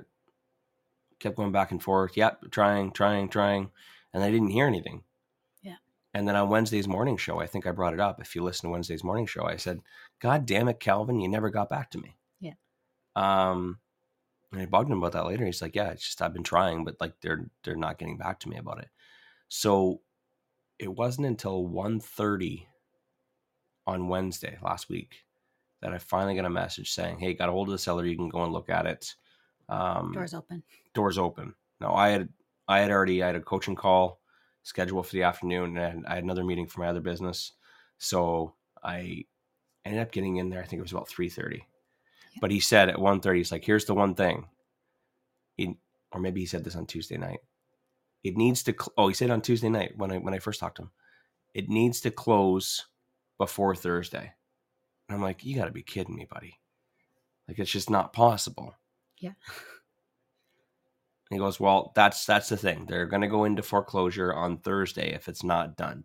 kept 1.19 1.37
going 1.37 1.51
back 1.51 1.71
and 1.71 1.81
forth. 1.81 2.15
Yep, 2.15 2.51
trying, 2.51 2.91
trying, 2.91 3.29
trying, 3.29 3.71
and 4.13 4.23
I 4.23 4.29
didn't 4.29 4.49
hear 4.49 4.67
anything. 4.67 5.03
And 6.13 6.27
then 6.27 6.35
on 6.35 6.49
Wednesday's 6.49 6.87
morning 6.87 7.15
show, 7.17 7.39
I 7.39 7.47
think 7.47 7.65
I 7.65 7.71
brought 7.71 7.93
it 7.93 7.99
up. 7.99 8.19
If 8.21 8.35
you 8.35 8.43
listen 8.43 8.67
to 8.67 8.71
Wednesday's 8.71 9.03
morning 9.03 9.25
show, 9.25 9.45
I 9.45 9.55
said, 9.55 9.79
God 10.19 10.45
damn 10.45 10.67
it, 10.67 10.79
Calvin, 10.79 11.21
you 11.21 11.29
never 11.29 11.49
got 11.49 11.69
back 11.69 11.91
to 11.91 11.97
me. 11.99 12.17
Yeah. 12.41 12.53
Um, 13.15 13.79
and 14.51 14.61
I 14.61 14.65
bugged 14.65 14.91
him 14.91 14.97
about 14.97 15.13
that 15.13 15.25
later. 15.25 15.45
He's 15.45 15.61
like, 15.61 15.75
Yeah, 15.75 15.89
it's 15.89 16.03
just 16.03 16.21
I've 16.21 16.33
been 16.33 16.43
trying, 16.43 16.83
but 16.83 16.97
like 16.99 17.13
they're 17.21 17.49
they're 17.63 17.75
not 17.75 17.97
getting 17.97 18.17
back 18.17 18.39
to 18.41 18.49
me 18.49 18.57
about 18.57 18.79
it. 18.79 18.89
So 19.47 20.01
it 20.79 20.89
wasn't 20.93 21.27
until 21.27 21.63
1.30 21.67 22.65
on 23.87 24.07
Wednesday 24.07 24.57
last 24.61 24.89
week 24.89 25.23
that 25.81 25.93
I 25.93 25.97
finally 25.97 26.35
got 26.35 26.45
a 26.45 26.49
message 26.49 26.91
saying, 26.91 27.19
Hey, 27.19 27.33
got 27.33 27.49
a 27.49 27.51
hold 27.51 27.67
of 27.69 27.71
the 27.73 27.77
seller, 27.77 28.05
you 28.05 28.15
can 28.17 28.29
go 28.29 28.43
and 28.43 28.53
look 28.53 28.69
at 28.69 28.85
it. 28.85 29.15
Um 29.69 30.11
Doors 30.11 30.33
open. 30.33 30.63
doors 30.93 31.17
open. 31.17 31.55
Now 31.79 31.93
I 31.93 32.09
had 32.09 32.29
I 32.67 32.79
had 32.79 32.91
already 32.91 33.23
I 33.23 33.27
had 33.27 33.35
a 33.35 33.41
coaching 33.41 33.75
call 33.75 34.20
scheduled 34.63 35.07
for 35.07 35.13
the 35.13 35.23
afternoon 35.23 35.77
and 35.77 36.05
I 36.05 36.15
had 36.15 36.23
another 36.23 36.43
meeting 36.43 36.67
for 36.67 36.81
my 36.81 36.87
other 36.87 37.01
business. 37.01 37.53
So 37.97 38.55
I 38.83 39.25
ended 39.85 40.01
up 40.01 40.11
getting 40.11 40.37
in 40.37 40.49
there. 40.49 40.61
I 40.61 40.65
think 40.65 40.79
it 40.79 40.83
was 40.83 40.91
about 40.91 41.09
3:30. 41.09 41.61
But 42.39 42.51
he 42.51 42.59
said 42.59 42.89
at 42.89 42.97
1:30 42.99 43.37
he's 43.37 43.51
like 43.51 43.65
here's 43.65 43.85
the 43.85 43.93
one 43.93 44.15
thing. 44.15 44.47
He, 45.57 45.77
or 46.11 46.19
maybe 46.19 46.41
he 46.41 46.45
said 46.45 46.63
this 46.63 46.75
on 46.75 46.85
Tuesday 46.85 47.17
night. 47.17 47.39
It 48.23 48.37
needs 48.37 48.63
to 48.63 48.71
cl- 48.73 48.93
oh 48.97 49.07
he 49.07 49.13
said 49.13 49.31
on 49.31 49.41
Tuesday 49.41 49.69
night 49.69 49.97
when 49.97 50.11
I 50.11 50.17
when 50.17 50.33
I 50.33 50.39
first 50.39 50.59
talked 50.59 50.77
to 50.77 50.83
him. 50.83 50.91
It 51.53 51.69
needs 51.69 52.01
to 52.01 52.11
close 52.11 52.85
before 53.37 53.75
Thursday. 53.75 54.31
And 55.09 55.15
I'm 55.15 55.21
like 55.21 55.43
you 55.43 55.55
got 55.55 55.65
to 55.65 55.71
be 55.71 55.83
kidding 55.83 56.15
me, 56.15 56.25
buddy. 56.29 56.59
Like 57.47 57.59
it's 57.59 57.71
just 57.71 57.89
not 57.89 58.13
possible. 58.13 58.75
Yeah. 59.19 59.33
And 61.31 61.39
he 61.39 61.45
goes, 61.45 61.61
"Well, 61.61 61.93
that's 61.95 62.25
that's 62.25 62.49
the 62.49 62.57
thing. 62.57 62.87
They're 62.87 63.05
going 63.05 63.21
to 63.21 63.27
go 63.29 63.45
into 63.45 63.63
foreclosure 63.63 64.33
on 64.33 64.57
Thursday 64.57 65.13
if 65.13 65.29
it's 65.29 65.45
not 65.45 65.77
done. 65.77 66.03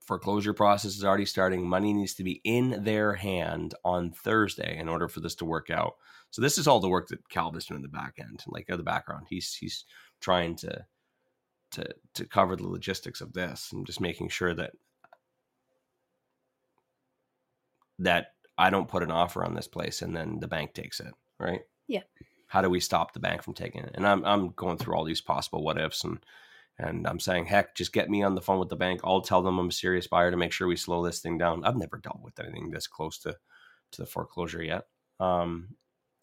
Foreclosure 0.00 0.52
process 0.52 0.96
is 0.96 1.04
already 1.04 1.26
starting. 1.26 1.68
Money 1.68 1.92
needs 1.92 2.14
to 2.14 2.24
be 2.24 2.40
in 2.42 2.82
their 2.82 3.14
hand 3.14 3.74
on 3.84 4.10
Thursday 4.10 4.76
in 4.76 4.88
order 4.88 5.06
for 5.06 5.20
this 5.20 5.36
to 5.36 5.44
work 5.44 5.70
out. 5.70 5.94
So 6.30 6.42
this 6.42 6.58
is 6.58 6.66
all 6.66 6.80
the 6.80 6.88
work 6.88 7.06
that 7.08 7.28
Calvin's 7.28 7.66
doing 7.66 7.78
in 7.78 7.82
the 7.82 7.88
back 7.88 8.14
end, 8.18 8.42
like 8.48 8.68
in 8.68 8.76
the 8.78 8.82
background. 8.82 9.26
He's 9.30 9.54
he's 9.54 9.84
trying 10.20 10.56
to 10.56 10.84
to 11.70 11.86
to 12.14 12.26
cover 12.26 12.56
the 12.56 12.66
logistics 12.66 13.20
of 13.20 13.32
this 13.32 13.70
and 13.70 13.86
just 13.86 14.00
making 14.00 14.30
sure 14.30 14.54
that 14.54 14.72
that 18.00 18.32
I 18.58 18.70
don't 18.70 18.88
put 18.88 19.04
an 19.04 19.12
offer 19.12 19.44
on 19.44 19.54
this 19.54 19.68
place 19.68 20.02
and 20.02 20.16
then 20.16 20.40
the 20.40 20.48
bank 20.48 20.74
takes 20.74 20.98
it, 20.98 21.14
right? 21.38 21.60
Yeah. 21.86 22.02
How 22.52 22.60
do 22.60 22.68
we 22.68 22.80
stop 22.80 23.14
the 23.14 23.18
bank 23.18 23.42
from 23.42 23.54
taking 23.54 23.82
it? 23.82 23.92
And 23.94 24.06
I'm 24.06 24.22
I'm 24.26 24.50
going 24.50 24.76
through 24.76 24.94
all 24.94 25.04
these 25.04 25.22
possible 25.22 25.64
what 25.64 25.80
ifs 25.80 26.04
and 26.04 26.18
and 26.78 27.06
I'm 27.06 27.18
saying, 27.18 27.46
heck, 27.46 27.74
just 27.74 27.94
get 27.94 28.10
me 28.10 28.22
on 28.22 28.34
the 28.34 28.42
phone 28.42 28.58
with 28.58 28.68
the 28.68 28.76
bank. 28.76 29.00
I'll 29.04 29.22
tell 29.22 29.40
them 29.40 29.58
I'm 29.58 29.70
a 29.70 29.72
serious 29.72 30.06
buyer 30.06 30.30
to 30.30 30.36
make 30.36 30.52
sure 30.52 30.68
we 30.68 30.76
slow 30.76 31.02
this 31.02 31.20
thing 31.20 31.38
down. 31.38 31.64
I've 31.64 31.78
never 31.78 31.96
dealt 31.96 32.20
with 32.20 32.38
anything 32.38 32.68
this 32.68 32.86
close 32.86 33.16
to 33.20 33.34
to 33.92 34.02
the 34.02 34.06
foreclosure 34.06 34.62
yet. 34.62 34.84
Um, 35.18 35.76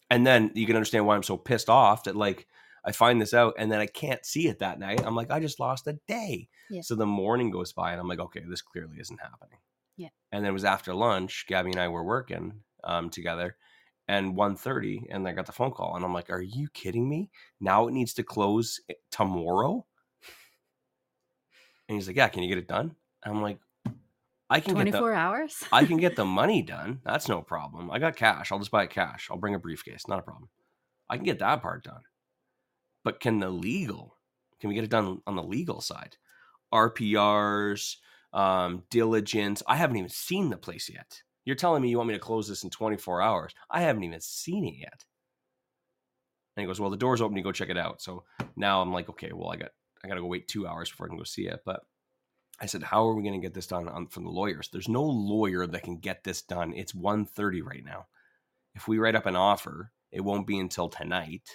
and 0.08 0.24
then 0.24 0.52
you 0.54 0.66
can 0.66 0.76
understand 0.76 1.04
why 1.04 1.16
I'm 1.16 1.24
so 1.24 1.36
pissed 1.36 1.68
off 1.68 2.04
that 2.04 2.14
like 2.14 2.46
I 2.84 2.92
find 2.92 3.20
this 3.20 3.34
out 3.34 3.54
and 3.58 3.72
then 3.72 3.80
I 3.80 3.86
can't 3.86 4.24
see 4.24 4.46
it 4.46 4.60
that 4.60 4.78
night. 4.78 5.04
I'm 5.04 5.16
like, 5.16 5.32
I 5.32 5.40
just 5.40 5.58
lost 5.58 5.88
a 5.88 5.98
day. 6.06 6.48
Yeah. 6.70 6.82
So 6.82 6.94
the 6.94 7.06
morning 7.06 7.50
goes 7.50 7.72
by 7.72 7.90
and 7.90 8.00
I'm 8.00 8.06
like, 8.06 8.20
okay, 8.20 8.44
this 8.48 8.62
clearly 8.62 8.98
isn't 9.00 9.20
happening. 9.20 9.58
Yeah. 9.96 10.10
And 10.30 10.44
then 10.44 10.50
it 10.50 10.54
was 10.54 10.64
after 10.64 10.94
lunch, 10.94 11.46
Gabby 11.48 11.72
and 11.72 11.80
I 11.80 11.88
were 11.88 12.04
working 12.04 12.60
um, 12.84 13.10
together 13.10 13.56
and 14.10 14.34
1.30 14.34 15.06
and 15.08 15.28
I 15.28 15.32
got 15.32 15.46
the 15.46 15.52
phone 15.52 15.70
call 15.70 15.94
and 15.94 16.04
I'm 16.04 16.12
like, 16.12 16.30
are 16.30 16.42
you 16.42 16.68
kidding 16.74 17.08
me? 17.08 17.30
Now 17.60 17.86
it 17.86 17.92
needs 17.92 18.12
to 18.14 18.24
close 18.24 18.80
eh, 18.90 18.94
tomorrow? 19.12 19.86
And 21.88 21.94
he's 21.96 22.08
like, 22.08 22.16
yeah, 22.16 22.26
can 22.26 22.42
you 22.42 22.48
get 22.48 22.58
it 22.58 22.66
done? 22.66 22.96
And 23.22 23.36
I'm 23.36 23.40
like, 23.40 23.60
I 24.50 24.58
can 24.58 24.74
get 24.74 24.86
the, 24.86 24.98
24 24.98 25.14
hours? 25.14 25.64
I 25.70 25.84
can 25.84 25.98
get 25.98 26.16
the 26.16 26.24
money 26.40 26.60
done. 26.60 26.98
That's 27.04 27.28
no 27.28 27.40
problem. 27.40 27.88
I 27.88 28.00
got 28.00 28.16
cash. 28.16 28.50
I'll 28.50 28.58
just 28.58 28.72
buy 28.72 28.82
it 28.82 28.90
cash. 28.90 29.28
I'll 29.30 29.38
bring 29.38 29.54
a 29.54 29.60
briefcase. 29.60 30.08
Not 30.08 30.18
a 30.18 30.22
problem. 30.22 30.48
I 31.08 31.14
can 31.14 31.24
get 31.24 31.38
that 31.38 31.62
part 31.62 31.84
done. 31.84 32.02
But 33.04 33.20
can 33.20 33.38
the 33.38 33.48
legal, 33.48 34.16
can 34.58 34.70
we 34.70 34.74
get 34.74 34.82
it 34.82 34.90
done 34.90 35.22
on 35.24 35.36
the 35.36 35.42
legal 35.44 35.80
side? 35.80 36.16
RPRs, 36.74 37.94
um, 38.32 38.82
diligence. 38.90 39.62
I 39.68 39.76
haven't 39.76 39.98
even 39.98 40.10
seen 40.10 40.50
the 40.50 40.56
place 40.56 40.90
yet. 40.92 41.22
You're 41.44 41.56
telling 41.56 41.82
me 41.82 41.88
you 41.88 41.96
want 41.96 42.08
me 42.08 42.14
to 42.14 42.20
close 42.20 42.48
this 42.48 42.64
in 42.64 42.70
24 42.70 43.22
hours. 43.22 43.54
I 43.70 43.82
haven't 43.82 44.04
even 44.04 44.20
seen 44.20 44.64
it 44.64 44.74
yet. 44.78 45.04
And 46.56 46.62
he 46.62 46.66
goes, 46.66 46.80
Well, 46.80 46.90
the 46.90 46.96
door's 46.96 47.20
open, 47.20 47.36
you 47.36 47.42
go 47.42 47.52
check 47.52 47.70
it 47.70 47.78
out. 47.78 48.02
So 48.02 48.24
now 48.56 48.82
I'm 48.82 48.92
like, 48.92 49.08
okay, 49.10 49.32
well, 49.32 49.50
I 49.50 49.56
got 49.56 49.70
I 50.04 50.08
gotta 50.08 50.20
go 50.20 50.26
wait 50.26 50.48
two 50.48 50.66
hours 50.66 50.90
before 50.90 51.06
I 51.06 51.08
can 51.08 51.18
go 51.18 51.24
see 51.24 51.46
it. 51.46 51.60
But 51.64 51.80
I 52.60 52.66
said, 52.66 52.82
how 52.82 53.06
are 53.06 53.14
we 53.14 53.22
going 53.22 53.40
to 53.40 53.44
get 53.44 53.54
this 53.54 53.66
done 53.66 53.88
on, 53.88 54.06
from 54.06 54.24
the 54.24 54.30
lawyers? 54.30 54.68
There's 54.70 54.88
no 54.88 55.02
lawyer 55.02 55.66
that 55.66 55.82
can 55.82 55.96
get 55.96 56.24
this 56.24 56.42
done. 56.42 56.74
It's 56.74 56.92
1.30 56.92 57.64
right 57.64 57.84
now. 57.84 58.06
If 58.74 58.86
we 58.86 58.98
write 58.98 59.14
up 59.14 59.26
an 59.26 59.34
offer, 59.34 59.92
it 60.12 60.20
won't 60.20 60.46
be 60.46 60.58
until 60.58 60.88
tonight, 60.88 61.48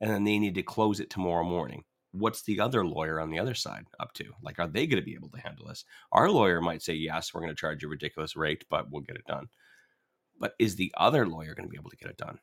and 0.00 0.10
then 0.10 0.24
they 0.24 0.38
need 0.38 0.54
to 0.56 0.62
close 0.62 1.00
it 1.00 1.08
tomorrow 1.08 1.44
morning. 1.44 1.84
What's 2.18 2.42
the 2.42 2.60
other 2.60 2.86
lawyer 2.86 3.20
on 3.20 3.30
the 3.30 3.38
other 3.38 3.54
side 3.54 3.86
up 4.00 4.12
to? 4.14 4.24
Like, 4.42 4.58
are 4.58 4.68
they 4.68 4.86
going 4.86 5.00
to 5.00 5.04
be 5.04 5.14
able 5.14 5.28
to 5.30 5.40
handle 5.40 5.66
this? 5.66 5.84
Our 6.12 6.30
lawyer 6.30 6.60
might 6.60 6.82
say, 6.82 6.94
yes, 6.94 7.32
we're 7.32 7.40
going 7.40 7.52
to 7.52 7.60
charge 7.60 7.82
you 7.82 7.88
a 7.88 7.90
ridiculous 7.90 8.36
rate, 8.36 8.64
but 8.70 8.90
we'll 8.90 9.02
get 9.02 9.16
it 9.16 9.26
done. 9.26 9.48
But 10.38 10.54
is 10.58 10.76
the 10.76 10.92
other 10.96 11.26
lawyer 11.26 11.54
going 11.54 11.66
to 11.66 11.70
be 11.70 11.78
able 11.78 11.90
to 11.90 11.96
get 11.96 12.10
it 12.10 12.16
done? 12.16 12.38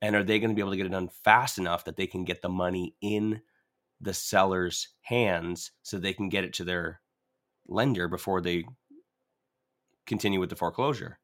And 0.00 0.16
are 0.16 0.24
they 0.24 0.38
going 0.38 0.50
to 0.50 0.54
be 0.54 0.62
able 0.62 0.72
to 0.72 0.76
get 0.76 0.86
it 0.86 0.90
done 0.92 1.08
fast 1.08 1.58
enough 1.58 1.84
that 1.84 1.96
they 1.96 2.06
can 2.06 2.24
get 2.24 2.42
the 2.42 2.48
money 2.48 2.96
in 3.00 3.40
the 4.00 4.12
seller's 4.12 4.88
hands 5.02 5.70
so 5.82 5.98
they 5.98 6.12
can 6.12 6.28
get 6.28 6.44
it 6.44 6.52
to 6.54 6.64
their 6.64 7.00
lender 7.68 8.08
before 8.08 8.40
they 8.40 8.64
continue 10.06 10.40
with 10.40 10.50
the 10.50 10.56
foreclosure. 10.56 11.18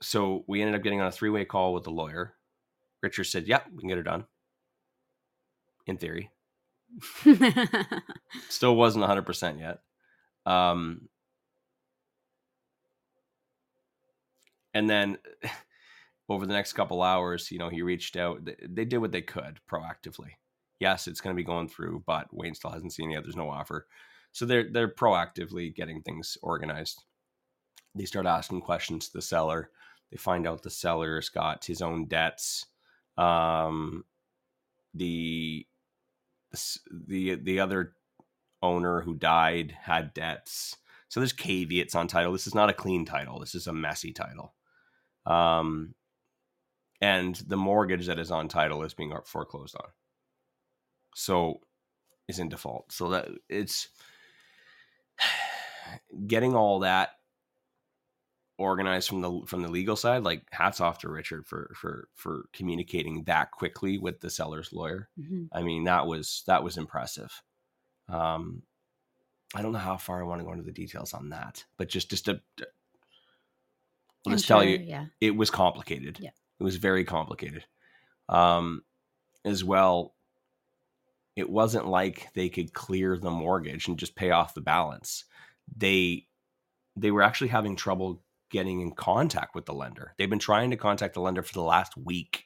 So 0.00 0.44
we 0.46 0.60
ended 0.60 0.76
up 0.76 0.82
getting 0.82 1.00
on 1.00 1.08
a 1.08 1.12
three 1.12 1.30
way 1.30 1.44
call 1.44 1.74
with 1.74 1.84
the 1.84 1.90
lawyer. 1.90 2.34
Richard 3.02 3.24
said, 3.24 3.46
Yep, 3.46 3.66
we 3.72 3.80
can 3.80 3.88
get 3.88 3.98
it 3.98 4.04
done. 4.04 4.24
In 5.86 5.96
theory. 5.96 6.30
Still 8.48 8.76
wasn't 8.76 9.04
100% 9.04 9.58
yet. 9.58 9.80
Um, 10.44 11.08
and 14.74 14.88
then 14.88 15.18
over 16.28 16.46
the 16.46 16.54
next 16.54 16.72
couple 16.74 17.02
hours, 17.02 17.50
you 17.50 17.58
know, 17.58 17.68
he 17.68 17.82
reached 17.82 18.16
out. 18.16 18.44
They, 18.44 18.84
did 18.84 18.98
what 18.98 19.12
they 19.12 19.22
could 19.22 19.60
proactively. 19.70 20.30
Yes, 20.80 21.06
it's 21.06 21.20
going 21.20 21.34
to 21.34 21.40
be 21.40 21.46
going 21.46 21.68
through, 21.68 22.02
but 22.06 22.26
Wayne 22.32 22.54
still 22.54 22.70
hasn't 22.70 22.92
seen 22.92 23.10
it 23.10 23.14
yet. 23.14 23.22
There's 23.22 23.36
no 23.36 23.50
offer, 23.50 23.86
so 24.32 24.44
they're 24.44 24.68
they're 24.68 24.88
proactively 24.88 25.72
getting 25.72 26.02
things 26.02 26.36
organized. 26.42 27.04
They 27.94 28.04
start 28.04 28.26
asking 28.26 28.62
questions 28.62 29.06
to 29.06 29.12
the 29.12 29.22
seller. 29.22 29.70
They 30.10 30.16
find 30.16 30.46
out 30.46 30.62
the 30.62 30.70
seller's 30.70 31.28
got 31.28 31.64
his 31.64 31.82
own 31.82 32.06
debts. 32.06 32.66
Um, 33.16 34.04
the 34.94 35.66
the 36.90 37.36
the 37.36 37.60
other 37.60 37.94
owner 38.62 39.00
who 39.00 39.14
died 39.14 39.76
had 39.82 40.14
debts. 40.14 40.76
So 41.08 41.20
there's 41.20 41.32
caveats 41.32 41.94
on 41.94 42.08
title. 42.08 42.32
This 42.32 42.46
is 42.46 42.54
not 42.54 42.70
a 42.70 42.74
clean 42.74 43.04
title. 43.04 43.38
This 43.38 43.54
is 43.54 43.66
a 43.66 43.72
messy 43.72 44.12
title. 44.12 44.54
Um, 45.26 45.94
and 47.00 47.34
the 47.34 47.56
mortgage 47.56 48.06
that 48.06 48.18
is 48.18 48.30
on 48.30 48.48
title 48.48 48.82
is 48.82 48.94
being 48.94 49.12
foreclosed 49.24 49.76
on. 49.76 49.90
So 51.14 51.60
is 52.28 52.38
in 52.38 52.48
default. 52.48 52.92
So 52.92 53.10
that 53.10 53.28
it's 53.48 53.88
getting 56.26 56.54
all 56.54 56.80
that 56.80 57.10
organized 58.62 59.08
from 59.08 59.20
the 59.20 59.42
from 59.46 59.62
the 59.62 59.68
legal 59.68 59.96
side 59.96 60.22
like 60.24 60.44
hats 60.52 60.80
off 60.80 60.98
to 60.98 61.08
Richard 61.10 61.46
for 61.46 61.72
for 61.76 62.08
for 62.14 62.46
communicating 62.52 63.24
that 63.24 63.50
quickly 63.50 63.98
with 63.98 64.20
the 64.20 64.30
seller's 64.30 64.72
lawyer. 64.72 65.08
Mhm. 65.18 65.48
I 65.52 65.62
mean 65.62 65.84
that 65.84 66.06
was 66.06 66.42
that 66.46 66.62
was 66.64 66.76
impressive. 66.78 67.42
Um 68.08 68.62
I 69.54 69.60
don't 69.62 69.72
know 69.72 69.78
how 69.78 69.98
far 69.98 70.20
I 70.20 70.24
want 70.26 70.40
to 70.40 70.44
go 70.46 70.52
into 70.52 70.64
the 70.64 70.72
details 70.72 71.12
on 71.12 71.28
that, 71.30 71.64
but 71.76 71.88
just 71.88 72.08
just 72.10 72.24
to 72.26 72.40
I'll 74.26 74.32
I'm 74.32 74.32
just 74.32 74.46
tell 74.46 74.62
you 74.64 74.78
Yeah. 74.78 75.06
it 75.20 75.32
was 75.36 75.50
complicated. 75.50 76.18
Yeah. 76.20 76.30
It 76.58 76.62
was 76.64 76.76
very 76.76 77.04
complicated. 77.04 77.64
Um, 78.28 78.84
as 79.44 79.64
well, 79.64 80.14
it 81.34 81.50
wasn't 81.50 81.86
like 81.88 82.28
they 82.34 82.48
could 82.48 82.72
clear 82.72 83.16
the 83.18 83.30
mortgage 83.30 83.88
and 83.88 83.98
just 83.98 84.14
pay 84.14 84.30
off 84.30 84.54
the 84.54 84.60
balance. 84.60 85.24
They 85.76 86.28
they 86.94 87.10
were 87.10 87.22
actually 87.22 87.48
having 87.48 87.74
trouble 87.74 88.22
getting 88.52 88.80
in 88.80 88.92
contact 88.92 89.54
with 89.56 89.66
the 89.66 89.74
lender. 89.74 90.14
They've 90.18 90.30
been 90.30 90.38
trying 90.38 90.70
to 90.70 90.76
contact 90.76 91.14
the 91.14 91.20
lender 91.20 91.42
for 91.42 91.54
the 91.54 91.62
last 91.62 91.96
week 91.96 92.44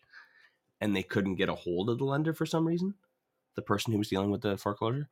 and 0.81 0.97
they 0.97 1.03
couldn't 1.03 1.35
get 1.37 1.49
a 1.51 1.55
hold 1.55 1.91
of 1.91 1.99
the 1.99 2.05
lender 2.05 2.33
for 2.33 2.47
some 2.47 2.67
reason, 2.67 2.95
the 3.57 3.63
person 3.63 3.93
who 3.93 3.99
was 3.99 4.09
dealing 4.09 4.31
with 4.31 4.41
the 4.43 4.57
foreclosure. 4.57 5.11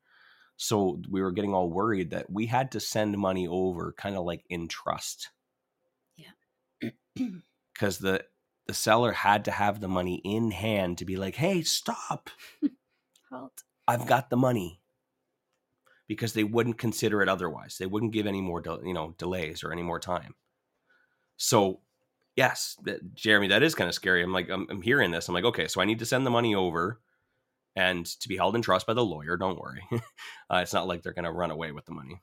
So 0.57 1.01
we 1.11 1.20
were 1.20 1.32
getting 1.32 1.53
all 1.55 1.68
worried 1.68 2.11
that 2.11 2.30
we 2.30 2.47
had 2.47 2.70
to 2.72 2.80
send 2.80 3.18
money 3.18 3.47
over 3.49 3.92
kind 3.99 4.16
of 4.16 4.24
like 4.24 4.45
in 4.49 4.68
trust 4.68 5.30
Yeah. 6.16 6.90
because 7.74 7.99
the 7.99 8.24
the 8.66 8.74
seller 8.74 9.12
had 9.12 9.45
to 9.45 9.51
have 9.51 9.80
the 9.80 9.88
money 9.88 10.22
in 10.24 10.51
hand 10.51 10.97
to 10.99 11.05
be 11.05 11.16
like, 11.16 11.34
"Hey, 11.34 11.61
stop! 11.62 12.30
Halt. 13.30 13.62
I've 13.86 14.07
got 14.07 14.30
the 14.30 14.36
money. 14.38 14.80
because 16.09 16.32
they 16.34 16.45
wouldn't 16.45 16.78
consider 16.78 17.20
it 17.22 17.28
otherwise. 17.28 17.76
They 17.78 17.86
wouldn't 17.86 18.12
give 18.12 18.26
any 18.26 18.40
more, 18.40 18.61
del- 18.62 18.84
you 18.84 18.95
know, 18.95 19.14
delays 19.18 19.62
or 19.64 19.72
any 19.72 19.82
more 19.82 19.99
time. 20.01 20.34
So, 21.37 21.80
yes, 22.37 22.76
that, 22.85 23.14
Jeremy, 23.14 23.49
that 23.49 23.62
is 23.62 23.74
kind 23.74 23.89
of 23.89 23.95
scary. 23.95 24.22
I'm 24.22 24.32
like, 24.32 24.51
I'm, 24.51 24.66
I'm 24.70 24.82
hearing 24.82 25.11
this. 25.11 25.28
I'm 25.28 25.35
like, 25.35 25.45
okay, 25.45 25.68
so 25.68 25.80
I 25.80 25.85
need 25.85 25.99
to 25.99 26.07
send 26.07 26.26
the 26.26 26.30
money 26.30 26.55
over 26.55 27.01
and 27.76 28.07
to 28.07 28.28
be 28.28 28.37
held 28.37 28.55
in 28.55 28.62
trust 28.62 28.87
by 28.87 28.95
the 28.95 29.05
lawyer. 29.05 29.37
Don't 29.37 29.59
worry. 29.59 29.82
uh, 29.93 30.59
it's 30.62 30.72
not 30.72 30.87
like 30.87 31.03
they're 31.03 31.12
going 31.12 31.24
to 31.24 31.32
run 31.32 31.51
away 31.51 31.72
with 31.72 31.87
the 31.87 31.93
money. 31.93 32.22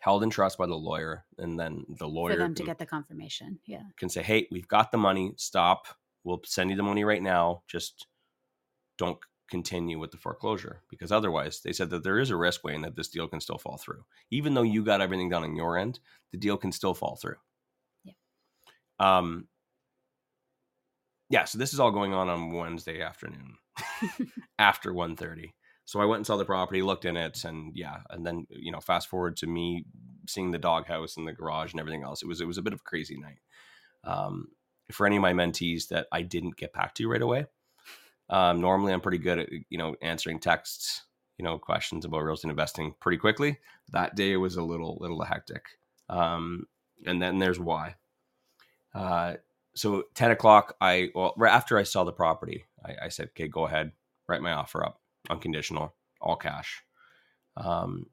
Held 0.00 0.22
in 0.22 0.28
trust 0.28 0.58
by 0.58 0.66
the 0.66 0.74
lawyer, 0.74 1.24
and 1.38 1.58
then 1.58 1.86
the 1.88 2.06
lawyer 2.06 2.34
for 2.34 2.38
them 2.38 2.54
to 2.54 2.62
can- 2.62 2.66
get 2.66 2.78
the 2.78 2.84
confirmation. 2.84 3.58
Yeah. 3.66 3.84
can 3.96 4.10
say, 4.10 4.22
"Hey, 4.22 4.46
we've 4.50 4.68
got 4.68 4.92
the 4.92 4.98
money. 4.98 5.32
Stop. 5.36 5.86
We'll 6.24 6.42
send 6.44 6.68
you 6.68 6.76
the 6.76 6.82
money 6.82 7.04
right 7.04 7.22
now. 7.22 7.62
Just 7.68 8.06
don't 8.98 9.16
continue 9.48 9.98
with 9.98 10.10
the 10.10 10.18
foreclosure 10.18 10.82
because 10.90 11.10
otherwise, 11.10 11.60
they 11.62 11.72
said 11.72 11.88
that 11.90 12.04
there 12.04 12.18
is 12.18 12.30
a 12.30 12.36
risk, 12.36 12.64
Wayne, 12.64 12.82
that 12.82 12.96
this 12.96 13.08
deal 13.08 13.28
can 13.28 13.40
still 13.40 13.56
fall 13.56 13.78
through. 13.78 14.04
Even 14.30 14.52
though 14.52 14.62
you 14.62 14.84
got 14.84 15.00
everything 15.00 15.30
done 15.30 15.42
on 15.42 15.56
your 15.56 15.78
end, 15.78 16.00
the 16.32 16.38
deal 16.38 16.58
can 16.58 16.72
still 16.72 16.92
fall 16.92 17.16
through. 17.16 17.36
Um. 18.98 19.48
Yeah. 21.30 21.44
So 21.44 21.58
this 21.58 21.72
is 21.72 21.80
all 21.80 21.90
going 21.90 22.12
on 22.12 22.28
on 22.28 22.52
Wednesday 22.52 23.00
afternoon 23.02 23.56
after 24.58 24.92
1.30. 24.92 25.50
So 25.86 26.00
I 26.00 26.04
went 26.06 26.20
and 26.20 26.26
saw 26.26 26.36
the 26.36 26.44
property, 26.44 26.82
looked 26.82 27.04
in 27.04 27.16
it, 27.16 27.44
and 27.44 27.72
yeah, 27.74 27.98
and 28.10 28.26
then 28.26 28.46
you 28.48 28.72
know, 28.72 28.80
fast 28.80 29.08
forward 29.08 29.36
to 29.38 29.46
me 29.46 29.84
seeing 30.26 30.50
the 30.50 30.58
doghouse 30.58 31.16
and 31.16 31.28
the 31.28 31.32
garage 31.32 31.72
and 31.72 31.80
everything 31.80 32.02
else. 32.02 32.22
It 32.22 32.26
was 32.26 32.40
it 32.40 32.46
was 32.46 32.58
a 32.58 32.62
bit 32.62 32.72
of 32.72 32.80
a 32.80 32.88
crazy 32.88 33.18
night. 33.18 33.38
Um, 34.04 34.48
for 34.90 35.06
any 35.06 35.16
of 35.16 35.22
my 35.22 35.32
mentees 35.32 35.88
that 35.88 36.06
I 36.12 36.22
didn't 36.22 36.56
get 36.56 36.72
back 36.72 36.94
to 36.94 37.08
right 37.08 37.20
away, 37.20 37.46
um, 38.30 38.60
normally 38.60 38.92
I'm 38.92 39.00
pretty 39.00 39.18
good 39.18 39.38
at 39.40 39.48
you 39.68 39.76
know 39.76 39.94
answering 40.00 40.40
texts, 40.40 41.04
you 41.38 41.44
know, 41.44 41.58
questions 41.58 42.06
about 42.06 42.22
real 42.22 42.34
estate 42.34 42.50
investing 42.50 42.94
pretty 43.00 43.18
quickly. 43.18 43.58
That 43.92 44.16
day 44.16 44.36
was 44.38 44.56
a 44.56 44.62
little 44.62 44.96
little 45.00 45.22
hectic, 45.22 45.64
um, 46.08 46.64
and 47.06 47.20
then 47.20 47.38
there's 47.38 47.60
why. 47.60 47.96
Uh, 48.94 49.34
so 49.74 50.04
10 50.14 50.30
o'clock, 50.30 50.76
I 50.80 51.10
well 51.14 51.34
right 51.36 51.52
after 51.52 51.78
I 51.78 51.82
saw 51.82 52.04
the 52.04 52.12
property, 52.12 52.64
I, 52.84 53.06
I 53.06 53.08
said, 53.08 53.28
okay, 53.28 53.48
go 53.48 53.66
ahead, 53.66 53.92
write 54.28 54.42
my 54.42 54.52
offer 54.52 54.84
up, 54.84 55.00
unconditional, 55.30 55.94
all 56.20 56.36
cash. 56.36 56.82
Um, 57.56 58.06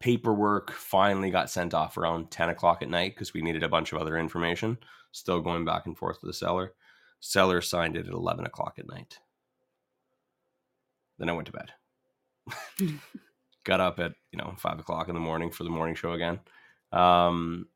paperwork 0.00 0.72
finally 0.72 1.30
got 1.30 1.50
sent 1.50 1.74
off 1.74 1.96
around 1.96 2.30
10 2.30 2.48
o'clock 2.48 2.82
at 2.82 2.90
night 2.90 3.14
because 3.14 3.32
we 3.32 3.42
needed 3.42 3.62
a 3.62 3.68
bunch 3.68 3.92
of 3.92 3.98
other 3.98 4.18
information. 4.18 4.76
Still 5.12 5.40
going 5.40 5.64
back 5.64 5.86
and 5.86 5.96
forth 5.96 6.18
with 6.22 6.30
the 6.30 6.34
seller. 6.34 6.72
Seller 7.20 7.60
signed 7.60 7.96
it 7.96 8.06
at 8.06 8.12
11 8.12 8.44
o'clock 8.46 8.74
at 8.78 8.88
night. 8.88 9.18
Then 11.18 11.28
I 11.28 11.32
went 11.32 11.46
to 11.46 11.52
bed. 11.52 12.90
got 13.64 13.80
up 13.80 14.00
at 14.00 14.12
you 14.32 14.38
know 14.38 14.54
five 14.56 14.80
o'clock 14.80 15.08
in 15.08 15.14
the 15.14 15.20
morning 15.20 15.50
for 15.50 15.62
the 15.62 15.70
morning 15.70 15.94
show 15.94 16.12
again. 16.12 16.40
Um, 16.90 17.66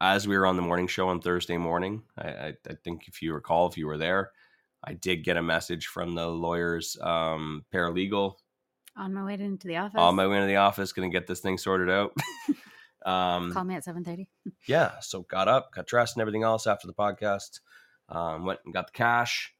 as 0.00 0.28
we 0.28 0.36
were 0.36 0.46
on 0.46 0.56
the 0.56 0.62
morning 0.62 0.86
show 0.86 1.08
on 1.08 1.20
Thursday 1.20 1.56
morning, 1.56 2.02
I, 2.18 2.28
I, 2.28 2.54
I 2.68 2.74
think 2.84 3.08
if 3.08 3.22
you 3.22 3.34
recall, 3.34 3.68
if 3.68 3.76
you 3.76 3.86
were 3.86 3.98
there, 3.98 4.30
I 4.84 4.92
did 4.92 5.24
get 5.24 5.36
a 5.36 5.42
message 5.42 5.86
from 5.86 6.14
the 6.14 6.26
lawyer's 6.28 6.96
um, 7.00 7.64
paralegal 7.72 8.34
On 8.96 9.12
my 9.14 9.24
way 9.24 9.34
into 9.34 9.66
the 9.66 9.76
office. 9.78 9.98
on 9.98 10.14
my 10.14 10.26
way 10.26 10.40
to 10.40 10.46
the 10.46 10.56
office, 10.56 10.92
going 10.92 11.10
to 11.10 11.16
get 11.16 11.26
this 11.26 11.40
thing 11.40 11.58
sorted 11.58 11.90
out. 11.90 12.12
um, 13.06 13.52
Call 13.52 13.64
me 13.64 13.74
at 13.74 13.84
seven 13.84 14.04
thirty. 14.04 14.28
yeah, 14.66 15.00
so 15.00 15.22
got 15.22 15.48
up, 15.48 15.72
got 15.72 15.86
dressed, 15.86 16.16
and 16.16 16.20
everything 16.20 16.42
else 16.42 16.66
after 16.66 16.86
the 16.86 16.94
podcast. 16.94 17.60
Um, 18.08 18.44
went 18.44 18.60
and 18.64 18.74
got 18.74 18.86
the 18.86 18.92
cash. 18.92 19.52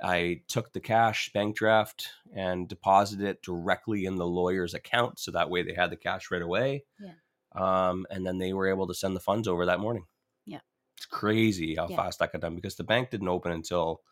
I 0.00 0.42
took 0.46 0.72
the 0.72 0.80
cash 0.80 1.32
bank 1.32 1.56
draft 1.56 2.10
and 2.32 2.68
deposited 2.68 3.26
it 3.26 3.42
directly 3.42 4.04
in 4.04 4.14
the 4.14 4.26
lawyer's 4.26 4.74
account, 4.74 5.18
so 5.18 5.32
that 5.32 5.50
way 5.50 5.64
they 5.64 5.74
had 5.74 5.90
the 5.90 5.96
cash 5.96 6.30
right 6.30 6.42
away. 6.42 6.84
Yeah. 7.00 7.12
Um, 7.52 8.06
and 8.10 8.26
then 8.26 8.38
they 8.38 8.52
were 8.52 8.68
able 8.68 8.86
to 8.88 8.94
send 8.94 9.16
the 9.16 9.20
funds 9.20 9.48
over 9.48 9.66
that 9.66 9.80
morning. 9.80 10.06
Yeah. 10.44 10.60
It's 10.96 11.06
crazy 11.06 11.76
how 11.76 11.88
Yeah. 11.88 11.96
fast 11.96 12.18
that 12.20 12.32
got 12.32 12.42
done 12.42 12.56
because 12.56 12.76
the 12.76 12.84
bank 12.84 13.10
didn't 13.10 13.28
open 13.28 13.52
until 13.52 14.02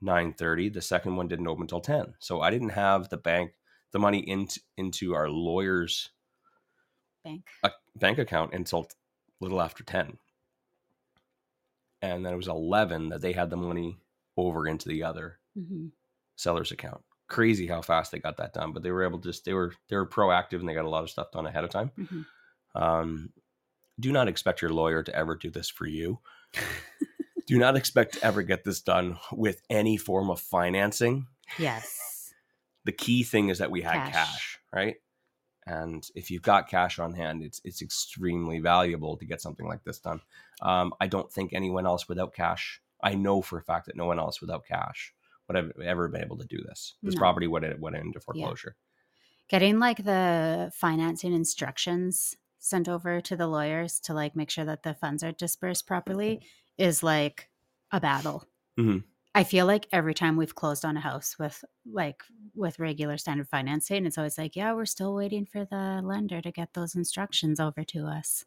nine 0.00 0.34
thirty. 0.34 0.68
The 0.70 0.82
second 0.82 1.16
one 1.16 1.28
didn't 1.28 1.48
open 1.48 1.62
until 1.64 1.80
ten. 1.80 2.14
So 2.20 2.40
I 2.42 2.50
didn't 2.50 2.70
have 2.70 3.08
the 3.10 3.18
bank 3.18 3.54
the 3.92 3.98
money 4.00 4.20
into 4.28 4.60
into 4.76 5.14
our 5.14 5.28
lawyer's 5.30 6.10
Bank. 7.24 7.50
bank 7.96 8.18
account 8.18 8.52
until 8.54 8.88
little 9.40 9.60
after 9.60 9.82
10 9.84 10.18
and 12.02 12.24
then 12.24 12.32
it 12.32 12.36
was 12.36 12.48
11 12.48 13.08
that 13.10 13.20
they 13.20 13.32
had 13.32 13.50
the 13.50 13.56
money 13.56 14.00
over 14.36 14.66
into 14.66 14.88
the 14.88 15.02
other 15.02 15.38
hmm 15.54 15.88
seller's 16.36 16.72
account 16.72 17.02
crazy 17.28 17.66
how 17.66 17.82
fast 17.82 18.10
they 18.12 18.18
got 18.18 18.36
that 18.36 18.52
done 18.52 18.72
but 18.72 18.82
they 18.82 18.90
were 18.90 19.04
able 19.04 19.18
to 19.20 19.28
just 19.28 19.44
they 19.44 19.54
were 19.54 19.74
they 19.88 19.96
were 19.96 20.08
proactive 20.08 20.60
and 20.60 20.68
they 20.68 20.74
got 20.74 20.84
a 20.84 20.88
lot 20.90 21.04
of 21.04 21.10
stuff 21.10 21.30
done 21.32 21.46
ahead 21.46 21.64
of 21.64 21.70
time 21.70 21.92
hmm 21.96 22.22
um, 22.74 23.30
do 23.98 24.12
not 24.12 24.28
expect 24.28 24.62
your 24.62 24.70
lawyer 24.72 25.02
to 25.02 25.14
ever 25.14 25.34
do 25.36 25.50
this 25.50 25.68
for 25.68 25.86
you 25.86 26.18
do 27.46 27.58
not 27.58 27.76
expect 27.76 28.14
to 28.14 28.24
ever 28.24 28.42
get 28.42 28.64
this 28.64 28.80
done 28.80 29.18
with 29.32 29.60
any 29.70 29.96
form 29.96 30.30
of 30.30 30.40
financing 30.40 31.26
Yes. 31.58 32.32
the 32.84 32.92
key 32.92 33.22
thing 33.24 33.48
is 33.48 33.58
that 33.58 33.70
we 33.70 33.82
had 33.82 33.94
Cash. 33.94 34.12
cash. 34.12 34.58
right? 34.72 34.96
And 35.66 36.02
if 36.14 36.30
you've 36.30 36.42
got 36.42 36.68
cash 36.68 36.98
on 36.98 37.12
hand, 37.14 37.42
it's 37.42 37.60
it's 37.64 37.82
extremely 37.82 38.58
valuable 38.60 39.16
to 39.18 39.24
get 39.26 39.40
something 39.42 39.66
like 39.68 39.84
this 39.84 39.98
done. 40.00 40.20
Um, 40.62 40.92
I 41.00 41.06
don't 41.06 41.30
think 41.30 41.52
anyone 41.52 41.86
else 41.86 42.08
without 42.08 42.32
cash. 42.34 42.80
I 43.02 43.14
know 43.14 43.42
for 43.42 43.58
a 43.58 43.62
fact 43.62 43.86
that 43.86 43.94
no 43.96 44.06
one 44.06 44.18
else 44.18 44.40
without 44.40 44.64
cash 44.66 45.12
would 45.46 45.56
have 45.56 45.70
ever 45.84 46.08
been 46.08 46.22
able 46.22 46.38
to 46.38 46.46
do 46.46 46.58
this. 46.66 46.94
This 47.02 47.14
No. 47.14 47.18
property 47.20 47.46
would 47.46 47.62
have 47.62 47.78
went 47.78 47.94
into 47.96 48.20
foreclosure. 48.20 48.74
Getting 49.48 49.78
like 49.78 50.04
the 50.04 50.72
financing 50.74 51.34
instructions 51.34 52.34
sent 52.60 52.88
over 52.88 53.20
to 53.22 53.36
the 53.36 53.46
lawyers 53.46 53.98
to 54.00 54.14
like 54.14 54.36
make 54.36 54.50
sure 54.50 54.64
that 54.66 54.82
the 54.82 54.94
funds 54.94 55.24
are 55.24 55.32
dispersed 55.32 55.86
properly 55.86 56.40
is 56.78 57.02
like 57.02 57.50
a 57.90 57.98
battle. 58.00 58.46
Mhm. 58.78 59.02
I 59.34 59.44
feel 59.44 59.64
like 59.64 59.86
every 59.92 60.12
time 60.12 60.36
we've 60.36 60.54
closed 60.54 60.84
on 60.84 60.96
a 60.96 61.00
house 61.00 61.38
with 61.38 61.64
like 61.90 62.22
with 62.54 62.78
regular 62.78 63.16
standard 63.16 63.48
financing, 63.48 64.04
it's 64.04 64.18
always 64.18 64.36
like, 64.36 64.56
yeah, 64.56 64.72
we're 64.72 64.86
still 64.86 65.14
waiting 65.14 65.46
for 65.46 65.64
the 65.64 66.00
lender 66.04 66.40
to 66.40 66.50
get 66.50 66.74
those 66.74 66.94
instructions 66.94 67.60
over 67.60 67.84
to 67.84 68.06
us. 68.06 68.44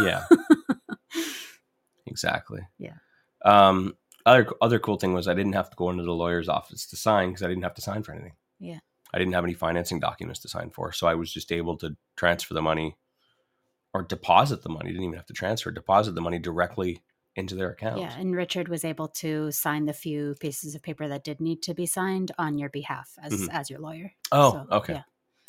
Yeah, 0.00 0.24
exactly. 2.06 2.66
Yeah. 2.78 2.96
Um, 3.44 3.96
other 4.26 4.48
other 4.60 4.78
cool 4.78 4.96
thing 4.96 5.14
was 5.14 5.28
I 5.28 5.34
didn't 5.34 5.52
have 5.54 5.70
to 5.70 5.76
go 5.76 5.90
into 5.90 6.02
the 6.02 6.12
lawyer's 6.12 6.48
office 6.48 6.86
to 6.88 6.96
sign 6.96 7.28
because 7.30 7.42
I 7.42 7.48
didn't 7.48 7.62
have 7.62 7.74
to 7.74 7.82
sign 7.82 8.02
for 8.02 8.12
anything. 8.12 8.34
Yeah. 8.58 8.80
I 9.12 9.18
didn't 9.18 9.34
have 9.34 9.44
any 9.44 9.54
financing 9.54 10.00
documents 10.00 10.40
to 10.40 10.48
sign 10.48 10.70
for, 10.70 10.92
so 10.92 11.06
I 11.06 11.14
was 11.14 11.32
just 11.32 11.52
able 11.52 11.76
to 11.78 11.96
transfer 12.16 12.54
the 12.54 12.62
money 12.62 12.96
or 13.94 14.02
deposit 14.02 14.62
the 14.62 14.68
money. 14.68 14.90
Didn't 14.90 15.04
even 15.04 15.16
have 15.16 15.26
to 15.26 15.32
transfer, 15.32 15.70
deposit 15.70 16.14
the 16.14 16.20
money 16.20 16.38
directly 16.38 17.00
into 17.36 17.54
their 17.54 17.70
account. 17.70 18.00
Yeah, 18.00 18.14
and 18.18 18.34
Richard 18.36 18.68
was 18.68 18.84
able 18.84 19.08
to 19.08 19.50
sign 19.50 19.86
the 19.86 19.92
few 19.92 20.34
pieces 20.40 20.74
of 20.74 20.82
paper 20.82 21.08
that 21.08 21.24
did 21.24 21.40
need 21.40 21.62
to 21.62 21.74
be 21.74 21.86
signed 21.86 22.30
on 22.38 22.58
your 22.58 22.68
behalf 22.68 23.16
as 23.22 23.32
Mhm. 23.32 23.48
as 23.52 23.70
your 23.70 23.78
lawyer. 23.80 24.12
Oh, 24.30 24.52
So, 24.52 24.76
okay. 24.76 24.92
yeah. 24.94 25.02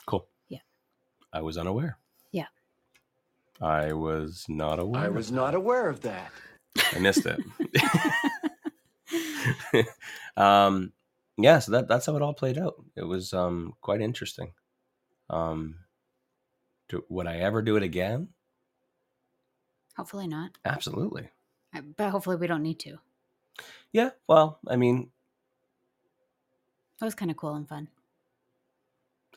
Cool. 0.06 0.28
Yeah. 0.48 0.60
I 1.34 1.42
was 1.42 1.58
unaware. 1.58 1.98
Yeah. 2.32 2.48
I 3.62 3.94
was 3.94 4.46
not 4.50 4.80
aware. 4.80 5.02
I 5.04 5.08
of 5.08 5.16
was 5.16 5.30
that. 5.30 5.36
not 5.36 5.56
aware 5.56 5.90
of 5.90 6.02
that. 6.02 6.32
I 6.94 7.00
missed 7.00 7.26
it. 7.26 7.40
um, 10.38 10.92
yeah, 11.38 11.60
so 11.60 11.72
that 11.74 11.88
that's 11.88 12.06
how 12.06 12.16
it 12.16 12.22
all 12.22 12.34
played 12.34 12.58
out. 12.58 12.76
It 12.96 13.04
was 13.04 13.34
um 13.34 13.74
quite 13.82 14.02
interesting. 14.02 14.54
Um, 15.30 15.76
do, 16.90 17.04
would 17.10 17.28
I 17.28 17.38
ever 17.38 17.62
do 17.62 17.76
it 17.78 17.84
again? 17.84 18.30
Hopefully 19.98 20.28
not, 20.28 20.58
Absolutely. 20.66 21.30
But 21.98 22.10
hopefully 22.12 22.36
we 22.38 22.48
don't 22.48 22.64
need 22.64 22.80
to. 22.80 22.98
Yeah. 23.92 24.12
Well, 24.28 24.60
I 24.68 24.76
mean, 24.76 25.10
It 27.02 27.06
was 27.06 27.16
kind 27.16 27.32
of 27.32 27.38
cool 27.38 27.56
and 27.56 27.68
fun. 27.68 27.88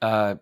uh, 0.03 0.37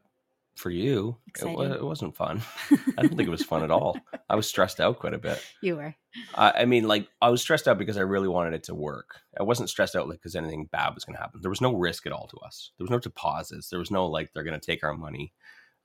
for 0.54 0.70
you, 0.70 1.16
it, 1.26 1.72
it 1.72 1.84
wasn't 1.84 2.16
fun. 2.16 2.40
I 2.96 3.02
don't 3.02 3.14
think 3.14 3.28
it 3.28 3.30
was 3.30 3.44
fun 3.44 3.62
at 3.62 3.70
all. 3.70 3.98
I 4.30 4.36
was 4.36 4.46
stressed 4.46 4.80
out 4.80 4.98
quite 4.98 5.12
a 5.12 5.18
bit. 5.18 5.38
You 5.60 5.76
were. 5.76 5.94
I, 6.34 6.52
I 6.60 6.64
mean, 6.64 6.88
like 6.88 7.08
I 7.20 7.28
was 7.28 7.42
stressed 7.42 7.68
out 7.68 7.76
because 7.76 7.98
I 7.98 8.02
really 8.02 8.28
wanted 8.28 8.54
it 8.54 8.62
to 8.64 8.74
work. 8.74 9.20
I 9.38 9.42
wasn't 9.42 9.68
stressed 9.68 9.94
out 9.94 10.08
like 10.08 10.18
because 10.18 10.34
anything 10.34 10.64
bad 10.72 10.94
was 10.94 11.04
going 11.04 11.14
to 11.14 11.20
happen. 11.20 11.40
There 11.42 11.50
was 11.50 11.60
no 11.60 11.74
risk 11.74 12.06
at 12.06 12.12
all 12.12 12.26
to 12.28 12.38
us. 12.38 12.70
There 12.78 12.84
was 12.84 12.90
no 12.90 12.98
deposits. 12.98 13.68
There 13.68 13.78
was 13.78 13.90
no 13.90 14.06
like 14.06 14.32
they're 14.32 14.44
going 14.44 14.58
to 14.58 14.66
take 14.66 14.82
our 14.82 14.94
money. 14.94 15.34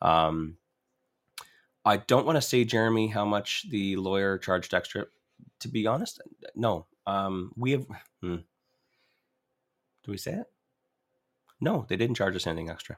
Um, 0.01 0.55
I 1.84 1.97
don't 1.97 2.25
want 2.25 2.38
to 2.38 2.41
say 2.41 2.63
Jeremy 2.63 3.07
how 3.07 3.25
much 3.25 3.65
the 3.69 3.95
lawyer 3.95 4.38
charged 4.38 4.73
extra. 4.73 5.05
To 5.61 5.67
be 5.67 5.88
honest, 5.88 6.21
no. 6.55 6.86
Um, 7.07 7.51
we 7.55 7.71
have. 7.71 7.86
Hmm. 8.21 8.38
Do 10.03 10.11
we 10.11 10.17
say 10.17 10.34
it? 10.34 10.47
No, 11.59 11.86
they 11.88 11.95
didn't 11.95 12.17
charge 12.17 12.36
us 12.36 12.47
anything 12.47 12.69
extra. 12.69 12.97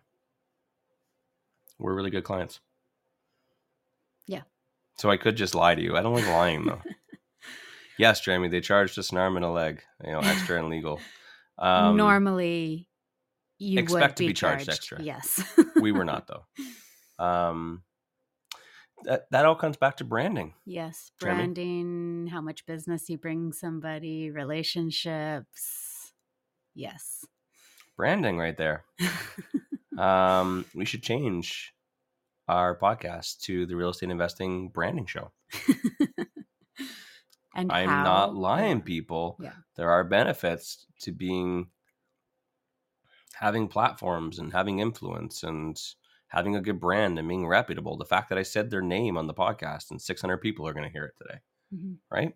We're 1.77 1.93
really 1.93 2.11
good 2.11 2.23
clients. 2.23 2.59
Yeah. 4.25 4.43
So 4.97 5.09
I 5.09 5.17
could 5.17 5.35
just 5.35 5.55
lie 5.55 5.75
to 5.75 5.81
you. 5.81 5.97
I 5.97 6.01
don't 6.01 6.13
like 6.13 6.27
lying 6.27 6.65
though. 6.65 6.81
Yes, 7.97 8.21
Jeremy, 8.21 8.47
they 8.47 8.59
charged 8.59 8.97
us 8.97 9.11
an 9.11 9.19
arm 9.19 9.35
and 9.35 9.45
a 9.45 9.49
leg, 9.49 9.83
you 10.03 10.11
know, 10.11 10.19
extra 10.19 10.59
and 10.59 10.69
legal. 10.69 10.99
Um, 11.55 11.97
Normally, 11.97 12.87
you 13.59 13.77
Expect 13.77 14.17
to 14.17 14.23
be, 14.23 14.29
be 14.29 14.33
charged 14.33 14.67
extra. 14.67 14.99
Yes. 14.99 15.43
we 15.79 15.91
were 15.91 16.03
not 16.03 16.27
though. 16.27 16.45
Um, 17.23 17.83
that 19.05 19.31
that 19.31 19.45
all 19.45 19.55
comes 19.55 19.77
back 19.77 19.97
to 19.97 20.03
branding. 20.03 20.53
yes. 20.65 21.11
Jeremy? 21.19 21.37
Branding, 21.43 22.27
how 22.27 22.41
much 22.41 22.65
business 22.65 23.09
you 23.09 23.17
bring 23.17 23.51
somebody, 23.53 24.29
relationships. 24.31 26.13
Yes. 26.75 27.25
Branding 27.97 28.37
right 28.37 28.57
there. 28.57 28.85
Um, 29.95 30.65
we 30.73 30.85
should 30.85 31.03
change 31.03 31.71
our 32.47 32.75
podcast 32.75 33.41
to 33.41 33.67
the 33.67 33.75
real 33.75 33.89
estate 33.89 34.09
investing 34.09 34.69
branding 34.69 35.05
show. 35.05 35.31
and 37.55 37.71
I'm 37.71 37.87
how- 37.89 38.03
not 38.03 38.35
lying, 38.35 38.77
yeah. 38.79 38.83
people. 38.83 39.37
Yeah. 39.39 39.53
There 39.75 39.91
are 39.91 40.03
benefits 40.03 40.87
to 41.01 41.11
being 41.11 41.67
having 43.35 43.67
platforms 43.67 44.39
and 44.39 44.51
having 44.51 44.79
influence 44.79 45.43
and 45.43 45.79
having 46.33 46.55
a 46.55 46.61
good 46.61 46.79
brand 46.79 47.19
and 47.19 47.27
being 47.27 47.45
reputable. 47.47 47.95
The 47.95 48.05
fact 48.05 48.29
that 48.29 48.39
I 48.39 48.43
said 48.43 48.69
their 48.71 48.81
name 48.81 49.17
on 49.17 49.27
the 49.27 49.33
podcast 49.35 49.91
and 49.91 50.01
600 50.01 50.37
people 50.39 50.67
are 50.67 50.73
going 50.73 50.85
to 50.85 50.91
hear 50.91 51.05
it 51.05 51.13
today, 51.17 51.39
Mhm. 51.73 51.97
right? 52.09 52.35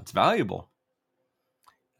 It's 0.00 0.12
valuable. 0.12 0.70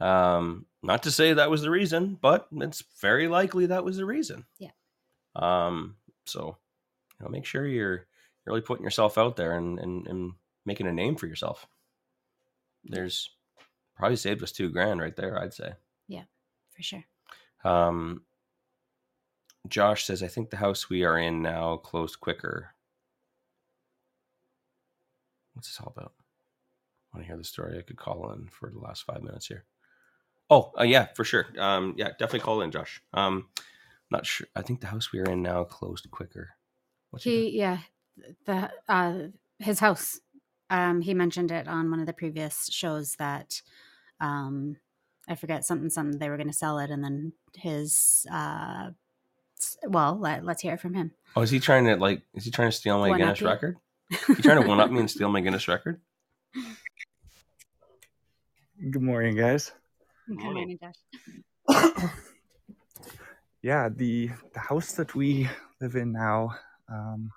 Um, 0.01 0.67
not 0.83 1.03
to 1.05 1.11
say 1.11 1.33
that 1.33 1.51
was 1.51 1.63
the 1.63 1.71
reason, 1.71 2.15
but 2.21 2.49
it's 2.53 2.85
very 3.01 3.27
likely 3.29 3.67
that 3.67 3.85
was 3.85 3.97
the 3.97 4.05
reason. 4.05 4.45
Yeah. 4.59 4.71
Um, 5.37 5.97
so 6.27 6.59
you 7.19 7.25
know, 7.25 7.31
make 7.31 7.45
sure 7.45 7.67
you're 7.67 8.07
really 8.47 8.61
putting 8.61 8.85
yourself 8.85 9.19
out 9.19 9.37
there 9.37 9.57
and, 9.57 9.79
and, 9.79 10.07
and 10.07 10.33
making 10.65 10.87
a 10.87 10.93
name 10.93 11.17
for 11.17 11.27
yourself. 11.27 11.67
There's 12.85 13.31
probably 13.97 14.17
saved 14.17 14.43
us 14.43 14.53
two 14.53 14.69
grand 14.71 15.01
right 15.01 15.17
there, 15.17 15.41
I'd 15.41 15.55
say. 15.55 15.73
Yeah, 16.09 16.25
for 16.77 16.83
sure. 16.83 17.05
Um, 17.65 18.25
Josh 19.69 20.05
says, 20.05 20.23
I 20.23 20.29
think 20.29 20.51
the 20.51 20.57
house 20.57 20.91
we 20.91 21.05
are 21.05 21.19
in 21.19 21.43
now 21.43 21.77
closed 21.77 22.21
quicker. 22.21 22.71
What's 25.55 25.69
this 25.69 25.81
all 25.81 25.93
about? 25.97 26.13
I 27.13 27.17
want 27.17 27.25
to 27.25 27.29
hear 27.29 27.37
the 27.37 27.45
story. 27.45 27.79
I 27.79 27.83
could 27.83 27.97
call 27.97 28.33
in 28.33 28.49
for 28.49 28.71
the 28.71 28.81
last 28.81 29.05
five 29.05 29.23
minutes 29.23 29.47
here. 29.47 29.65
Oh, 30.51 30.73
uh, 30.79 30.83
yeah, 30.83 31.07
for 31.15 31.25
sure. 31.25 31.47
Um, 31.59 31.95
yeah, 31.97 32.09
definitely 32.11 32.41
call 32.41 32.61
in, 32.61 32.71
Josh. 32.71 33.03
Um, 33.15 33.49
not 34.11 34.27
sure. 34.27 34.47
I 34.55 34.63
think 34.63 34.81
the 34.81 34.87
house 34.87 35.13
we 35.13 35.21
are 35.21 35.31
in 35.31 35.43
now 35.43 35.65
closed 35.65 36.11
quicker. 36.11 36.51
What's 37.11 37.25
he 37.25 37.51
yeah, 37.59 37.79
the 38.45 38.71
uh 38.89 39.15
his 39.59 39.81
house. 39.81 40.21
Um 40.71 41.01
he 41.01 41.15
mentioned 41.15 41.51
it 41.51 41.69
on 41.69 41.91
one 41.91 42.01
of 42.01 42.07
the 42.07 42.13
previous 42.13 42.69
shows 42.71 43.17
that 43.17 43.63
um 44.21 44.77
I 45.29 45.35
forget 45.35 45.65
something 45.65 45.91
something 45.91 46.19
they 46.19 46.29
were 46.29 46.37
going 46.37 46.49
to 46.49 46.53
sell 46.53 46.79
it 46.79 46.91
and 46.91 47.03
then 47.03 47.33
his 47.57 48.27
uh 48.31 48.91
well, 49.87 50.19
let, 50.19 50.45
let's 50.45 50.63
hear 50.63 50.75
it 50.75 50.81
from 50.81 50.95
him. 50.95 51.13
Oh, 51.37 51.43
is 51.43 51.51
he 51.51 51.61
trying 51.61 51.85
to 51.87 51.97
like? 51.97 52.23
Is 52.35 52.45
he 52.45 52.51
trying 52.51 52.69
to 52.69 52.77
steal 52.77 52.99
my 52.99 53.11
One-up 53.11 53.19
Guinness 53.19 53.43
record? 53.43 53.77
You 54.29 54.37
trying 54.37 54.63
to 54.63 54.69
one 54.69 54.81
up 54.81 54.91
me 54.91 55.01
and 55.01 55.11
steal 55.11 55.29
my 55.31 55.41
Guinness 55.41 55.67
record? 55.67 56.01
Good 58.91 59.03
morning, 59.03 59.37
guys. 59.37 59.73
Good 60.29 60.39
morning. 60.39 60.79
morning, 60.79 60.79
Josh. 61.69 62.11
Yeah, 63.65 63.89
the 63.89 64.29
the 64.53 64.61
house 64.61 64.93
that 64.93 65.15
we 65.15 65.49
live 65.81 65.95
in 65.95 66.13
now, 66.13 66.55
um, 66.93 67.31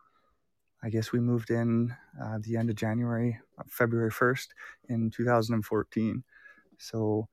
I 0.84 0.90
guess 0.90 1.14
we 1.14 1.22
moved 1.22 1.52
in 1.52 1.96
uh, 2.22 2.40
the 2.42 2.58
end 2.58 2.70
of 2.70 2.76
January, 2.76 3.40
uh, 3.58 3.64
February 3.70 4.12
first 4.12 4.54
in 4.90 5.10
2014. 5.10 6.22
So 6.80 7.30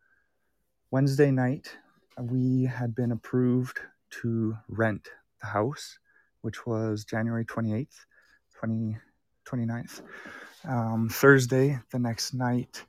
Wednesday 0.93 1.33
night, 1.33 1.77
we 2.21 2.67
had 2.67 2.95
been 2.95 3.11
approved 3.11 3.81
to 4.23 4.57
rent 4.69 5.09
the 5.41 5.47
house, 5.47 5.99
which 6.43 6.67
was 6.67 7.05
January 7.05 7.45
28th, 7.45 8.07
20, 8.59 8.97
29th. 9.47 10.03
Um, 10.67 11.09
Thursday, 11.11 11.79
the 11.93 11.99
next 11.99 12.35
night, 12.35 12.85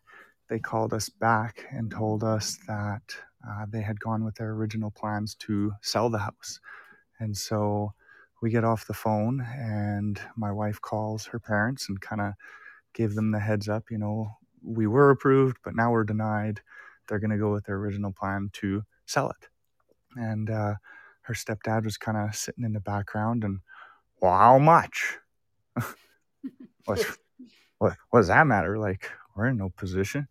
they 0.49 0.59
called 0.59 0.93
us 0.93 1.09
back 1.09 1.65
and 1.71 1.91
told 1.91 2.23
us 2.23 2.57
that 2.67 3.01
uh, 3.47 3.65
they 3.69 3.81
had 3.81 3.99
gone 3.99 4.23
with 4.23 4.35
their 4.35 4.51
original 4.51 4.91
plans 4.91 5.35
to 5.35 5.73
sell 5.81 6.09
the 6.09 6.19
house. 6.19 6.59
And 7.19 7.35
so 7.35 7.93
we 8.41 8.49
get 8.51 8.63
off 8.63 8.87
the 8.87 8.93
phone, 8.93 9.41
and 9.57 10.19
my 10.35 10.51
wife 10.51 10.81
calls 10.81 11.25
her 11.27 11.39
parents 11.39 11.89
and 11.89 11.99
kind 11.99 12.21
of 12.21 12.33
gave 12.93 13.15
them 13.15 13.31
the 13.31 13.39
heads 13.39 13.67
up 13.67 13.85
you 13.89 13.97
know, 13.97 14.29
we 14.63 14.87
were 14.87 15.11
approved, 15.11 15.57
but 15.63 15.75
now 15.75 15.91
we're 15.91 16.03
denied. 16.03 16.61
They're 17.07 17.19
going 17.19 17.31
to 17.31 17.37
go 17.37 17.51
with 17.51 17.65
their 17.65 17.75
original 17.75 18.11
plan 18.11 18.49
to 18.53 18.83
sell 19.05 19.29
it. 19.29 19.47
And 20.15 20.49
uh, 20.49 20.75
her 21.25 21.33
stepdad 21.33 21.83
was 21.83 21.97
kind 21.97 22.17
of 22.17 22.35
sitting 22.35 22.63
in 22.63 22.73
the 22.73 22.79
background 22.79 23.43
and, 23.43 23.59
well, 24.21 24.37
how 24.37 24.59
much? 24.59 25.17
what, 26.85 27.03
what, 27.79 27.97
does 28.13 28.27
that 28.27 28.47
matter? 28.47 28.77
Like, 28.77 29.09
we're 29.35 29.47
in 29.47 29.57
no 29.57 29.69
position. 29.69 30.27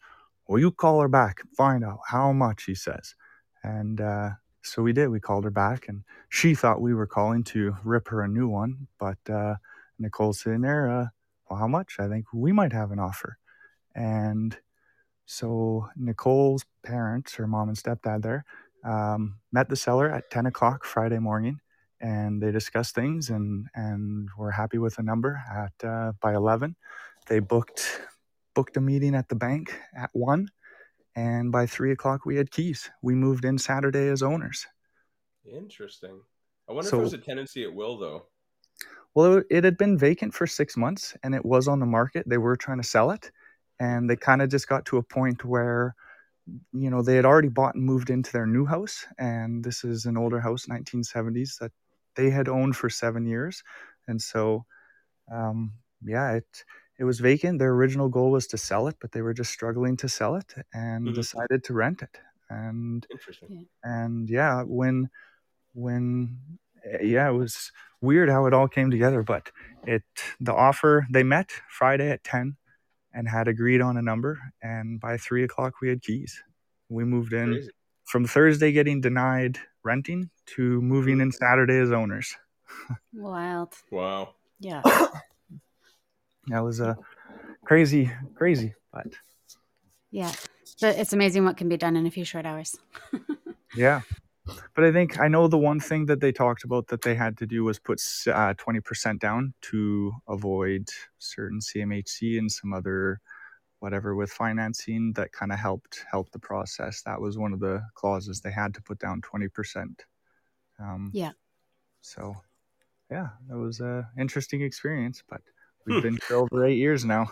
Well, 0.46 0.60
you 0.60 0.70
call 0.70 1.00
her 1.00 1.08
back, 1.08 1.42
find 1.56 1.84
out 1.84 1.98
how 2.06 2.32
much, 2.32 2.64
he 2.64 2.74
says. 2.74 3.14
And 3.62 4.00
uh, 4.00 4.30
so 4.62 4.82
we 4.82 4.92
did. 4.92 5.08
We 5.08 5.20
called 5.20 5.44
her 5.44 5.50
back, 5.50 5.88
and 5.88 6.04
she 6.28 6.54
thought 6.54 6.80
we 6.80 6.94
were 6.94 7.06
calling 7.06 7.42
to 7.44 7.76
rip 7.82 8.08
her 8.08 8.22
a 8.22 8.28
new 8.28 8.48
one. 8.48 8.86
But 8.98 9.18
uh, 9.28 9.56
Nicole's 9.98 10.40
sitting 10.40 10.60
there, 10.60 10.88
uh, 10.88 11.06
well, 11.48 11.58
how 11.58 11.68
much? 11.68 11.96
I 11.98 12.08
think 12.08 12.26
we 12.32 12.52
might 12.52 12.72
have 12.72 12.92
an 12.92 12.98
offer. 12.98 13.38
And 13.94 14.56
so 15.26 15.88
Nicole's 15.96 16.64
parents, 16.82 17.34
her 17.34 17.46
mom 17.46 17.68
and 17.68 17.76
stepdad 17.76 18.22
there, 18.22 18.44
um, 18.84 19.36
met 19.52 19.68
the 19.68 19.76
seller 19.76 20.10
at 20.10 20.30
10 20.30 20.46
o'clock 20.46 20.84
Friday 20.84 21.18
morning. 21.18 21.60
And 22.00 22.42
they 22.42 22.52
discussed 22.52 22.94
things 22.94 23.30
and, 23.30 23.66
and 23.74 24.28
were 24.36 24.50
happy 24.50 24.78
with 24.78 24.98
a 24.98 25.02
number 25.02 25.40
at 25.50 25.88
uh, 25.88 26.12
by 26.20 26.34
11. 26.34 26.76
They 27.28 27.38
booked 27.38 28.00
booked 28.54 28.76
a 28.76 28.80
meeting 28.80 29.14
at 29.14 29.28
the 29.28 29.34
bank 29.34 29.76
at 29.96 30.10
one, 30.12 30.48
and 31.16 31.50
by 31.50 31.66
three 31.66 31.92
o'clock 31.92 32.24
we 32.24 32.36
had 32.36 32.50
keys. 32.50 32.90
We 33.02 33.14
moved 33.14 33.44
in 33.44 33.58
Saturday 33.58 34.08
as 34.08 34.22
owners. 34.22 34.66
Interesting. 35.44 36.20
I 36.68 36.72
wonder 36.72 36.88
So- 36.88 36.98
if 36.98 37.02
was 37.02 37.12
a 37.14 37.18
tenancy 37.18 37.64
at 37.64 37.74
will, 37.74 37.98
though. 37.98 38.26
Well, 39.14 39.38
it, 39.38 39.46
it 39.50 39.64
had 39.64 39.76
been 39.78 39.96
vacant 39.96 40.34
for 40.34 40.46
six 40.46 40.76
months, 40.76 41.16
and 41.22 41.34
it 41.34 41.44
was 41.44 41.68
on 41.68 41.78
the 41.78 41.86
market. 41.86 42.28
They 42.28 42.38
were 42.38 42.56
trying 42.56 42.78
to 42.78 42.88
sell 42.88 43.12
it, 43.12 43.30
and 43.78 44.10
they 44.10 44.16
kind 44.16 44.42
of 44.42 44.50
just 44.50 44.68
got 44.68 44.84
to 44.86 44.96
a 44.96 45.02
point 45.02 45.44
where, 45.44 45.94
you 46.72 46.90
know, 46.90 47.02
they 47.02 47.16
had 47.16 47.24
already 47.24 47.48
bought 47.48 47.74
and 47.74 47.84
moved 47.84 48.10
into 48.10 48.32
their 48.32 48.46
new 48.46 48.66
house, 48.66 49.06
and 49.18 49.64
this 49.64 49.84
is 49.84 50.06
an 50.06 50.16
older 50.16 50.40
house, 50.40 50.68
1970s, 50.68 51.58
that 51.60 51.72
they 52.16 52.30
had 52.30 52.48
owned 52.48 52.76
for 52.76 52.90
seven 52.90 53.26
years, 53.26 53.62
and 54.08 54.20
so, 54.22 54.66
um, 55.32 55.74
yeah, 56.02 56.32
it 56.34 56.64
it 56.98 57.04
was 57.04 57.20
vacant. 57.20 57.58
Their 57.58 57.72
original 57.74 58.08
goal 58.08 58.30
was 58.32 58.46
to 58.48 58.58
sell 58.58 58.88
it, 58.88 58.96
but 59.00 59.12
they 59.12 59.22
were 59.22 59.34
just 59.34 59.52
struggling 59.52 59.96
to 59.98 60.08
sell 60.08 60.36
it, 60.36 60.54
and 60.74 61.12
Mhm. 61.12 61.14
decided 61.14 61.64
to 61.64 61.74
rent 61.74 62.02
it. 62.02 62.20
And 62.50 63.06
Interesting. 63.10 63.68
and 63.82 64.28
yeah 64.30 64.62
when 64.62 65.10
when 65.74 66.58
eh, 66.84 67.02
yeah 67.02 67.28
it 67.28 67.32
was 67.34 67.72
weird 68.00 68.28
how 68.28 68.46
it 68.46 68.54
all 68.54 68.68
came 68.68 68.90
together 68.90 69.22
but 69.22 69.50
it 69.86 70.04
the 70.40 70.54
offer 70.54 71.06
they 71.12 71.22
met 71.22 71.50
friday 71.68 72.10
at 72.10 72.24
10 72.24 72.56
and 73.14 73.28
had 73.28 73.48
agreed 73.48 73.80
on 73.80 73.96
a 73.96 74.02
number 74.02 74.38
and 74.62 75.00
by 75.00 75.16
3 75.16 75.44
o'clock 75.44 75.74
we 75.80 75.88
had 75.88 76.02
keys 76.02 76.42
we 76.88 77.04
moved 77.04 77.32
in 77.32 77.52
Crazy. 77.52 77.70
from 78.04 78.26
thursday 78.26 78.72
getting 78.72 79.00
denied 79.00 79.58
renting 79.82 80.30
to 80.46 80.82
moving 80.82 81.20
in 81.20 81.30
mm. 81.30 81.34
saturday 81.34 81.78
as 81.78 81.92
owners 81.92 82.36
Wild. 83.12 83.74
Wow. 83.90 84.34
Yeah. 84.60 84.82
that 86.48 86.60
was 86.60 86.80
a 86.80 86.96
crazy 87.64 88.10
crazy 88.34 88.74
but 88.92 89.06
Yeah. 90.10 90.32
But 90.80 90.98
it's 90.98 91.12
amazing 91.12 91.44
what 91.44 91.56
can 91.56 91.68
be 91.68 91.76
done 91.76 91.96
in 91.96 92.06
a 92.06 92.10
few 92.10 92.24
short 92.24 92.46
hours. 92.46 92.76
Yeah. 93.76 94.02
But 94.74 94.84
I 94.84 94.92
think 94.92 95.18
I 95.20 95.28
know 95.28 95.48
the 95.48 95.58
one 95.58 95.80
thing 95.80 96.06
that 96.06 96.20
they 96.20 96.32
talked 96.32 96.64
about 96.64 96.88
that 96.88 97.02
they 97.02 97.14
had 97.14 97.36
to 97.38 97.46
do 97.46 97.64
was 97.64 97.78
put 97.78 97.98
s- 97.98 98.26
uh, 98.30 98.54
20% 98.54 99.18
down 99.18 99.54
to 99.62 100.12
avoid 100.28 100.88
certain 101.18 101.60
CMHC 101.60 102.38
and 102.38 102.50
some 102.50 102.72
other 102.72 103.20
whatever 103.80 104.14
with 104.14 104.30
financing 104.30 105.12
that 105.14 105.32
kind 105.32 105.52
of 105.52 105.58
helped 105.58 106.04
help 106.10 106.30
the 106.30 106.38
process. 106.38 107.02
That 107.02 107.20
was 107.20 107.36
one 107.38 107.52
of 107.52 107.60
the 107.60 107.82
clauses 107.94 108.40
they 108.40 108.50
had 108.50 108.72
to 108.74 108.82
put 108.82 108.98
down 108.98 109.20
20%. 109.20 110.00
Um, 110.78 111.10
Yeah. 111.12 111.32
So, 112.00 112.34
yeah, 113.10 113.28
that 113.48 113.56
was 113.56 113.80
a 113.80 114.08
interesting 114.18 114.62
experience, 114.62 115.22
but 115.28 115.40
we've 115.86 116.02
been 116.02 116.18
here 116.28 116.36
over 116.38 116.64
eight 116.66 116.76
years 116.78 117.04
now. 117.04 117.26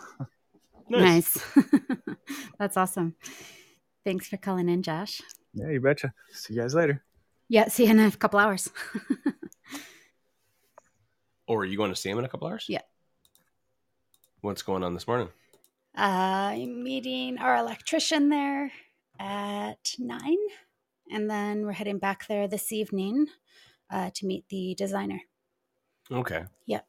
Nice. 0.89 1.39
That's 2.59 2.77
awesome. 2.77 3.17
Thanks 4.05 4.29
for 4.29 4.37
calling 4.37 4.69
in, 4.69 4.83
Josh. 4.83 5.21
Yeah, 5.55 5.71
you 5.71 5.81
betcha. 5.81 6.13
See 6.33 6.55
you 6.55 6.61
guys 6.61 6.75
later. 6.75 7.03
Yeah, 7.49 7.69
see 7.69 7.85
you 7.85 7.91
in 7.91 8.01
a 8.01 8.11
couple 8.13 8.39
hours. 8.41 8.71
Or 11.49 11.63
are 11.63 11.65
you 11.65 11.77
going 11.77 11.91
to 11.91 11.97
see 11.97 12.09
him 12.09 12.19
in 12.19 12.25
a 12.25 12.29
couple 12.29 12.47
hours? 12.49 12.67
Yeah. 12.69 12.81
What's 14.41 14.63
going 14.63 14.83
on 14.83 14.95
this 14.95 15.07
morning? 15.07 15.29
Uh, 15.97 16.55
I'm 16.55 16.83
meeting 16.83 17.39
our 17.39 17.57
electrician 17.57 18.29
there 18.29 18.73
at 19.19 19.95
nine. 19.99 20.39
and 21.11 21.29
then 21.29 21.67
we're 21.67 21.73
heading 21.73 21.99
back 21.99 22.27
there 22.27 22.49
this 22.49 22.73
evening 22.73 23.27
uh, 23.91 24.11
to 24.15 24.27
meet 24.27 24.49
the 24.49 24.75
designer. 24.79 25.21
Okay. 26.11 26.45
Yep. 26.67 26.87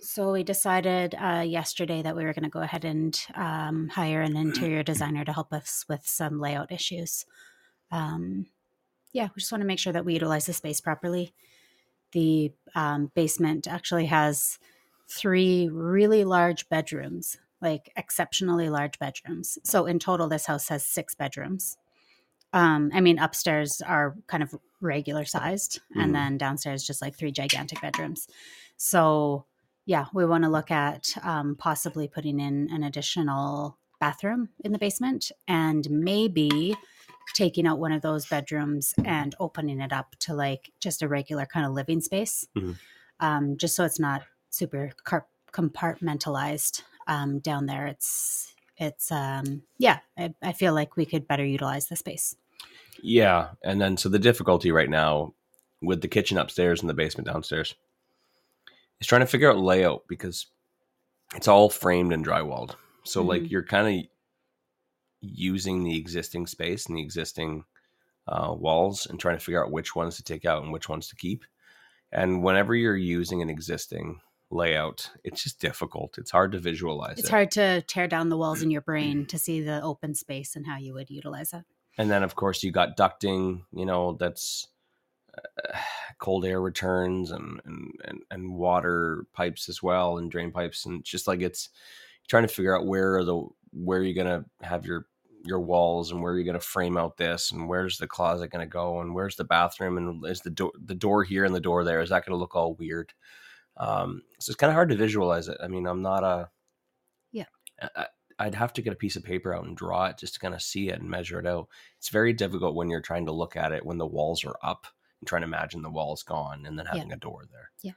So 0.00 0.32
we 0.32 0.42
decided 0.44 1.14
uh, 1.14 1.44
yesterday 1.46 2.00
that 2.02 2.16
we 2.16 2.24
were 2.24 2.32
going 2.32 2.44
to 2.44 2.48
go 2.50 2.60
ahead 2.60 2.84
and 2.84 3.20
um, 3.34 3.88
hire 3.88 4.22
an 4.22 4.36
interior 4.36 4.82
designer 4.82 5.24
to 5.24 5.32
help 5.32 5.52
us 5.52 5.84
with 5.88 6.06
some 6.06 6.40
layout 6.40 6.72
issues. 6.72 7.26
Um, 7.90 8.46
yeah, 9.12 9.28
we 9.34 9.40
just 9.40 9.50
want 9.52 9.62
to 9.62 9.66
make 9.66 9.78
sure 9.78 9.92
that 9.92 10.04
we 10.04 10.14
utilize 10.14 10.46
the 10.46 10.52
space 10.52 10.80
properly. 10.80 11.32
The 12.12 12.52
um, 12.74 13.10
basement 13.14 13.66
actually 13.66 14.06
has 14.06 14.58
three 15.10 15.68
really 15.68 16.24
large 16.24 16.68
bedrooms, 16.68 17.38
like 17.60 17.90
exceptionally 17.96 18.68
large 18.68 18.98
bedrooms. 18.98 19.58
So 19.64 19.86
in 19.86 19.98
total, 19.98 20.28
this 20.28 20.46
house 20.46 20.68
has 20.68 20.86
six 20.86 21.14
bedrooms. 21.14 21.76
Um, 22.52 22.90
I 22.94 23.00
mean, 23.00 23.18
upstairs 23.18 23.82
are 23.82 24.16
kind 24.26 24.42
of 24.42 24.54
regular 24.80 25.24
sized, 25.24 25.80
Mhm. 25.94 26.02
and 26.02 26.14
then 26.14 26.38
downstairs 26.38 26.84
just 26.86 27.02
like 27.02 27.14
three 27.14 27.32
gigantic 27.32 27.80
bedrooms. 27.80 28.28
So 28.76 29.44
yeah, 29.84 30.06
we 30.12 30.24
want 30.26 30.44
to 30.44 30.50
look 30.50 30.70
at 30.70 31.14
um, 31.22 31.56
possibly 31.56 32.08
putting 32.08 32.40
in 32.40 32.68
an 32.70 32.82
additional 32.82 33.78
bathroom 34.00 34.50
in 34.62 34.72
the 34.72 34.78
basement 34.78 35.32
and 35.46 35.88
maybe 35.90 36.76
taking 37.34 37.66
out 37.66 37.78
one 37.78 37.92
of 37.92 38.02
those 38.02 38.26
bedrooms 38.26 38.94
and 39.04 39.34
opening 39.38 39.80
it 39.80 39.92
up 39.92 40.16
to 40.20 40.34
like 40.34 40.70
just 40.80 41.02
a 41.02 41.08
regular 41.08 41.46
kind 41.46 41.66
of 41.66 41.72
living 41.72 42.00
space, 42.00 42.46
Mhm. 42.56 42.76
um, 43.20 43.56
just 43.56 43.76
so 43.76 43.84
it's 43.84 44.00
not 44.00 44.22
super 44.50 44.90
car- 45.04 45.26
compartmentalized 45.52 46.82
um, 47.06 47.38
down 47.38 47.66
there. 47.66 47.86
It's 47.86 48.54
it's 48.76 49.10
um, 49.10 49.62
yeah, 49.78 49.98
I, 50.16 50.34
I 50.42 50.52
feel 50.52 50.72
like 50.74 50.96
we 50.96 51.04
could 51.04 51.26
better 51.26 51.44
utilize 51.44 51.88
the 51.88 51.96
space. 51.96 52.36
Yeah, 53.02 53.50
and 53.64 53.80
then 53.80 53.96
so 53.96 54.08
the 54.08 54.18
difficulty 54.18 54.70
right 54.70 54.90
now 54.90 55.34
with 55.82 56.00
the 56.00 56.08
kitchen 56.08 56.38
upstairs 56.38 56.80
and 56.80 56.88
the 56.90 56.94
basement 56.94 57.26
downstairs 57.28 57.74
is 59.00 59.06
trying 59.06 59.20
to 59.20 59.26
figure 59.26 59.50
out 59.50 59.58
layout 59.58 60.04
because 60.08 60.46
it's 61.34 61.48
all 61.48 61.68
framed 61.70 62.12
and 62.12 62.24
drywalled. 62.24 62.74
So 63.04 63.22
like 63.22 63.42
Mhm. 63.42 63.50
you're 63.50 63.62
kind 63.64 64.00
of 64.04 64.10
using 65.20 65.84
the 65.84 65.96
existing 65.98 66.46
space 66.46 66.86
and 66.86 66.96
the 66.96 67.02
existing 67.02 67.64
uh, 68.26 68.54
walls 68.56 69.06
and 69.06 69.18
trying 69.18 69.36
to 69.38 69.44
figure 69.44 69.64
out 69.64 69.72
which 69.72 69.96
ones 69.96 70.16
to 70.16 70.22
take 70.22 70.44
out 70.44 70.62
and 70.62 70.72
which 70.72 70.88
ones 70.88 71.08
to 71.08 71.16
keep. 71.16 71.44
And 72.12 72.42
whenever 72.42 72.74
you're 72.74 72.96
using 72.96 73.42
an 73.42 73.50
existing 73.50 74.20
layout, 74.50 75.10
it's 75.24 75.42
just 75.42 75.60
difficult. 75.60 76.16
It's 76.18 76.30
hard 76.30 76.52
to 76.52 76.58
visualize 76.58 77.18
It's 77.18 77.28
it. 77.28 77.30
hard 77.30 77.50
to 77.52 77.82
tear 77.82 78.06
down 78.08 78.28
the 78.30 78.36
walls 78.38 78.62
in 78.62 78.70
your 78.70 78.80
brain 78.80 79.26
to 79.28 79.38
see 79.38 79.60
the 79.60 79.82
open 79.82 80.14
space 80.14 80.56
and 80.56 80.66
how 80.66 80.76
you 80.78 80.94
would 80.94 81.10
utilize 81.10 81.52
it. 81.52 81.64
and 81.98 82.10
then 82.10 82.22
of 82.22 82.34
course 82.34 82.62
you 82.62 82.70
got 82.70 82.96
ducting 82.96 83.62
you 83.72 83.84
know 83.84 84.16
that's 84.20 84.68
uh, 85.36 85.78
cold 86.18 86.44
air 86.46 86.60
returns 86.60 87.30
and, 87.30 87.60
and 87.64 87.90
and 88.04 88.18
and 88.30 88.54
water 88.54 89.24
pipes 89.34 89.68
as 89.68 89.82
well 89.82 90.16
and 90.18 90.30
drain 90.30 90.50
pipes 90.50 90.86
and 90.86 91.04
just 91.04 91.26
like 91.28 91.40
it's 91.42 91.68
trying 92.28 92.42
to 92.46 92.52
figure 92.54 92.76
out 92.76 92.86
where 92.86 93.16
are 93.16 93.24
the 93.24 93.42
where 93.84 94.00
are 94.00 94.04
you're 94.04 94.14
gonna 94.24 94.44
have 94.62 94.84
your 94.86 95.06
your 95.44 95.60
walls 95.60 96.10
and 96.10 96.20
where 96.20 96.32
are 96.32 96.36
you're 96.36 96.44
gonna 96.44 96.60
frame 96.60 96.96
out 96.96 97.16
this 97.16 97.52
and 97.52 97.68
where's 97.68 97.96
the 97.98 98.06
closet 98.06 98.48
gonna 98.50 98.66
go 98.66 99.00
and 99.00 99.14
where's 99.14 99.36
the 99.36 99.44
bathroom 99.44 99.96
and 99.96 100.24
is 100.26 100.40
the 100.40 100.50
door 100.50 100.72
the 100.84 100.94
door 100.94 101.22
here 101.24 101.44
and 101.44 101.54
the 101.54 101.60
door 101.60 101.84
there 101.84 102.00
is 102.00 102.10
that 102.10 102.24
gonna 102.26 102.36
look 102.36 102.56
all 102.56 102.74
weird 102.74 103.12
um 103.76 104.20
so 104.40 104.50
it's 104.50 104.56
kind 104.56 104.70
of 104.70 104.74
hard 104.74 104.88
to 104.88 104.96
visualize 104.96 105.48
it 105.48 105.56
i 105.62 105.68
mean 105.68 105.86
i'm 105.86 106.02
not 106.02 106.24
a 106.24 106.50
Yeah. 107.32 107.44
I, 107.80 108.06
I'd 108.40 108.54
have 108.54 108.72
to 108.74 108.82
get 108.82 108.92
a 108.92 108.96
piece 108.96 109.16
of 109.16 109.24
paper 109.24 109.54
out 109.54 109.64
and 109.64 109.76
draw 109.76 110.06
it 110.06 110.18
just 110.18 110.34
to 110.34 110.40
kind 110.40 110.54
of 110.54 110.62
see 110.62 110.90
it 110.90 111.00
and 111.00 111.10
measure 111.10 111.40
it 111.40 111.46
out. 111.46 111.66
It's 111.98 112.08
very 112.08 112.32
difficult 112.32 112.76
when 112.76 112.88
you're 112.88 113.00
trying 113.00 113.26
to 113.26 113.32
look 113.32 113.56
at 113.56 113.72
it 113.72 113.84
when 113.84 113.98
the 113.98 114.06
walls 114.06 114.44
are 114.44 114.54
up 114.62 114.86
and 115.20 115.26
trying 115.26 115.42
to 115.42 115.48
imagine 115.48 115.82
the 115.82 115.90
walls 115.90 116.22
gone 116.22 116.64
and 116.64 116.78
then 116.78 116.86
Yeah. 116.86 116.98
having 116.98 117.12
a 117.12 117.16
door 117.16 117.46
there. 117.50 117.72
Yeah. 117.82 117.94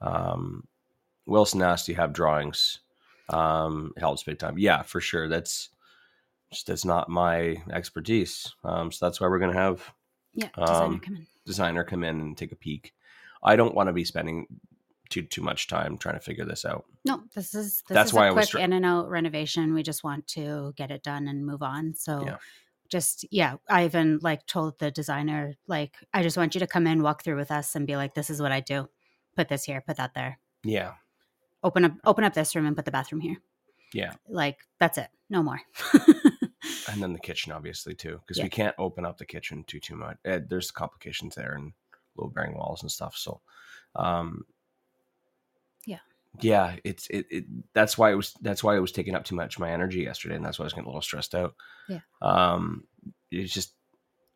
Um, 0.00 0.68
Wilson 1.26 1.60
asked, 1.60 1.86
"Do 1.86 1.92
you 1.92 1.96
have 1.96 2.12
drawings?" 2.12 2.80
Um, 3.32 3.92
it 3.96 4.00
helps 4.00 4.22
big 4.22 4.38
time. 4.38 4.58
Yeah, 4.58 4.82
for 4.82 5.00
sure. 5.00 5.28
That's 5.28 5.70
just 6.52 6.66
that's 6.66 6.84
not 6.84 7.08
my 7.08 7.62
expertise. 7.72 8.52
Um, 8.64 8.90
so 8.92 9.06
that's 9.06 9.20
why 9.20 9.28
we're 9.28 9.38
gonna 9.38 9.52
have 9.54 9.82
Yeah, 10.34 10.48
designer 10.56 10.84
Um, 10.94 11.00
come 11.00 11.16
in. 11.16 11.26
designer 11.46 11.84
come 11.84 12.04
in 12.04 12.20
and 12.20 12.36
take 12.36 12.52
a 12.52 12.56
peek. 12.56 12.92
I 13.42 13.56
don't 13.56 13.74
want 13.74 13.86
to 13.88 13.92
be 13.92 14.04
spending 14.04 14.46
too 15.08 15.22
too 15.22 15.42
much 15.42 15.68
time 15.68 15.96
trying 15.98 16.14
to 16.16 16.20
figure 16.20 16.44
this 16.44 16.64
out. 16.64 16.84
No, 17.04 17.22
this 17.34 17.54
is 17.54 17.82
this 17.88 17.94
That's 17.94 18.10
is 18.10 18.14
why 18.14 18.26
I 18.26 18.30
a 18.30 18.34
was 18.34 18.46
quick 18.46 18.50
try- 18.50 18.62
in 18.62 18.72
and 18.72 18.84
out 18.84 19.08
renovation. 19.08 19.74
We 19.74 19.82
just 19.82 20.04
want 20.04 20.26
to 20.28 20.72
get 20.76 20.90
it 20.90 21.02
done 21.02 21.28
and 21.28 21.46
move 21.46 21.62
on. 21.62 21.94
So 21.94 22.24
Yeah. 22.26 22.36
just 22.88 23.24
yeah, 23.30 23.56
I 23.68 23.84
even 23.84 24.18
like 24.22 24.44
told 24.46 24.78
the 24.78 24.90
designer 24.90 25.54
like 25.66 25.96
I 26.12 26.22
just 26.22 26.36
want 26.36 26.54
you 26.54 26.58
to 26.60 26.66
come 26.66 26.86
in, 26.86 27.02
walk 27.02 27.22
through 27.22 27.36
with 27.36 27.50
us, 27.50 27.74
and 27.76 27.86
be 27.86 27.96
like, 27.96 28.14
this 28.14 28.28
is 28.30 28.42
what 28.42 28.52
I 28.52 28.60
do. 28.60 28.88
Put 29.36 29.48
this 29.48 29.64
here, 29.64 29.80
put 29.86 29.96
that 29.96 30.14
there. 30.14 30.38
Yeah, 30.64 30.94
Open 31.62 31.84
up 31.84 31.92
open 32.04 32.24
up 32.24 32.34
this 32.34 32.54
room 32.56 32.66
and 32.66 32.74
put 32.76 32.84
the 32.84 32.90
bathroom 32.90 33.20
here. 33.20 33.36
yeah. 33.92 34.12
Like 34.28 34.58
that's 34.78 34.98
it. 34.98 35.08
No 35.28 35.42
more. 35.42 35.60
and 36.90 37.02
then 37.02 37.12
the 37.12 37.18
kitchen 37.18 37.52
obviously 37.52 37.94
too 37.94 38.18
because 38.20 38.38
Yeah. 38.38 38.44
we 38.44 38.50
can't 38.50 38.74
open 38.78 39.04
up 39.04 39.18
the 39.18 39.24
kitchen 39.26 39.64
too 39.66 39.78
too 39.80 39.96
much 39.96 40.16
uh, 40.28 40.40
there's 40.48 40.70
complications 40.70 41.34
there 41.34 41.54
and 41.54 41.72
load 42.16 42.34
bearing 42.34 42.54
walls 42.56 42.82
and 42.82 42.90
stuff 42.90 43.16
so 43.16 43.40
um 43.96 44.44
Yeah. 45.86 45.98
yeah 46.40 46.76
it's 46.84 47.06
it, 47.08 47.26
it 47.30 47.44
that's 47.74 47.96
why 47.96 48.10
it 48.10 48.14
was 48.14 48.34
that's 48.42 48.62
why 48.64 48.76
it 48.76 48.80
was 48.80 48.92
taking 48.92 49.14
up 49.14 49.24
too 49.24 49.34
much 49.36 49.56
of 49.56 49.60
my 49.60 49.70
energy 49.70 50.00
yesterday 50.00 50.34
and 50.36 50.44
that's 50.44 50.58
why 50.58 50.64
i 50.64 50.66
was 50.66 50.72
getting 50.72 50.84
a 50.86 50.88
little 50.88 51.02
stressed 51.02 51.34
out 51.34 51.54
Yeah. 51.88 52.00
um 52.22 52.84
it's 53.30 53.52
just 53.52 53.74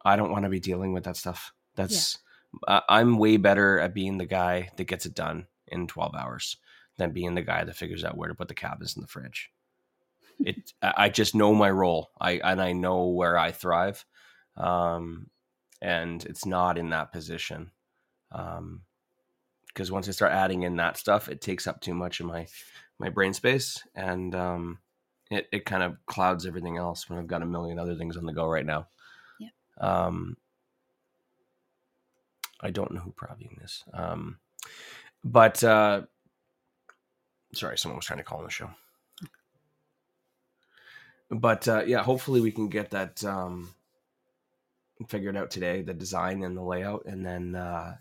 i 0.04 0.16
don't 0.16 0.30
want 0.30 0.44
to 0.44 0.50
be 0.50 0.60
dealing 0.60 0.92
with 0.92 1.04
that 1.04 1.16
stuff 1.16 1.52
that's 1.74 2.18
I 2.68 2.82
i'm 2.88 3.18
way 3.18 3.36
better 3.36 3.80
at 3.80 3.94
being 3.94 4.18
the 4.18 4.26
guy 4.26 4.70
that 4.76 4.84
gets 4.84 5.06
it 5.06 5.14
done 5.14 5.46
in 5.68 5.86
12 5.88 6.14
hours 6.14 6.56
than 6.96 7.12
being 7.12 7.34
the 7.34 7.42
guy 7.42 7.64
that 7.64 7.76
figures 7.76 8.04
out 8.04 8.16
where 8.16 8.28
to 8.28 8.34
put 8.34 8.48
the 8.48 8.54
cabinets 8.54 8.96
in 8.96 9.02
the 9.02 9.08
fridge 9.08 9.50
it 10.38 10.72
I 10.82 10.94
I 10.96 11.08
just 11.08 11.34
know 11.34 11.54
my 11.54 11.70
role. 11.70 12.10
I 12.20 12.32
and 12.42 12.60
I 12.60 12.72
know 12.72 13.06
where 13.08 13.38
I 13.38 13.52
thrive. 13.52 14.04
Um 14.56 15.28
and 15.80 16.24
it's 16.24 16.46
not 16.46 16.78
in 16.78 16.90
that 16.90 17.12
position. 17.12 17.70
Um 18.32 18.82
because 19.68 19.90
once 19.90 20.08
I 20.08 20.12
start 20.12 20.32
adding 20.32 20.62
in 20.62 20.76
that 20.76 20.96
stuff, 20.96 21.28
it 21.28 21.40
takes 21.40 21.66
up 21.66 21.80
too 21.80 21.94
much 21.94 22.20
of 22.20 22.26
my 22.26 22.46
my 22.98 23.08
brain 23.08 23.32
space 23.34 23.82
and 23.94 24.34
um 24.34 24.78
it, 25.30 25.48
it 25.52 25.64
kind 25.64 25.82
of 25.82 25.96
clouds 26.06 26.46
everything 26.46 26.76
else 26.76 27.08
when 27.08 27.18
I've 27.18 27.26
got 27.26 27.42
a 27.42 27.46
million 27.46 27.78
other 27.78 27.96
things 27.96 28.16
on 28.16 28.26
the 28.26 28.32
go 28.32 28.46
right 28.46 28.66
now. 28.66 28.88
Yeah. 29.38 29.48
Um 29.80 30.36
I 32.60 32.70
don't 32.70 32.92
know 32.92 33.00
who 33.00 33.12
Praveen 33.12 33.62
is. 33.64 33.84
Um 33.92 34.38
but 35.24 35.62
uh 35.64 36.02
sorry, 37.54 37.78
someone 37.78 37.96
was 37.96 38.06
trying 38.06 38.18
to 38.18 38.24
call 38.24 38.38
on 38.38 38.44
the 38.44 38.50
show 38.50 38.70
but 41.30 41.66
uh, 41.68 41.82
yeah, 41.86 42.02
hopefully 42.02 42.40
we 42.40 42.52
can 42.52 42.68
get 42.68 42.90
that 42.90 43.22
um, 43.24 43.74
figured 45.08 45.36
out 45.36 45.50
today, 45.50 45.82
the 45.82 45.94
design 45.94 46.42
and 46.42 46.56
the 46.56 46.62
layout, 46.62 47.04
and 47.06 47.24
then 47.24 47.54
uh, 47.54 47.96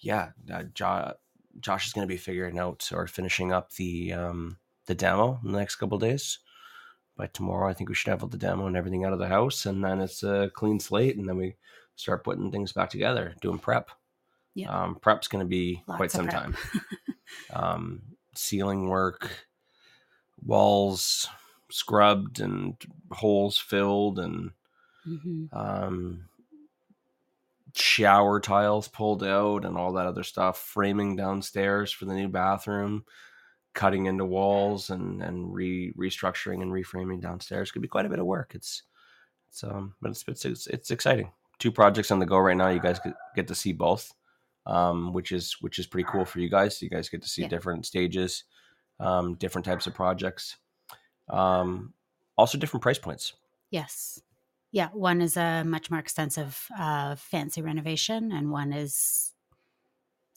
yeah, 0.00 0.30
uh, 0.52 0.64
jo- 0.74 1.14
Josh 1.60 1.86
is 1.86 1.92
going 1.92 2.06
to 2.06 2.12
be 2.12 2.18
figuring 2.18 2.58
out 2.58 2.90
or 2.92 3.06
finishing 3.06 3.52
up 3.52 3.72
the 3.72 4.12
um, 4.12 4.58
the 4.86 4.94
demo 4.94 5.40
in 5.44 5.52
the 5.52 5.58
next 5.58 5.76
couple 5.76 5.96
of 5.96 6.02
days. 6.02 6.38
By 7.16 7.28
tomorrow, 7.28 7.68
I 7.68 7.72
think 7.72 7.88
we 7.88 7.94
should 7.94 8.10
have 8.10 8.22
all 8.22 8.28
the 8.28 8.36
demo 8.36 8.66
and 8.66 8.76
everything 8.76 9.04
out 9.04 9.14
of 9.14 9.18
the 9.18 9.28
house, 9.28 9.64
and 9.64 9.82
then 9.82 10.00
it's 10.00 10.22
a 10.22 10.50
clean 10.54 10.78
slate, 10.80 11.16
and 11.16 11.26
then 11.26 11.38
we 11.38 11.56
start 11.94 12.24
putting 12.24 12.50
things 12.50 12.72
back 12.72 12.90
together, 12.90 13.34
doing 13.40 13.58
prep. 13.58 13.90
Yeah. 14.54 14.68
Um, 14.68 14.96
prep's 14.96 15.28
going 15.28 15.44
to 15.44 15.48
be 15.48 15.82
Lots 15.86 15.96
quite 15.96 16.10
some 16.10 16.26
prep. 16.28 16.42
time. 16.42 16.56
um, 17.54 18.02
ceiling 18.36 18.88
work, 18.88 19.30
walls 20.44 21.28
scrubbed 21.70 22.40
and 22.40 22.76
holes 23.10 23.58
filled 23.58 24.18
and 24.18 24.50
Mhm. 25.06 25.52
um, 25.52 26.28
shower 27.74 28.40
tiles 28.40 28.88
pulled 28.88 29.22
out 29.22 29.64
and 29.64 29.76
all 29.76 29.92
that 29.92 30.06
other 30.06 30.22
stuff 30.22 30.58
framing 30.58 31.14
downstairs 31.14 31.92
for 31.92 32.06
the 32.06 32.14
new 32.14 32.28
bathroom 32.28 33.04
cutting 33.74 34.06
into 34.06 34.24
walls 34.24 34.88
and 34.90 35.22
and 35.22 35.52
re 35.52 35.92
restructuring 35.98 36.62
and 36.62 36.72
reframing 36.72 37.20
downstairs. 37.20 37.70
Could 37.70 37.82
be 37.82 37.88
quite 37.88 38.06
a 38.06 38.08
bit 38.08 38.18
of 38.18 38.26
work. 38.26 38.54
It's 38.54 38.84
it's 39.50 39.62
um 39.62 39.94
but 40.00 40.10
it's 40.10 40.24
it's 40.26 40.44
it's, 40.44 40.66
it's 40.68 40.90
exciting. 40.90 41.30
Two 41.58 41.70
projects 41.70 42.10
on 42.10 42.18
the 42.18 42.26
go 42.26 42.38
right 42.38 42.56
now. 42.56 42.68
You 42.68 42.80
guys 42.80 43.00
get 43.34 43.48
to 43.48 43.54
see 43.54 43.72
both 43.72 44.12
um 44.66 45.12
which 45.12 45.32
is 45.32 45.56
which 45.60 45.78
is 45.78 45.86
pretty 45.86 46.08
cool 46.10 46.24
for 46.24 46.40
you 46.40 46.48
guys 46.50 46.80
you 46.82 46.90
guys 46.90 47.08
get 47.08 47.22
to 47.22 47.28
see 47.28 47.42
Yeah. 47.42 47.48
different 47.48 47.86
stages 47.86 48.44
um 49.00 49.34
different 49.34 49.64
types 49.64 49.86
of 49.86 49.94
projects 49.94 50.56
um 51.28 51.92
also 52.36 52.58
different 52.58 52.82
price 52.82 52.98
points 52.98 53.34
Yes. 53.70 54.20
Yeah. 54.70 54.88
One 54.92 55.20
is 55.20 55.36
a 55.36 55.64
much 55.64 55.90
more 55.90 55.98
extensive, 55.98 56.68
uh, 56.78 57.16
fancy 57.16 57.62
renovation, 57.62 58.30
and 58.30 58.52
one 58.52 58.72
is 58.72 59.32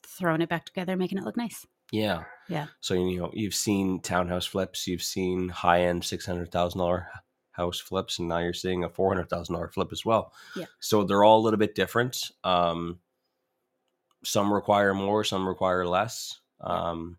throwing 0.03 0.41
it 0.41 0.49
back 0.49 0.65
together, 0.65 0.95
making 0.97 1.17
it 1.19 1.23
look 1.23 1.37
nice. 1.37 1.65
Yeah. 1.91 2.23
Yeah. 2.47 2.67
So 2.81 2.93
you 2.95 3.19
know 3.19 3.29
you've 3.33 3.53
seen 3.55 4.01
townhouse 4.01 4.45
flips, 4.47 4.87
you've 4.87 5.03
seen 5.03 5.49
high 5.49 5.81
end 5.83 6.03
six 6.03 6.25
hundred 6.25 6.51
thousand 6.51 6.79
dollar 6.79 7.07
house 7.51 7.79
flips, 7.79 8.17
and 8.19 8.27
now 8.27 8.39
you're 8.39 8.53
seeing 8.53 8.83
a 8.83 8.89
four 8.89 9.09
hundred 9.13 9.29
thousand 9.29 9.53
dollar 9.53 9.69
flip 9.69 9.89
as 9.91 10.03
well. 10.05 10.33
Yeah. 10.55 10.65
So 10.79 11.03
they're 11.03 11.23
all 11.23 11.39
a 11.39 11.43
little 11.43 11.59
bit 11.59 11.75
different. 11.75 12.31
Um, 12.43 12.99
some 14.23 14.53
require 14.53 14.93
more, 14.93 15.23
some 15.23 15.47
require 15.47 15.85
less. 15.85 16.39
Um, 16.61 17.17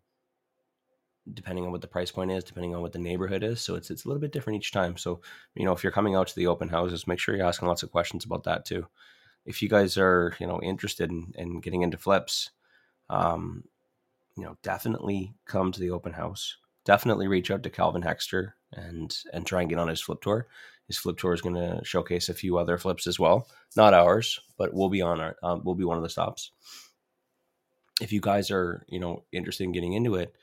depending 1.33 1.65
on 1.65 1.71
what 1.71 1.81
the 1.81 1.87
price 1.87 2.11
point 2.11 2.31
is, 2.31 2.43
depending 2.43 2.75
on 2.75 2.81
what 2.81 2.91
the 2.91 2.99
neighborhood 2.99 3.43
is. 3.43 3.61
So 3.61 3.75
it's 3.75 3.91
it's 3.91 4.05
a 4.05 4.07
little 4.07 4.21
bit 4.21 4.31
different 4.31 4.57
each 4.57 4.71
time. 4.71 4.97
So 4.97 5.21
you 5.55 5.65
know, 5.65 5.71
if 5.71 5.83
you're 5.83 5.91
coming 5.91 6.15
out 6.15 6.27
to 6.27 6.35
the 6.35 6.47
open 6.47 6.69
houses, 6.69 7.07
make 7.07 7.19
sure 7.19 7.35
you're 7.35 7.45
asking 7.45 7.67
lots 7.67 7.83
of 7.83 7.91
questions 7.91 8.25
about 8.25 8.43
that 8.45 8.65
too. 8.65 8.87
If 9.45 9.61
you 9.61 9.69
guys 9.69 9.97
are 9.97 10.35
you 10.39 10.47
know 10.47 10.61
interested 10.61 11.11
in, 11.11 11.33
in 11.37 11.59
getting 11.61 11.81
into 11.81 11.97
flips, 11.97 12.51
um, 13.09 13.63
you 14.37 14.43
know, 14.43 14.57
definitely 14.63 15.33
come 15.45 15.71
to 15.71 15.79
the 15.79 15.91
open 15.91 16.13
house. 16.13 16.57
Definitely 16.83 17.27
reach 17.27 17.51
out 17.51 17.63
to 17.63 17.69
Calvin 17.69 18.01
Hexter 18.01 18.53
and 18.73 19.15
and 19.33 19.45
try 19.45 19.61
and 19.61 19.69
get 19.69 19.79
on 19.79 19.87
his 19.87 20.01
flip 20.01 20.21
tour. 20.21 20.47
His 20.87 20.97
flip 20.97 21.17
tour 21.17 21.33
is 21.33 21.41
going 21.41 21.55
to 21.55 21.79
showcase 21.85 22.27
a 22.27 22.33
few 22.33 22.57
other 22.57 22.77
flips 22.77 23.07
as 23.07 23.17
well, 23.17 23.47
not 23.77 23.93
ours, 23.93 24.39
but 24.57 24.73
we'll 24.73 24.89
be 24.89 25.01
on 25.01 25.21
our 25.21 25.35
um, 25.43 25.61
we'll 25.63 25.75
be 25.75 25.85
one 25.85 25.97
of 25.97 26.03
the 26.03 26.09
stops. 26.09 26.51
If 28.01 28.11
you 28.11 28.21
guys 28.21 28.51
are 28.51 28.85
you 28.87 28.99
know 28.99 29.23
interested 29.31 29.63
in 29.63 29.71
getting 29.71 29.93
into 29.93 30.15
it, 30.15 30.35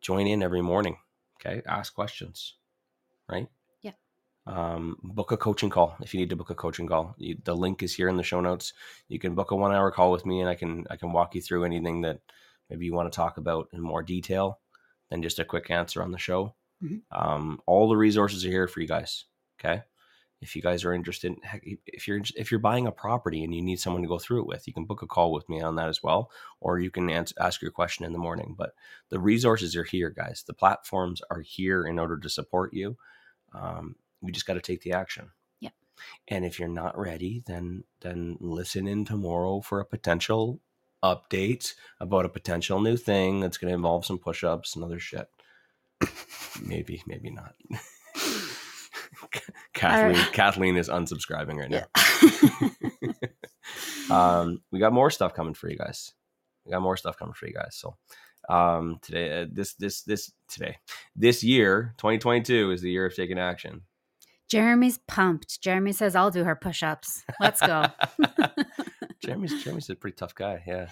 join 0.00 0.26
in 0.26 0.42
every 0.42 0.62
morning. 0.62 0.98
Okay, 1.40 1.62
ask 1.66 1.94
questions, 1.94 2.54
right? 3.28 3.48
Yeah. 3.82 3.92
Um, 4.46 4.98
book 5.02 5.32
a 5.32 5.36
coaching 5.36 5.70
call 5.70 5.96
if 6.02 6.12
you 6.14 6.20
need 6.20 6.30
to 6.30 6.36
book 6.36 6.50
a 6.50 6.54
coaching 6.54 6.86
call. 6.86 7.14
You, 7.18 7.36
the 7.44 7.56
link 7.56 7.82
is 7.82 7.94
here 7.94 8.08
in 8.08 8.16
the 8.16 8.22
show 8.22 8.40
notes. 8.40 8.72
You 9.08 9.18
can 9.18 9.34
book 9.34 9.50
a 9.50 9.56
one 9.56 9.72
hour 9.72 9.90
call 9.90 10.12
with 10.12 10.26
me, 10.26 10.40
and 10.40 10.48
I 10.48 10.54
can 10.54 10.86
I 10.90 10.96
can 10.96 11.12
walk 11.12 11.34
you 11.34 11.40
through 11.40 11.64
anything 11.64 12.02
that 12.02 12.20
maybe 12.70 12.86
you 12.86 12.94
want 12.94 13.10
to 13.10 13.16
talk 13.16 13.38
about 13.38 13.68
in 13.72 13.80
more 13.80 14.02
detail 14.02 14.60
than 15.10 15.22
just 15.22 15.38
a 15.38 15.44
quick 15.44 15.70
answer 15.70 16.02
on 16.02 16.12
the 16.12 16.18
show. 16.18 16.54
Mhm. 16.82 17.02
Um, 17.10 17.60
all 17.66 17.88
the 17.88 17.96
resources 17.96 18.44
are 18.44 18.50
here 18.50 18.68
for 18.68 18.80
you 18.80 18.88
guys. 18.88 19.24
Okay. 19.60 19.82
If 20.44 20.54
you 20.54 20.60
guys 20.60 20.84
are 20.84 20.92
interested, 20.92 21.34
heck, 21.42 21.62
if 21.86 22.06
you're 22.06 22.20
if 22.36 22.50
you're 22.50 22.60
buying 22.60 22.86
a 22.86 22.92
property 22.92 23.42
and 23.42 23.54
you 23.54 23.62
need 23.62 23.80
someone 23.80 24.02
to 24.02 24.08
go 24.08 24.18
through 24.18 24.42
it 24.42 24.46
with, 24.46 24.66
you 24.68 24.74
can 24.74 24.84
book 24.84 25.00
a 25.00 25.06
call 25.06 25.32
with 25.32 25.48
me 25.48 25.62
on 25.62 25.76
that 25.76 25.88
as 25.88 26.02
well, 26.02 26.30
or 26.60 26.78
you 26.78 26.90
can 26.90 27.08
ans- 27.08 27.32
ask 27.40 27.62
your 27.62 27.70
question 27.70 28.04
in 28.04 28.12
the 28.12 28.18
morning. 28.18 28.54
But 28.56 28.74
the 29.08 29.18
resources 29.18 29.74
are 29.74 29.84
here, 29.84 30.10
guys. 30.10 30.44
The 30.46 30.52
platforms 30.52 31.22
are 31.30 31.40
here 31.40 31.86
in 31.86 31.98
order 31.98 32.18
to 32.18 32.28
support 32.28 32.74
you. 32.74 32.98
Um, 33.54 33.96
we 34.20 34.32
just 34.32 34.46
got 34.46 34.54
to 34.54 34.60
take 34.60 34.82
the 34.82 34.92
action. 34.92 35.30
Yep. 35.60 35.72
And 36.28 36.44
if 36.44 36.58
you're 36.58 36.68
not 36.68 36.98
ready, 36.98 37.42
then 37.46 37.84
then 38.02 38.36
listen 38.38 38.86
in 38.86 39.06
tomorrow 39.06 39.62
for 39.62 39.80
a 39.80 39.86
potential 39.86 40.60
update 41.02 41.72
about 42.00 42.26
a 42.26 42.30
potential 42.30 42.82
new 42.82 42.98
thing 42.98 43.40
that's 43.40 43.56
going 43.56 43.70
to 43.70 43.74
involve 43.74 44.04
some 44.04 44.18
push-ups 44.18 44.76
and 44.76 44.84
other 44.84 44.98
shit. 44.98 45.28
maybe, 46.62 47.02
maybe 47.06 47.30
not. 47.30 47.54
Kathleen, 49.84 50.22
right. 50.22 50.32
Kathleen 50.32 50.76
is 50.76 50.88
unsubscribing 50.88 51.58
right 51.58 51.70
now. 51.70 51.84
um, 54.40 54.62
we 54.70 54.78
got 54.78 54.92
more 54.92 55.10
stuff 55.10 55.34
coming 55.34 55.54
for 55.54 55.68
you 55.68 55.76
guys. 55.76 56.12
We 56.64 56.72
got 56.72 56.82
more 56.82 56.96
stuff 56.96 57.18
coming 57.18 57.34
for 57.34 57.46
you 57.46 57.54
guys. 57.54 57.76
So, 57.76 57.96
um, 58.48 58.98
today, 59.02 59.42
uh, 59.42 59.46
this, 59.52 59.74
this, 59.74 60.02
this, 60.02 60.32
today, 60.48 60.78
this 61.14 61.44
year, 61.44 61.94
2022 61.98 62.70
is 62.70 62.80
the 62.80 62.90
year 62.90 63.06
of 63.06 63.14
taking 63.14 63.38
action. 63.38 63.82
Jeremy's 64.48 64.98
pumped. 65.08 65.60
Jeremy 65.60 65.92
says, 65.92 66.14
I'll 66.14 66.30
do 66.30 66.44
her 66.44 66.54
push 66.54 66.82
ups. 66.82 67.22
Let's 67.40 67.60
go. 67.60 67.86
Jeremy's 69.24 69.64
Jeremy's 69.64 69.88
a 69.88 69.94
pretty 69.94 70.16
tough 70.16 70.34
guy. 70.34 70.62
Yeah. 70.66 70.88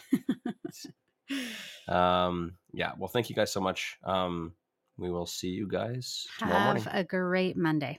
um. 1.88 2.55
Yeah. 2.72 2.93
Well, 2.99 3.09
thank 3.09 3.28
you 3.28 3.36
guys 3.36 3.53
so 3.53 3.61
much. 3.61 3.99
Um. 4.05 4.55
We 4.99 5.11
will 5.11 5.26
see 5.26 5.49
you 5.49 5.66
guys 5.66 6.26
tomorrow 6.38 6.64
morning. 6.64 6.82
Have 6.84 6.95
a 6.95 7.05
great 7.05 7.57
Monday. 7.57 7.99